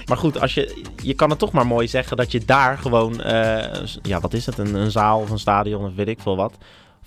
Maar 0.06 0.16
goed, 0.16 0.40
als 0.40 0.54
je, 0.54 0.84
je 1.02 1.14
kan 1.14 1.30
het 1.30 1.38
toch 1.38 1.52
maar 1.52 1.66
mooi 1.66 1.88
zeggen 1.88 2.16
dat 2.16 2.32
je 2.32 2.44
daar 2.44 2.78
gewoon, 2.78 3.20
eh, 3.20 3.84
ja, 4.02 4.20
wat 4.20 4.32
is 4.32 4.46
het, 4.46 4.58
een, 4.58 4.74
een 4.74 4.90
zaal 4.90 5.20
of 5.20 5.30
een 5.30 5.38
stadion 5.38 5.84
of 5.84 5.94
weet 5.94 6.08
ik 6.08 6.20
veel 6.20 6.36
wat, 6.36 6.54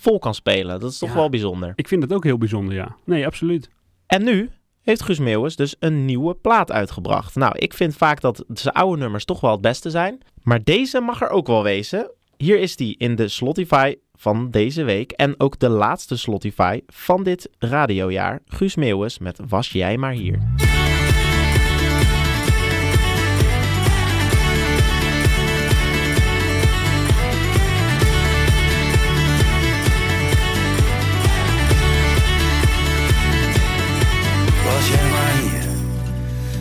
vol 0.01 0.19
kan 0.19 0.33
spelen. 0.33 0.79
Dat 0.79 0.91
is 0.91 0.97
toch 0.97 1.09
Ja. 1.09 1.15
wel 1.15 1.29
bijzonder. 1.29 1.73
Ik 1.75 1.87
vind 1.87 2.03
het 2.03 2.13
ook 2.13 2.23
heel 2.23 2.37
bijzonder, 2.37 2.73
ja. 2.75 2.95
Nee, 3.05 3.25
absoluut. 3.25 3.69
En 4.07 4.23
nu 4.23 4.49
heeft 4.81 5.03
Guus 5.03 5.19
Meeuwis 5.19 5.55
dus 5.55 5.75
een 5.79 6.05
nieuwe 6.05 6.33
plaat 6.35 6.71
uitgebracht. 6.71 7.35
Nou, 7.35 7.57
ik 7.57 7.73
vind 7.73 7.95
vaak 7.95 8.21
dat 8.21 8.43
zijn 8.53 8.73
oude 8.73 9.01
nummers 9.01 9.25
toch 9.25 9.41
wel 9.41 9.51
het 9.51 9.61
beste 9.61 9.89
zijn. 9.89 10.21
Maar 10.43 10.63
deze 10.63 10.99
mag 10.99 11.21
er 11.21 11.29
ook 11.29 11.47
wel 11.47 11.63
wezen. 11.63 12.11
Hier 12.37 12.59
is 12.59 12.75
die 12.75 12.95
in 12.97 13.15
de 13.15 13.27
Slotify 13.27 13.95
van 14.13 14.49
deze 14.49 14.83
week. 14.83 15.11
En 15.11 15.35
ook 15.39 15.59
de 15.59 15.69
laatste 15.69 16.17
Slotify 16.17 16.79
van 16.87 17.23
dit 17.23 17.49
radiojaar. 17.59 18.39
Guus 18.45 18.75
Meeuwis 18.75 19.19
met 19.19 19.39
Was 19.47 19.69
jij 19.71 19.97
maar 19.97 20.13
hier. 20.13 20.39
Was 34.73 34.87
jij 34.87 35.09
maar 35.09 35.31
hier? 35.41 35.67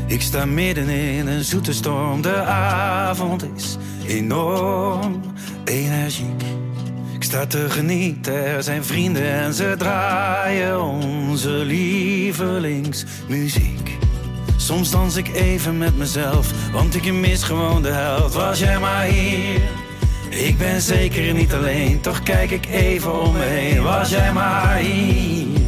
Ik 0.07 0.23
sta 0.23 0.45
midden 0.45 0.89
in 0.89 1.27
een 1.27 1.45
zoete 1.45 1.73
storm. 1.73 2.23
De 2.23 2.43
avond 2.43 3.47
is 3.57 3.77
enorm 4.07 5.21
energiek. 5.65 6.43
Ik 7.15 7.23
sta 7.23 7.47
te 7.47 7.71
genieten, 7.71 8.47
er 8.47 8.63
zijn 8.63 8.85
vrienden 8.85 9.33
en 9.33 9.55
ze 9.55 9.75
draaien 9.79 10.83
onze 10.83 11.51
lievelingsmuziek. 11.51 13.99
Soms 14.57 14.91
dans 14.91 15.17
ik 15.17 15.35
even 15.35 15.79
met 15.79 15.97
mezelf, 15.97 16.71
want 16.73 16.95
ik 16.95 17.13
mis 17.13 17.43
gewoon 17.43 17.83
de 17.83 17.91
helft. 17.91 18.35
Was 18.35 18.59
jij 18.59 18.79
maar 18.79 19.05
hier? 19.05 19.61
Ik 20.31 20.59
ben 20.59 20.81
zeker 20.81 21.35
niet 21.35 21.53
alleen, 21.53 22.01
toch 22.01 22.23
kijk 22.23 22.51
ik 22.51 22.67
even 22.67 23.21
om 23.21 23.33
me 23.33 23.45
heen. 23.45 23.83
Was 23.83 24.11
jij 24.11 24.33
maar 24.33 24.77
hier? 24.77 25.60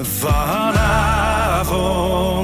Vanavond 0.00 1.52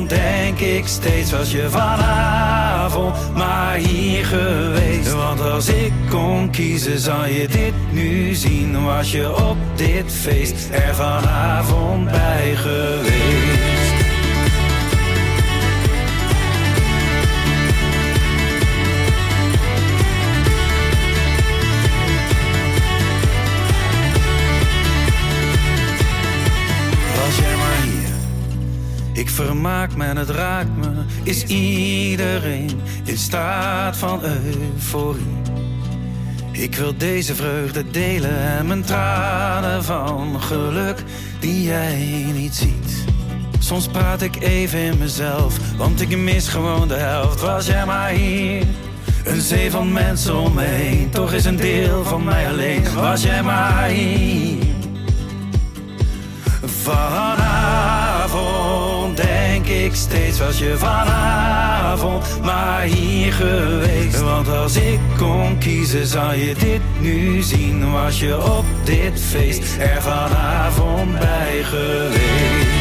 denk 0.09 0.59
ik 0.59 0.86
steeds 0.86 1.30
was 1.30 1.53
je 1.53 1.70
vanavond 1.70 3.14
maar 3.34 3.74
hier 3.74 4.24
geweest. 4.24 5.12
Want 5.12 5.40
als 5.40 5.68
ik 5.68 5.92
kon 6.11 6.51
kiezen 6.51 6.99
zou 6.99 7.28
je 7.28 7.49
dit 7.49 7.72
nu 7.90 8.34
zien. 8.34 8.84
Was 8.84 9.12
je 9.12 9.36
op 9.36 9.57
dit 9.74 10.12
feest 10.12 10.68
er 10.72 10.94
vanavond 10.94 12.11
bij 12.11 12.55
geweest. 12.55 13.47
Ik 29.18 29.30
vermaak 29.30 29.96
me 29.96 30.04
en 30.04 30.16
het 30.16 30.30
raakt 30.30 30.76
me. 30.76 30.90
Is 31.22 31.44
iedereen 31.44 32.80
in 33.04 33.16
staat 33.16 33.96
van 33.96 34.20
euforie? 34.22 35.36
Ik 36.52 36.74
wil 36.74 36.96
deze 36.96 37.34
vreugde 37.34 37.90
delen 37.90 38.38
en 38.38 38.66
mijn 38.66 38.82
tranen 38.82 39.84
van 39.84 40.40
geluk 40.40 41.02
die 41.40 41.62
jij 41.62 42.26
niet 42.34 42.54
ziet. 42.54 43.04
Soms 43.58 43.88
praat 43.88 44.22
ik 44.22 44.42
even 44.42 44.78
in 44.78 44.98
mezelf, 44.98 45.76
want 45.76 46.00
ik 46.00 46.18
mis 46.18 46.48
gewoon 46.48 46.88
de 46.88 46.94
helft. 46.94 47.40
Was 47.40 47.66
jij 47.66 47.86
maar 47.86 48.10
hier? 48.10 48.66
Een 49.24 49.40
zee 49.40 49.70
van 49.70 49.92
mensen 49.92 50.36
om 50.36 50.54
me 50.54 50.64
heen, 50.64 51.10
toch 51.10 51.32
is 51.32 51.44
een 51.44 51.56
deel 51.56 52.04
van 52.04 52.24
mij 52.24 52.48
alleen. 52.48 52.94
Was 52.94 53.22
jij 53.22 53.42
maar 53.42 53.88
hier? 53.88 54.66
Denk 56.60 57.97
ik 59.68 59.94
steeds, 59.94 60.38
was 60.38 60.58
je 60.58 60.76
vanavond 60.76 62.40
maar 62.42 62.82
hier 62.82 63.32
geweest. 63.32 64.20
Want 64.20 64.48
als 64.48 64.76
ik 64.76 64.98
kon 65.18 65.58
kiezen, 65.58 66.06
zou 66.06 66.34
je 66.34 66.54
dit 66.54 66.80
nu 67.00 67.42
zien. 67.42 67.90
Was 67.92 68.20
je 68.20 68.42
op 68.42 68.64
dit 68.84 69.20
feest 69.20 69.76
er 69.78 70.02
vanavond 70.02 71.18
bij 71.18 71.62
geweest. 71.62 72.78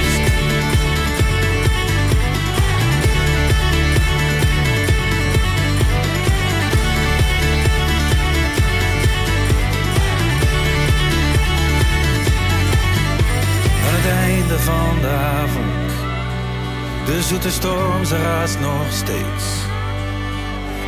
Zoete 17.27 17.51
storm, 17.51 18.05
ze 18.05 18.17
raast 18.17 18.59
nog 18.59 18.91
steeds. 18.91 19.45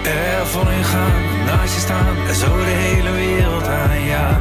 Er 0.03 0.45
in 0.77 0.83
gaan, 0.83 1.45
naast 1.45 1.73
je 1.73 1.79
staan, 1.79 2.17
en 2.27 2.35
zo 2.35 2.57
de 2.57 2.63
hele 2.63 3.11
wereld 3.11 3.67
aan, 3.67 4.01
ja, 4.01 4.39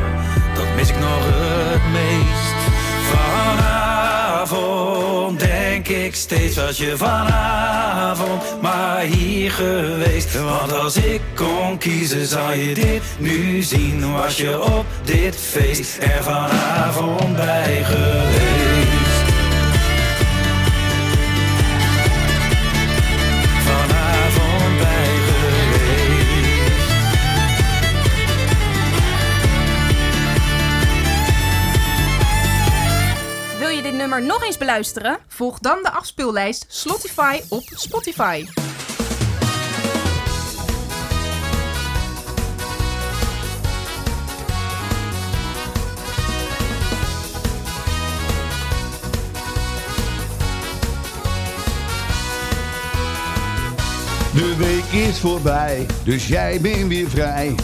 dat 0.55 0.67
mis 0.77 0.89
ik 0.89 0.99
nog 0.99 1.23
het 1.23 1.83
meest. 1.93 2.55
Vanavond 3.11 5.41
denk 5.41 5.89
ik 5.89 6.15
steeds, 6.15 6.57
was 6.57 6.77
je 6.77 6.97
vanavond 6.97 8.43
maar 8.61 9.01
hier 9.01 9.51
geweest. 9.51 10.41
Want 10.41 10.73
als 10.73 10.97
ik 10.97 11.21
kon 11.35 11.79
kiezen, 11.79 12.27
zou 12.27 12.55
je 12.55 12.75
dit 12.75 13.03
nu 13.19 13.63
zien. 13.63 14.13
Was 14.13 14.37
je 14.37 14.63
op 14.63 14.87
dit 15.05 15.37
feest 15.37 15.99
er 16.01 16.23
vanavond 16.23 17.37
bij 17.37 17.85
geweest. 17.85 18.98
Nummer 34.09 34.27
nog 34.27 34.45
eens 34.45 34.59
beluisteren? 34.59 35.19
Volg 35.27 35.59
dan 35.59 35.79
de 35.83 35.91
afspeellijst 35.91 36.67
Slotify 36.69 37.41
op 37.49 37.63
Spotify. 37.65 38.45
De 54.35 54.57
week 54.59 55.03
is 55.07 55.19
voorbij, 55.19 55.87
dus 56.05 56.29
jij 56.29 56.61
bent 56.61 56.89
weer 56.89 57.11
vrij. 57.11 57.55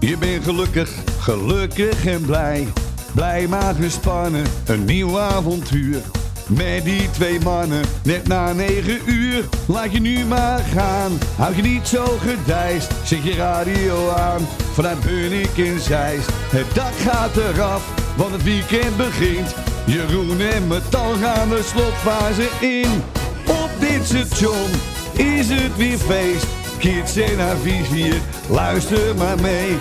Je 0.00 0.16
bent 0.18 0.44
gelukkig, 0.44 0.90
gelukkig 1.20 2.06
en 2.06 2.24
blij. 2.24 2.68
Blij 3.14 3.46
maar 3.46 3.74
gespannen, 3.74 4.44
een 4.66 4.84
nieuw 4.84 5.18
avontuur. 5.18 6.00
Met 6.46 6.84
die 6.84 7.10
twee 7.10 7.40
mannen, 7.40 7.84
net 8.02 8.28
na 8.28 8.52
negen 8.52 9.00
uur. 9.06 9.44
Laat 9.66 9.92
je 9.92 10.00
nu 10.00 10.24
maar 10.24 10.58
gaan, 10.58 11.18
houd 11.36 11.56
je 11.56 11.62
niet 11.62 11.88
zo 11.88 12.04
gedijst. 12.04 12.90
Zet 13.04 13.22
je 13.22 13.34
radio 13.34 14.10
aan, 14.10 14.40
vanuit 14.72 15.00
Bunnik 15.00 15.58
en 15.58 15.80
Zeist. 15.80 16.28
Het 16.32 16.74
dak 16.74 16.92
gaat 16.98 17.36
eraf, 17.36 17.82
want 18.16 18.32
het 18.32 18.42
weekend 18.42 18.96
begint. 18.96 19.54
Jeroen 19.86 20.40
en 20.40 20.66
Metal 20.66 21.12
gaan 21.22 21.48
de 21.48 21.62
slotfase 21.64 22.48
in. 22.60 23.02
Op 23.46 23.70
dit 23.78 24.04
station 24.04 24.70
is 25.12 25.48
het 25.48 25.76
weer 25.76 25.98
feest. 25.98 26.46
Kids 26.78 27.16
en 27.16 27.38
haar 27.38 27.56
vizier, 27.56 28.20
luister 28.48 29.14
maar 29.16 29.40
mee. 29.40 29.72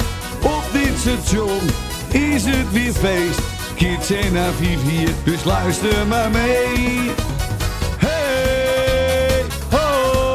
Op 0.41 0.63
dit 0.73 0.97
station 0.97 1.59
is 2.11 2.45
het 2.45 2.71
weer 2.71 2.91
feest. 2.91 3.41
Kids 3.75 4.11
en 4.11 4.35
haar 4.35 4.53
vizier, 4.53 5.09
dus 5.23 5.43
luister 5.43 6.07
maar 6.07 6.31
mee. 6.31 7.11
Ho, 9.69 9.77
ho. 9.77 10.27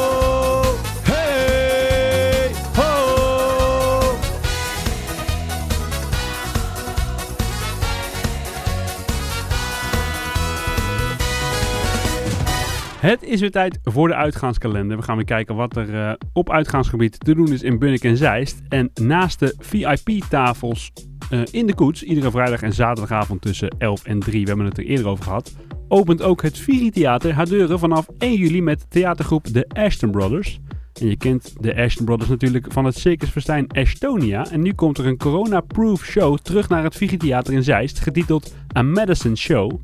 Het 13.00 13.22
is 13.22 13.40
weer 13.40 13.50
tijd 13.50 13.78
voor 13.82 14.08
de 14.08 14.14
uitgaanskalender. 14.14 14.96
We 14.96 15.02
gaan 15.02 15.16
weer 15.16 15.24
kijken 15.24 15.54
wat 15.54 15.76
er 15.76 15.94
eh, 15.94 16.12
op 16.32 16.50
uitgaansgebied 16.50 17.20
te 17.20 17.34
doen 17.34 17.52
is 17.52 17.62
in 17.62 17.78
Bunnik 17.78 18.04
en 18.04 18.16
Zeist. 18.16 18.62
En 18.68 18.90
naast 18.94 19.38
de 19.38 19.54
VIP-tafels 19.58 20.92
in 21.32 21.66
de 21.66 21.74
koets, 21.74 22.02
iedere 22.02 22.30
vrijdag 22.30 22.62
en 22.62 22.72
zaterdagavond 22.72 23.40
tussen 23.40 23.74
11 23.78 24.04
en 24.04 24.18
3, 24.18 24.42
we 24.42 24.48
hebben 24.48 24.66
het 24.66 24.78
er 24.78 24.84
eerder 24.84 25.08
over 25.08 25.24
gehad, 25.24 25.52
opent 25.88 26.22
ook 26.22 26.42
het 26.42 26.58
Viri 26.58 26.90
Theater 26.90 27.32
haar 27.32 27.48
deuren 27.48 27.78
vanaf 27.78 28.06
1 28.18 28.36
juli 28.36 28.62
met 28.62 28.86
theatergroep 28.90 29.52
de 29.52 29.68
Ashton 29.68 30.10
Brothers. 30.10 30.60
En 31.00 31.08
je 31.08 31.16
kent 31.16 31.54
de 31.60 31.76
Ashton 31.76 32.04
Brothers 32.04 32.30
natuurlijk 32.30 32.72
van 32.72 32.84
het 32.84 32.98
circusfestijn 32.98 33.66
Estonia. 33.66 34.50
En 34.50 34.60
nu 34.60 34.72
komt 34.72 34.98
er 34.98 35.06
een 35.06 35.16
corona-proof 35.16 36.04
show 36.04 36.38
terug 36.38 36.68
naar 36.68 36.82
het 36.82 36.96
Vigi 36.96 37.16
Theater 37.16 37.52
in 37.52 37.62
Zeist, 37.62 38.00
getiteld 38.00 38.54
A 38.76 38.82
Medicine 38.82 39.36
Show. 39.36 39.80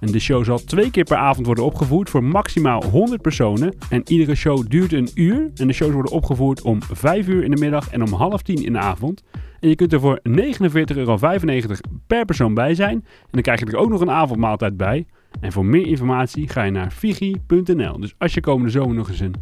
En 0.00 0.12
de 0.12 0.18
show 0.18 0.44
zal 0.44 0.58
twee 0.58 0.90
keer 0.90 1.04
per 1.04 1.16
avond 1.16 1.46
worden 1.46 1.64
opgevoerd 1.64 2.10
voor 2.10 2.24
maximaal 2.24 2.84
100 2.84 3.22
personen. 3.22 3.74
En 3.88 4.02
iedere 4.06 4.34
show 4.34 4.64
duurt 4.68 4.92
een 4.92 5.08
uur. 5.14 5.50
En 5.54 5.66
de 5.66 5.72
shows 5.72 5.92
worden 5.92 6.12
opgevoerd 6.12 6.62
om 6.62 6.82
5 6.92 7.28
uur 7.28 7.44
in 7.44 7.50
de 7.50 7.60
middag 7.60 7.90
en 7.90 8.02
om 8.02 8.12
half 8.12 8.42
10 8.42 8.64
in 8.64 8.72
de 8.72 8.78
avond. 8.78 9.22
En 9.60 9.68
je 9.68 9.74
kunt 9.74 9.92
er 9.92 10.00
voor 10.00 10.20
49,95 10.28 10.96
euro 10.96 11.18
per 12.06 12.24
persoon 12.24 12.54
bij 12.54 12.74
zijn. 12.74 12.94
En 12.94 13.28
dan 13.30 13.42
krijg 13.42 13.60
je 13.60 13.66
er 13.66 13.76
ook 13.76 13.90
nog 13.90 14.00
een 14.00 14.10
avondmaaltijd 14.10 14.76
bij. 14.76 15.06
En 15.40 15.52
voor 15.52 15.64
meer 15.64 15.86
informatie 15.86 16.48
ga 16.48 16.62
je 16.62 16.70
naar 16.70 16.90
figi.nl. 16.90 18.00
Dus 18.00 18.14
als 18.18 18.34
je 18.34 18.40
komende 18.40 18.70
zomer 18.70 18.94
nog 18.94 19.08
eens 19.08 19.20
een 19.20 19.34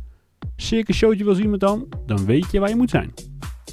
circus 0.56 0.96
showtje 0.96 1.24
wil 1.24 1.34
zien 1.34 1.50
met 1.50 1.60
dan, 1.60 1.86
dan 2.06 2.24
weet 2.24 2.50
je 2.50 2.60
waar 2.60 2.68
je 2.68 2.76
moet 2.76 2.90
zijn. 2.90 3.12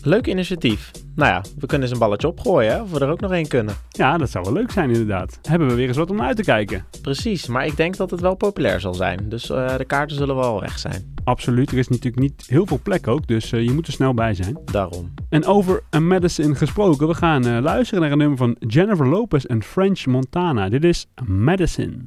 Leuk 0.03 0.27
initiatief. 0.27 0.91
Nou 1.19 1.31
ja, 1.31 1.41
we 1.59 1.65
kunnen 1.65 1.87
eens 1.87 1.91
een 1.91 2.03
balletje 2.03 2.27
opgooien, 2.27 2.71
hè? 2.71 2.81
of 2.81 2.91
we 2.91 2.99
er 2.99 3.09
ook 3.09 3.19
nog 3.19 3.31
één 3.31 3.47
kunnen. 3.47 3.75
Ja, 3.89 4.17
dat 4.17 4.29
zou 4.29 4.43
wel 4.43 4.53
leuk 4.53 4.71
zijn 4.71 4.89
inderdaad. 4.89 5.39
Hebben 5.41 5.67
we 5.67 5.73
weer 5.73 5.87
eens 5.87 5.97
wat 5.97 6.09
om 6.09 6.15
naar 6.15 6.27
uit 6.27 6.35
te 6.35 6.43
kijken. 6.43 6.85
Precies, 7.01 7.47
maar 7.47 7.65
ik 7.65 7.77
denk 7.77 7.97
dat 7.97 8.11
het 8.11 8.19
wel 8.19 8.35
populair 8.35 8.79
zal 8.79 8.93
zijn. 8.93 9.29
Dus 9.29 9.49
eh, 9.49 9.77
de 9.77 9.85
kaarten 9.85 10.17
zullen 10.17 10.35
wel 10.35 10.59
weg 10.59 10.79
zijn. 10.79 11.15
Absoluut, 11.23 11.71
er 11.71 11.77
is 11.77 11.87
natuurlijk 11.87 12.21
niet 12.21 12.43
heel 12.47 12.65
veel 12.65 12.79
plek 12.83 13.07
ook, 13.07 13.27
dus 13.27 13.51
eh, 13.51 13.63
je 13.63 13.71
moet 13.71 13.87
er 13.87 13.93
snel 13.93 14.13
bij 14.13 14.33
zijn. 14.33 14.57
Daarom. 14.65 15.13
En 15.29 15.45
over 15.45 15.83
A 15.95 15.99
Medicine 15.99 16.55
gesproken, 16.55 17.07
we 17.07 17.13
gaan 17.13 17.45
eh, 17.45 17.61
luisteren 17.61 18.01
naar 18.01 18.11
een 18.11 18.17
nummer 18.17 18.37
van 18.37 18.55
Jennifer 18.59 19.07
Lopez 19.07 19.43
en 19.43 19.63
French 19.63 20.05
Montana. 20.05 20.69
Dit 20.69 20.83
is 20.83 21.07
Medicine. 21.25 21.97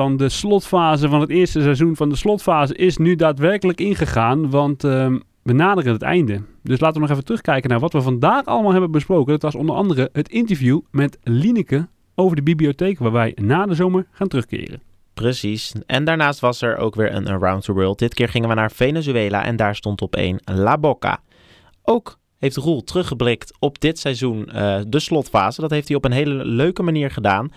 Dan 0.00 0.16
de 0.16 0.28
slotfase 0.28 1.08
van 1.08 1.20
het 1.20 1.30
eerste 1.30 1.60
seizoen 1.62 1.96
van 1.96 2.08
de 2.08 2.16
slotfase 2.16 2.74
is 2.74 2.96
nu 2.96 3.16
daadwerkelijk 3.16 3.80
ingegaan, 3.80 4.50
want 4.50 4.84
ehm, 4.84 5.18
we 5.42 5.52
naderen 5.52 5.92
het 5.92 6.02
einde. 6.02 6.42
Dus 6.62 6.80
laten 6.80 6.94
we 6.94 7.00
nog 7.00 7.10
even 7.10 7.24
terugkijken 7.24 7.70
naar 7.70 7.80
wat 7.80 7.92
we 7.92 8.00
vandaag 8.00 8.44
allemaal 8.44 8.72
hebben 8.72 8.90
besproken. 8.90 9.32
Dat 9.32 9.42
was 9.42 9.54
onder 9.54 9.74
andere 9.74 10.08
het 10.12 10.28
interview 10.28 10.80
met 10.90 11.18
Lineke 11.22 11.88
over 12.14 12.36
de 12.36 12.42
bibliotheek, 12.42 12.98
waar 12.98 13.12
wij 13.12 13.36
na 13.42 13.66
de 13.66 13.74
zomer 13.74 14.06
gaan 14.10 14.28
terugkeren. 14.28 14.82
Precies. 15.14 15.72
En 15.86 16.04
daarnaast 16.04 16.40
was 16.40 16.62
er 16.62 16.76
ook 16.76 16.94
weer 16.94 17.14
een 17.14 17.28
Around 17.28 17.64
the 17.64 17.72
World. 17.72 17.98
Dit 17.98 18.14
keer 18.14 18.28
gingen 18.28 18.48
we 18.48 18.54
naar 18.54 18.70
Venezuela 18.70 19.44
en 19.44 19.56
daar 19.56 19.76
stond 19.76 20.02
op 20.02 20.16
één 20.16 20.40
La 20.44 20.78
Boca. 20.78 21.20
Ook 21.82 22.18
heeft 22.38 22.56
Roel 22.56 22.84
teruggeblikt 22.84 23.52
op 23.58 23.80
dit 23.80 23.98
seizoen, 23.98 24.50
eh, 24.50 24.80
de 24.86 25.00
slotfase. 25.00 25.60
Dat 25.60 25.70
heeft 25.70 25.88
hij 25.88 25.96
op 25.96 26.04
een 26.04 26.12
hele 26.12 26.44
leuke 26.44 26.82
manier 26.82 27.10
gedaan. 27.10 27.50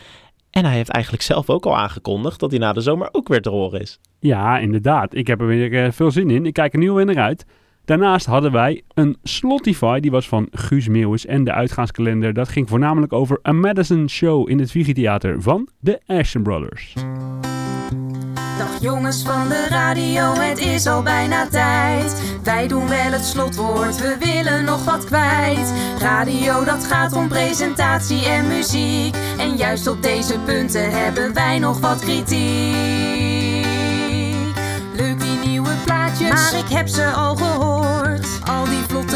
En 0.53 0.65
hij 0.65 0.75
heeft 0.75 0.89
eigenlijk 0.89 1.23
zelf 1.23 1.49
ook 1.49 1.65
al 1.65 1.77
aangekondigd 1.77 2.39
dat 2.39 2.51
hij 2.51 2.59
na 2.59 2.73
de 2.73 2.81
zomer 2.81 3.09
ook 3.11 3.27
weer 3.27 3.41
te 3.41 3.49
horen 3.49 3.81
is. 3.81 3.99
Ja, 4.19 4.57
inderdaad. 4.59 5.15
Ik 5.15 5.27
heb 5.27 5.41
er 5.41 5.47
weer 5.47 5.83
eh, 5.83 5.91
veel 5.91 6.11
zin 6.11 6.29
in. 6.29 6.45
Ik 6.45 6.53
kijk 6.53 6.73
er 6.73 6.79
nu 6.79 6.91
weer 6.91 7.05
naar 7.05 7.17
uit. 7.17 7.45
Daarnaast 7.85 8.25
hadden 8.25 8.51
wij 8.51 8.81
een 8.93 9.17
Slotify, 9.23 9.99
die 9.99 10.11
was 10.11 10.27
van 10.27 10.47
Guus 10.51 10.87
Meeuwis. 10.87 11.25
En 11.25 11.43
de 11.43 11.51
uitgaanskalender, 11.51 12.33
dat 12.33 12.49
ging 12.49 12.69
voornamelijk 12.69 13.13
over 13.13 13.39
A 13.47 13.51
Madison 13.51 14.09
Show 14.09 14.49
in 14.49 14.59
het 14.59 14.71
Vigitheater 14.71 15.41
van 15.41 15.67
de 15.79 16.01
Ashton 16.05 16.43
Brothers. 16.43 16.93
Jongens 18.83 19.21
van 19.21 19.49
de 19.49 19.67
radio, 19.69 20.33
het 20.33 20.57
is 20.57 20.87
al 20.87 21.01
bijna 21.01 21.47
tijd. 21.47 22.21
Wij 22.43 22.67
doen 22.67 22.87
wel 22.87 23.11
het 23.11 23.25
slotwoord, 23.25 23.97
we 23.97 24.15
willen 24.19 24.65
nog 24.65 24.83
wat 24.83 25.05
kwijt. 25.05 25.73
Radio, 25.99 26.63
dat 26.63 26.85
gaat 26.85 27.13
om 27.13 27.27
presentatie 27.27 28.25
en 28.25 28.47
muziek. 28.47 29.15
En 29.37 29.55
juist 29.55 29.87
op 29.87 30.01
deze 30.01 30.39
punten 30.39 30.91
hebben 30.91 31.33
wij 31.33 31.59
nog 31.59 31.79
wat 31.79 31.99
kritiek. 31.99 32.75
Leuk 34.95 35.19
die 35.19 35.39
nieuwe 35.45 35.73
plaatjes, 35.85 36.29
maar 36.29 36.53
ik 36.59 36.69
heb 36.69 36.87
ze 36.87 37.05
al 37.05 37.35
gehoord. 37.35 37.82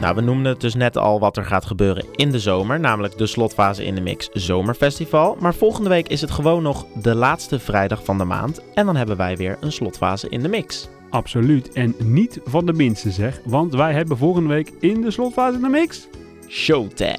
Nou, 0.00 0.14
we 0.14 0.20
noemden 0.20 0.52
het 0.52 0.60
dus 0.60 0.74
net 0.74 0.96
al 0.96 1.20
wat 1.20 1.36
er 1.36 1.44
gaat 1.44 1.64
gebeuren 1.64 2.04
in 2.12 2.30
de 2.30 2.38
zomer, 2.38 2.80
namelijk 2.80 3.18
de 3.18 3.26
slotfase 3.26 3.84
in 3.84 3.94
de 3.94 4.00
Mix 4.00 4.28
Zomerfestival. 4.32 5.36
Maar 5.40 5.54
volgende 5.54 5.88
week 5.88 6.08
is 6.08 6.20
het 6.20 6.30
gewoon 6.30 6.62
nog 6.62 6.86
de 7.02 7.14
laatste 7.14 7.58
vrijdag 7.58 8.04
van 8.04 8.18
de 8.18 8.24
maand 8.24 8.62
en 8.74 8.86
dan 8.86 8.96
hebben 8.96 9.16
wij 9.16 9.36
weer 9.36 9.56
een 9.60 9.72
slotfase 9.72 10.28
in 10.28 10.42
de 10.42 10.48
Mix. 10.48 10.88
Absoluut. 11.10 11.72
En 11.72 11.94
niet 11.98 12.40
van 12.44 12.66
de 12.66 12.72
minste 12.72 13.10
zeg, 13.10 13.40
want 13.44 13.74
wij 13.74 13.92
hebben 13.92 14.16
volgende 14.16 14.48
week 14.48 14.72
in 14.80 15.00
de 15.00 15.10
slotfase 15.10 15.60
de 15.60 15.68
mix... 15.68 16.08
Showtag. 16.48 17.16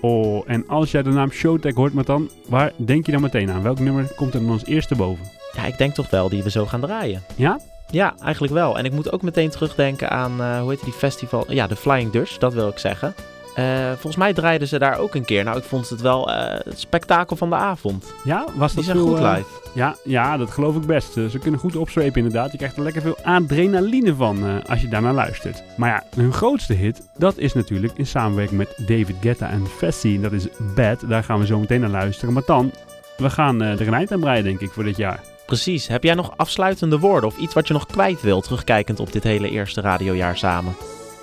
Oh, 0.00 0.42
en 0.46 0.68
als 0.68 0.90
jij 0.90 1.02
de 1.02 1.10
naam 1.10 1.30
Showtag 1.30 1.74
hoort, 1.74 1.92
maar 1.92 2.04
dan, 2.04 2.30
waar 2.48 2.72
denk 2.76 3.06
je 3.06 3.12
dan 3.12 3.20
meteen 3.20 3.50
aan? 3.50 3.62
Welk 3.62 3.78
nummer 3.78 4.12
komt 4.16 4.34
er 4.34 4.40
dan 4.40 4.50
als 4.50 4.64
eerste 4.64 4.94
boven? 4.94 5.24
Ja, 5.52 5.64
ik 5.64 5.78
denk 5.78 5.94
toch 5.94 6.10
wel 6.10 6.28
die 6.28 6.42
we 6.42 6.50
zo 6.50 6.66
gaan 6.66 6.80
draaien. 6.80 7.22
Ja? 7.36 7.60
Ja, 7.90 8.14
eigenlijk 8.22 8.52
wel. 8.52 8.78
En 8.78 8.84
ik 8.84 8.92
moet 8.92 9.12
ook 9.12 9.22
meteen 9.22 9.50
terugdenken 9.50 10.10
aan, 10.10 10.40
eh, 10.40 10.60
hoe 10.60 10.70
heet 10.70 10.84
die 10.84 10.92
festival? 10.92 11.44
Ja, 11.48 11.66
de 11.66 11.76
Flying 11.76 12.10
Dutch, 12.10 12.38
dat 12.38 12.54
wil 12.54 12.68
ik 12.68 12.78
zeggen. 12.78 13.14
Eh, 13.54 13.86
volgens 13.86 14.16
mij 14.16 14.32
draaiden 14.32 14.68
ze 14.68 14.78
daar 14.78 14.98
ook 14.98 15.14
een 15.14 15.24
keer. 15.24 15.44
Nou, 15.44 15.58
ik 15.58 15.64
vond 15.64 15.88
het 15.88 16.00
wel 16.00 16.28
het 16.64 16.80
spektakel 16.80 17.36
van 17.36 17.50
de 17.50 17.56
avond. 17.56 18.12
Ja, 18.24 18.44
was 18.54 18.66
Die 18.66 18.76
dat 18.76 18.84
zijn 18.84 18.96
veel, 18.96 19.06
goed 19.06 19.18
live. 19.18 19.44
Ja, 19.74 19.96
ja, 20.04 20.36
dat 20.36 20.50
geloof 20.50 20.76
ik 20.76 20.86
best. 20.86 21.12
Ze 21.12 21.38
kunnen 21.40 21.60
goed 21.60 21.76
opzwepen 21.76 22.16
inderdaad. 22.16 22.52
Je 22.52 22.58
krijgt 22.58 22.76
er 22.76 22.82
lekker 22.82 23.02
veel 23.02 23.18
adrenaline 23.22 24.14
van 24.14 24.62
als 24.68 24.80
je 24.80 24.88
daarnaar 24.88 25.14
luistert. 25.14 25.62
Maar 25.76 25.88
ja, 25.88 26.20
hun 26.22 26.32
grootste 26.32 26.72
hit, 26.72 27.08
dat 27.16 27.38
is 27.38 27.52
natuurlijk 27.52 27.92
in 27.96 28.06
samenwerking 28.06 28.58
met 28.58 28.74
David 28.76 29.16
Guetta 29.20 29.48
en 29.50 29.66
Fessy. 29.66 30.20
Dat 30.20 30.32
is 30.32 30.46
Bad, 30.74 31.04
daar 31.08 31.24
gaan 31.24 31.38
we 31.38 31.46
zo 31.46 31.58
meteen 31.58 31.80
naar 31.80 31.90
luisteren. 31.90 32.34
Maar 32.34 32.42
dan, 32.46 32.72
we 33.16 33.30
gaan 33.30 33.62
er 33.62 33.86
een 33.86 33.94
eind 33.94 34.12
aan 34.12 34.20
breien 34.20 34.44
denk 34.44 34.60
ik 34.60 34.70
voor 34.70 34.84
dit 34.84 34.96
jaar. 34.96 35.20
Precies. 35.50 35.88
Heb 35.88 36.02
jij 36.02 36.14
nog 36.14 36.32
afsluitende 36.36 36.98
woorden 36.98 37.30
of 37.30 37.38
iets 37.38 37.54
wat 37.54 37.66
je 37.66 37.72
nog 37.72 37.86
kwijt 37.86 38.22
wilt, 38.22 38.44
terugkijkend 38.44 39.00
op 39.00 39.12
dit 39.12 39.22
hele 39.22 39.50
eerste 39.50 39.80
radiojaar 39.80 40.36
samen? 40.38 40.74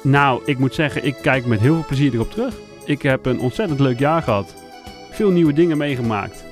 Nou, 0.04 0.42
ik 0.46 0.58
moet 0.58 0.76
zeggen, 0.76 1.06
ik 1.06 1.16
kijk 1.22 1.46
met 1.46 1.60
heel 1.60 1.74
veel 1.74 1.86
plezier 1.88 2.14
erop 2.14 2.32
terug. 2.32 2.56
Ik 2.86 3.02
heb 3.02 3.26
een 3.26 3.40
ontzettend 3.40 3.80
leuk 3.80 4.00
jaar 4.00 4.22
gehad. 4.22 4.54
Veel 5.12 5.32
nieuwe 5.32 5.54
dingen 5.54 5.78
meegemaakt. 5.78 6.44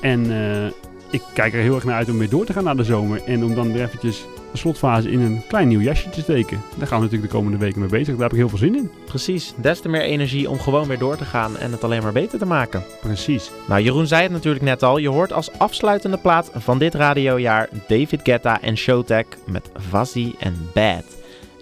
En 0.00 0.30
eh, 0.30 0.66
ik 1.10 1.22
kijk 1.34 1.52
er 1.52 1.60
heel 1.60 1.74
erg 1.74 1.84
naar 1.84 1.94
uit 1.94 2.10
om 2.10 2.18
weer 2.18 2.28
door 2.28 2.44
te 2.44 2.52
gaan 2.52 2.64
naar 2.64 2.76
de 2.76 2.84
zomer. 2.84 3.22
En 3.24 3.44
om 3.44 3.54
dan 3.54 3.72
weer 3.72 3.82
eventjes 3.82 4.24
de 4.52 4.58
slotfase 4.58 5.10
in 5.10 5.20
een 5.20 5.42
klein 5.48 5.68
nieuw 5.68 5.80
jasje 5.80 6.10
te 6.10 6.20
steken. 6.20 6.60
Daar 6.78 6.86
gaan 6.86 6.98
we 6.98 7.04
natuurlijk 7.04 7.32
de 7.32 7.38
komende 7.38 7.58
weken 7.58 7.80
mee 7.80 7.88
bezig. 7.88 8.14
Daar 8.14 8.22
heb 8.22 8.32
ik 8.32 8.38
heel 8.38 8.48
veel 8.48 8.58
zin 8.58 8.76
in. 8.76 8.90
Precies. 9.06 9.54
Des 9.56 9.80
te 9.80 9.88
meer 9.88 10.02
energie 10.02 10.50
om 10.50 10.58
gewoon 10.58 10.88
weer 10.88 10.98
door 10.98 11.16
te 11.16 11.24
gaan 11.24 11.56
en 11.56 11.72
het 11.72 11.84
alleen 11.84 12.02
maar 12.02 12.12
beter 12.12 12.38
te 12.38 12.46
maken. 12.46 12.82
Precies. 13.00 13.50
Nou, 13.68 13.82
Jeroen 13.82 14.06
zei 14.06 14.22
het 14.22 14.32
natuurlijk 14.32 14.64
net 14.64 14.82
al. 14.82 14.98
Je 14.98 15.08
hoort 15.08 15.32
als 15.32 15.58
afsluitende 15.58 16.18
plaat 16.18 16.50
van 16.54 16.78
dit 16.78 16.94
radiojaar 16.94 17.68
David 17.88 18.20
Guetta 18.22 18.60
en 18.60 18.76
Showtech 18.76 19.26
met 19.46 19.70
Vazzy 19.74 20.34
en 20.38 20.68
Bad. 20.74 21.04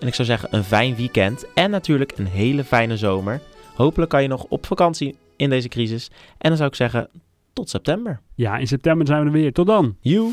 En 0.00 0.06
ik 0.06 0.14
zou 0.14 0.28
zeggen 0.28 0.48
een 0.50 0.64
fijn 0.64 0.96
weekend 0.96 1.44
en 1.54 1.70
natuurlijk 1.70 2.12
een 2.16 2.26
hele 2.26 2.64
fijne 2.64 2.96
zomer. 2.96 3.40
Hopelijk 3.74 4.10
kan 4.10 4.22
je 4.22 4.28
nog 4.28 4.44
op 4.48 4.66
vakantie 4.66 5.16
in 5.36 5.50
deze 5.50 5.68
crisis. 5.68 6.10
En 6.38 6.48
dan 6.48 6.56
zou 6.56 6.68
ik 6.68 6.74
zeggen 6.74 7.08
tot 7.52 7.70
september. 7.70 8.20
Ja, 8.34 8.56
in 8.56 8.66
september 8.66 9.06
zijn 9.06 9.20
we 9.20 9.26
er 9.26 9.32
weer. 9.32 9.52
Tot 9.52 9.66
dan. 9.66 9.96
Joe. 10.00 10.32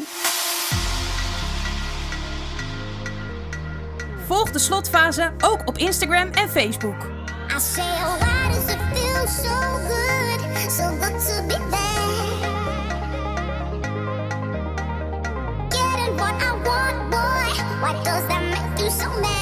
Volg 4.25 4.51
de 4.51 4.59
slotfase 4.59 5.31
ook 5.43 5.61
op 5.65 5.77
Instagram 5.77 6.29
en 6.29 6.49
Facebook. 6.49 7.13
Does 18.03 18.27
that 18.27 18.41
make 18.51 18.79
you 18.79 18.89
so 18.89 19.09
mad? 19.21 19.35